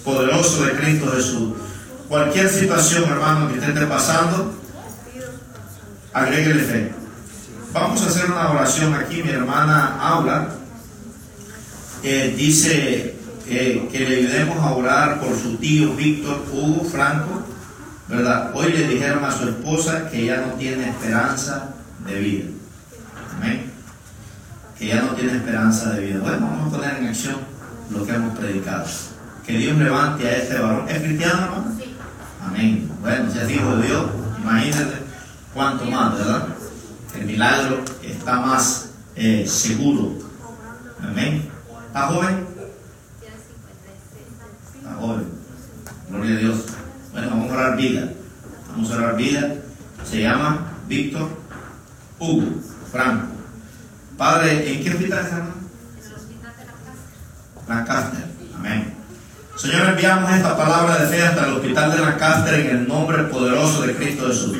poderoso 0.03 0.65
de 0.65 0.73
Cristo 0.73 1.09
Jesús. 1.15 1.53
Cualquier 2.09 2.49
situación, 2.49 3.05
hermano, 3.09 3.47
que 3.47 3.59
esté 3.59 3.85
pasando, 3.85 4.53
agréguele 6.11 6.63
fe. 6.63 6.93
Vamos 7.71 8.01
a 8.01 8.07
hacer 8.07 8.29
una 8.29 8.51
oración 8.51 8.93
aquí. 8.93 9.23
Mi 9.23 9.29
hermana 9.29 9.99
habla. 10.01 10.49
dice 12.03 13.15
que 13.47 13.89
le 13.93 14.17
ayudemos 14.17 14.57
a 14.57 14.71
orar 14.71 15.21
por 15.21 15.33
su 15.33 15.55
tío 15.55 15.93
Víctor 15.93 16.43
Hugo 16.51 16.83
Franco. 16.83 17.56
¿Verdad? 18.07 18.51
Hoy 18.53 18.71
le 18.71 18.87
dijeron 18.87 19.23
a 19.25 19.31
su 19.31 19.49
esposa 19.49 20.09
que 20.09 20.25
ya 20.25 20.37
no 20.37 20.53
tiene 20.53 20.89
esperanza 20.89 21.69
de 22.05 22.19
vida. 22.19 22.45
Amén. 23.35 23.71
Que 24.77 24.87
ya 24.87 25.01
no 25.01 25.09
tiene 25.09 25.35
esperanza 25.35 25.91
de 25.91 26.05
vida. 26.05 26.19
Bueno, 26.19 26.47
vamos 26.47 26.73
a 26.73 26.77
poner 26.77 26.97
en 26.97 27.07
acción 27.07 27.35
lo 27.89 28.05
que 28.05 28.13
hemos 28.13 28.37
predicado. 28.37 28.85
Que 29.45 29.57
Dios 29.57 29.77
levante 29.77 30.25
a 30.25 30.37
este 30.37 30.57
varón. 30.57 30.87
¿Es 30.87 31.01
cristiano, 31.01 31.43
hermano? 31.43 31.77
Amén. 32.45 32.89
Bueno, 33.01 33.31
si 33.31 33.39
es 33.39 33.49
hijo 33.51 33.75
de 33.75 33.87
Dios, 33.87 34.05
imagínate 34.41 34.95
cuánto 35.53 35.85
más, 35.85 36.17
¿verdad? 36.17 36.47
El 37.19 37.25
milagro 37.25 37.83
está 38.03 38.39
más 38.39 38.89
eh, 39.15 39.45
seguro. 39.47 40.13
Amén. 41.03 41.49
¿Está 41.87 42.07
joven? 42.07 42.47
Está 44.77 44.95
joven. 44.95 45.27
Gloria 46.09 46.35
a 46.35 46.39
Dios. 46.39 46.76
Bueno, 47.17 47.31
vamos 47.31 47.51
a 47.51 47.55
orar 47.55 47.77
vida. 47.77 48.09
Vamos 48.69 48.91
a 48.91 48.95
orar 48.95 49.17
vida. 49.17 49.55
Se 50.07 50.21
llama 50.21 50.73
Víctor 50.87 51.27
Hugo 52.19 52.45
Franco. 52.91 53.25
Padre, 54.15 54.71
¿en 54.71 54.83
qué 54.83 54.91
hospital 54.91 55.25
está? 55.25 55.37
En 55.37 56.05
el 56.05 56.13
hospital 56.13 56.53
de 56.59 57.73
Lancaster. 57.73 58.23
Amén. 58.55 58.93
Señor, 59.55 59.89
enviamos 59.89 60.31
esta 60.31 60.55
palabra 60.55 60.99
de 60.99 61.07
fe 61.07 61.23
hasta 61.23 61.47
el 61.47 61.53
hospital 61.53 61.91
de 61.91 61.97
Lancaster 62.03 62.53
en 62.53 62.77
el 62.77 62.87
nombre 62.87 63.23
poderoso 63.23 63.81
de 63.81 63.95
Cristo 63.95 64.27
Jesús. 64.27 64.55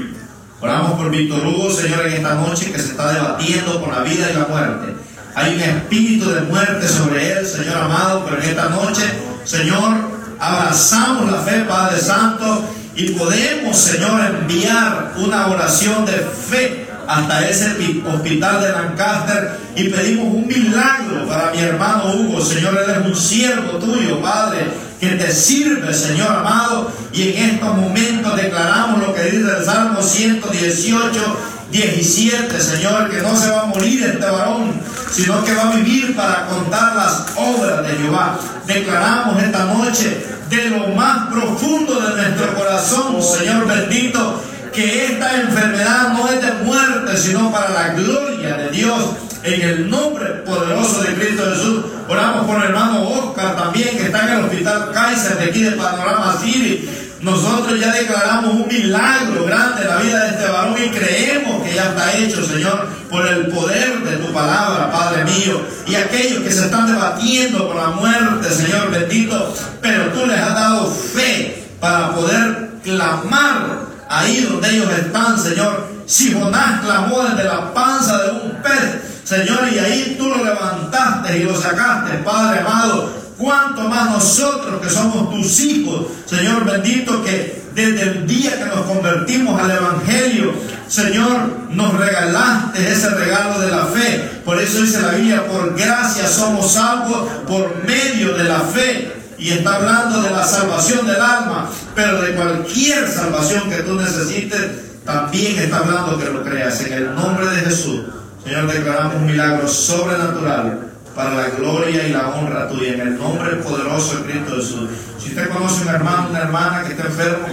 Oramos 0.60 0.94
por 0.94 1.12
Víctor 1.12 1.46
Hugo, 1.46 1.70
Señor, 1.70 2.08
en 2.08 2.14
esta 2.14 2.34
noche 2.34 2.72
que 2.72 2.80
se 2.80 2.90
está 2.90 3.14
debatiendo 3.14 3.80
con 3.80 3.92
la 3.92 4.02
vida 4.02 4.32
y 4.32 4.34
la 4.34 4.48
muerte. 4.48 4.96
Hay 5.36 5.54
un 5.54 5.62
espíritu 5.62 6.32
de 6.32 6.42
muerte 6.42 6.88
sobre 6.88 7.34
él, 7.34 7.46
Señor 7.46 7.78
amado, 7.78 8.26
pero 8.26 8.42
en 8.42 8.50
esta 8.50 8.70
noche, 8.70 9.04
Señor, 9.44 10.17
abrazamos 10.40 11.32
la 11.32 11.40
fe, 11.40 11.66
Padre 11.68 12.00
Santo, 12.00 12.64
y 12.96 13.12
podemos, 13.12 13.78
Señor, 13.78 14.20
enviar 14.22 15.14
una 15.18 15.48
oración 15.48 16.06
de 16.06 16.14
fe 16.14 16.88
hasta 17.08 17.48
ese 17.48 17.76
hospital 18.06 18.62
de 18.62 18.72
Lancaster 18.72 19.58
y 19.76 19.90
pedimos 19.90 20.26
un 20.26 20.48
milagro 20.48 21.26
para 21.28 21.52
mi 21.52 21.60
hermano 21.60 22.14
Hugo. 22.14 22.44
Señor, 22.44 22.78
él 22.78 22.92
es 22.92 23.08
un 23.08 23.16
siervo 23.16 23.78
tuyo, 23.78 24.22
Padre, 24.22 24.66
que 25.00 25.10
te 25.10 25.32
sirve, 25.32 25.94
Señor 25.94 26.32
amado. 26.32 26.92
Y 27.14 27.30
en 27.30 27.52
estos 27.52 27.78
momentos 27.78 28.36
declaramos 28.36 29.08
lo 29.08 29.14
que 29.14 29.24
dice 29.24 29.58
el 29.58 29.64
Salmo 29.64 30.02
118, 30.02 31.38
17, 31.72 32.60
Señor, 32.60 33.10
que 33.10 33.22
no 33.22 33.36
se 33.36 33.50
va 33.52 33.62
a 33.62 33.66
morir 33.66 34.04
este 34.04 34.26
varón, 34.26 34.74
sino 35.12 35.44
que 35.44 35.54
va 35.54 35.70
a 35.70 35.76
vivir 35.76 36.16
para 36.16 36.46
contar 36.48 36.96
las 36.96 37.26
obras 37.36 37.88
de 37.88 37.96
Jehová. 37.96 38.40
Declaramos 38.66 39.42
esta 39.42 39.66
noche 39.66 40.26
de 40.50 40.70
lo 40.70 40.88
más 40.90 41.28
profundo 41.28 42.00
de 42.00 42.22
nuestro 42.22 42.54
corazón, 42.56 43.22
Señor 43.22 43.68
bendito, 43.68 44.42
que 44.74 45.06
esta 45.08 45.42
enfermedad 45.42 46.14
no 46.14 46.30
es 46.30 46.42
de 46.42 46.52
muerte, 46.64 47.18
sino 47.18 47.52
para 47.52 47.70
la 47.70 47.90
gloria 47.94 48.58
de 48.58 48.70
Dios. 48.70 49.04
En 49.44 49.62
el 49.62 49.90
nombre 49.90 50.26
poderoso 50.46 51.04
de 51.04 51.14
Cristo 51.14 51.44
Jesús, 51.54 51.86
oramos 52.10 52.46
por 52.46 52.58
el 52.58 52.64
hermano 52.64 53.08
Oscar 53.08 53.56
también, 53.56 53.98
que 53.98 54.06
está 54.08 54.28
en 54.28 54.40
el 54.40 54.46
hospital 54.46 54.92
Kaiser 54.94 55.38
de 55.38 55.46
aquí 55.46 55.64
de 55.64 55.72
Panorama 55.72 56.38
City. 56.42 57.07
Nosotros 57.22 57.80
ya 57.80 57.92
declaramos 57.92 58.54
un 58.54 58.68
milagro 58.68 59.46
grande 59.46 59.82
en 59.82 59.88
la 59.88 59.98
vida 59.98 60.24
de 60.24 60.30
este 60.30 60.50
varón 60.50 60.76
y 60.78 60.90
creemos 60.90 61.64
que 61.64 61.74
ya 61.74 61.86
está 61.86 62.16
hecho, 62.16 62.46
Señor, 62.46 62.88
por 63.10 63.26
el 63.26 63.48
poder 63.48 64.04
de 64.04 64.18
tu 64.18 64.32
palabra, 64.32 64.92
Padre 64.92 65.24
mío. 65.26 65.60
Y 65.88 65.96
aquellos 65.96 66.44
que 66.44 66.52
se 66.52 66.66
están 66.66 66.86
debatiendo 66.86 67.68
por 67.68 67.76
la 67.76 67.88
muerte, 67.88 68.50
Señor 68.52 68.92
bendito, 68.92 69.54
pero 69.82 70.12
tú 70.12 70.28
les 70.28 70.40
has 70.40 70.54
dado 70.54 70.86
fe 70.92 71.68
para 71.80 72.14
poder 72.14 72.70
clamar 72.84 73.88
ahí 74.10 74.42
donde 74.42 74.70
ellos 74.70 74.92
están, 74.98 75.40
Señor. 75.40 75.88
Si 76.06 76.32
clamó 76.32 77.24
desde 77.24 77.44
la 77.44 77.74
panza 77.74 78.24
de 78.24 78.32
un 78.32 78.62
pez, 78.62 79.02
Señor, 79.24 79.68
y 79.74 79.80
ahí 79.80 80.16
tú 80.18 80.30
lo 80.30 80.44
levantaste 80.44 81.38
y 81.38 81.44
lo 81.44 81.60
sacaste, 81.60 82.18
Padre 82.20 82.60
amado. 82.60 83.27
Cuanto 83.38 83.82
más 83.82 84.10
nosotros 84.10 84.82
que 84.82 84.90
somos 84.90 85.30
tus 85.30 85.60
hijos, 85.60 86.08
Señor 86.26 86.66
bendito, 86.66 87.24
que 87.24 87.68
desde 87.76 88.02
el 88.02 88.28
día 88.28 88.58
que 88.58 88.66
nos 88.66 88.86
convertimos 88.88 89.62
al 89.62 89.70
Evangelio, 89.70 90.54
Señor, 90.88 91.68
nos 91.70 91.94
regalaste 91.94 92.92
ese 92.92 93.10
regalo 93.12 93.60
de 93.60 93.70
la 93.70 93.86
fe. 93.86 94.42
Por 94.44 94.60
eso 94.60 94.82
dice 94.82 95.02
la 95.04 95.12
Biblia, 95.12 95.46
por 95.46 95.76
gracia 95.78 96.28
somos 96.28 96.72
salvos 96.72 97.30
por 97.48 97.84
medio 97.86 98.36
de 98.36 98.46
la 98.46 98.62
fe 98.62 99.14
y 99.38 99.50
está 99.50 99.76
hablando 99.76 100.24
de 100.24 100.32
la 100.32 100.44
salvación 100.44 101.06
del 101.06 101.22
alma, 101.22 101.70
pero 101.94 102.20
de 102.20 102.34
cualquier 102.34 103.08
salvación 103.08 103.70
que 103.70 103.84
tú 103.84 103.94
necesites, 103.94 105.04
también 105.06 105.60
está 105.60 105.78
hablando 105.78 106.18
que 106.18 106.26
lo 106.26 106.44
creas. 106.44 106.82
En 106.82 106.94
el 106.94 107.14
nombre 107.16 107.46
de 107.46 107.62
Jesús, 107.62 108.02
Señor, 108.44 108.66
declaramos 108.66 109.16
un 109.18 109.28
milagro 109.28 109.68
sobrenatural 109.68 110.88
para 111.18 111.36
la 111.36 111.50
gloria 111.50 112.08
y 112.08 112.12
la 112.12 112.30
honra 112.30 112.70
tuya, 112.70 112.94
en 112.94 113.02
el 113.02 113.18
nombre 113.18 113.58
poderoso 113.58 114.18
de 114.18 114.32
Cristo 114.32 114.56
Jesús. 114.56 114.90
Si 115.18 115.30
usted 115.30 115.50
conoce 115.50 115.82
un 115.82 115.90
hermano, 115.90 116.30
una 116.30 116.40
hermana 116.40 116.84
que 116.84 116.94
está 116.94 117.08
enfermo, 117.08 117.48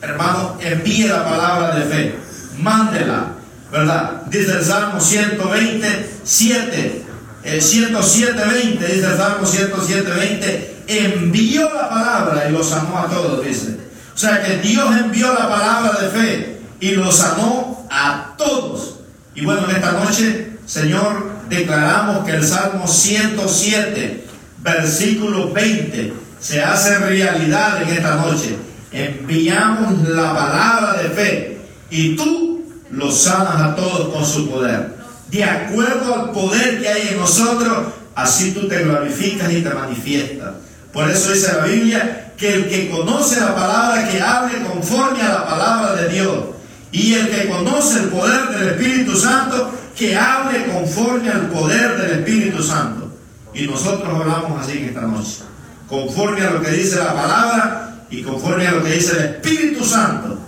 hermano, 0.00 0.56
envíe 0.60 1.06
la 1.06 1.22
palabra 1.22 1.76
de 1.76 1.84
fe, 1.84 2.16
mándela, 2.58 3.34
¿verdad? 3.70 4.22
Dice 4.26 4.52
el 4.52 4.64
Salmo 4.64 4.98
127, 4.98 7.04
el 7.44 7.62
107, 7.62 8.44
20, 8.44 8.86
dice 8.86 9.06
el 9.06 9.16
Salmo 9.16 9.46
107, 9.46 10.10
20 10.10 10.72
envió 10.86 11.72
la 11.72 11.88
palabra 11.88 12.48
y 12.48 12.52
lo 12.52 12.64
sanó 12.64 12.98
a 12.98 13.06
todos, 13.06 13.44
dice. 13.44 13.78
O 14.14 14.18
sea 14.18 14.42
que 14.42 14.58
Dios 14.58 14.88
envió 14.96 15.32
la 15.32 15.48
palabra 15.48 16.00
de 16.00 16.08
fe 16.08 16.60
y 16.80 16.92
lo 16.92 17.12
sanó 17.12 17.86
a 17.90 18.34
todos. 18.36 18.96
Y 19.34 19.44
bueno, 19.44 19.68
en 19.68 19.76
esta 19.76 19.92
noche, 19.92 20.58
Señor, 20.66 21.31
declaramos 21.56 22.24
que 22.24 22.32
el 22.32 22.44
Salmo 22.44 22.86
107, 22.86 24.24
versículo 24.58 25.52
20, 25.52 26.12
se 26.40 26.62
hace 26.62 26.98
realidad 26.98 27.82
en 27.82 27.88
esta 27.90 28.16
noche. 28.16 28.56
Enviamos 28.90 30.08
la 30.08 30.34
palabra 30.34 31.02
de 31.02 31.08
fe 31.10 31.60
y 31.90 32.16
tú 32.16 32.64
lo 32.90 33.10
sanas 33.10 33.60
a 33.60 33.76
todos 33.76 34.12
con 34.14 34.24
su 34.24 34.50
poder. 34.50 34.96
De 35.30 35.44
acuerdo 35.44 36.14
al 36.14 36.30
poder 36.30 36.80
que 36.80 36.88
hay 36.88 37.08
en 37.08 37.18
nosotros, 37.18 37.88
así 38.14 38.52
tú 38.52 38.68
te 38.68 38.84
glorificas 38.84 39.50
y 39.52 39.62
te 39.62 39.70
manifiestas. 39.70 40.54
Por 40.92 41.08
eso 41.10 41.32
dice 41.32 41.52
la 41.56 41.64
Biblia 41.64 42.32
que 42.36 42.54
el 42.54 42.68
que 42.68 42.90
conoce 42.90 43.40
la 43.40 43.54
palabra, 43.54 44.08
que 44.08 44.20
hable 44.20 44.62
conforme 44.62 45.22
a 45.22 45.32
la 45.32 45.46
palabra 45.46 45.94
de 45.94 46.08
Dios. 46.08 46.44
Y 46.90 47.14
el 47.14 47.30
que 47.30 47.48
conoce 47.48 48.00
el 48.00 48.08
poder 48.08 48.48
del 48.50 48.68
Espíritu 48.70 49.16
Santo, 49.16 49.70
que 49.96 50.16
hable 50.16 50.66
conforme 50.66 51.30
al 51.30 51.48
poder 51.48 51.96
del 51.96 52.20
Espíritu 52.20 52.62
Santo. 52.62 53.10
Y 53.54 53.66
nosotros 53.66 54.08
hablamos 54.08 54.60
así 54.60 54.78
en 54.78 54.84
esta 54.86 55.02
noche. 55.02 55.42
Conforme 55.88 56.40
a 56.42 56.50
lo 56.52 56.62
que 56.62 56.70
dice 56.70 56.96
la 56.98 57.14
palabra 57.14 58.06
y 58.10 58.22
conforme 58.22 58.66
a 58.66 58.72
lo 58.72 58.82
que 58.82 58.92
dice 58.92 59.16
el 59.16 59.24
Espíritu 59.24 59.84
Santo. 59.84 60.38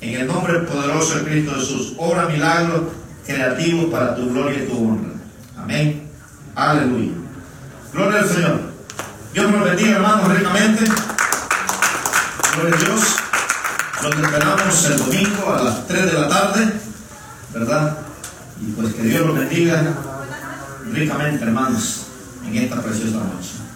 En 0.00 0.20
el 0.20 0.26
nombre 0.26 0.60
poderoso 0.60 1.18
de 1.18 1.24
Cristo 1.24 1.54
Jesús. 1.54 1.94
Obra 1.98 2.26
milagros 2.26 2.82
creativos 3.26 3.86
para 3.86 4.14
tu 4.14 4.30
gloria 4.30 4.62
y 4.62 4.66
tu 4.66 4.78
honra. 4.78 5.10
Amén. 5.58 6.08
Aleluya. 6.54 7.12
Gloria 7.92 8.20
al 8.20 8.28
Señor. 8.28 8.60
Dios 9.34 9.50
nos 9.50 9.64
bendiga, 9.64 9.96
hermanos, 9.96 10.36
ricamente. 10.36 10.84
Gloria 12.54 12.74
a 12.74 12.78
Dios. 12.78 13.16
Los 14.02 14.16
esperamos 14.16 14.84
el 14.84 14.98
domingo 14.98 15.54
a 15.54 15.62
las 15.64 15.86
3 15.86 16.06
de 16.06 16.12
la 16.12 16.28
tarde, 16.28 16.72
¿verdad? 17.52 17.98
Y 18.60 18.72
pues 18.72 18.94
que 18.94 19.02
Dios 19.02 19.26
los 19.26 19.38
bendiga 19.38 19.94
ricamente, 20.92 21.44
hermanos, 21.44 22.06
en 22.46 22.56
esta 22.56 22.82
preciosa 22.82 23.18
noche. 23.18 23.67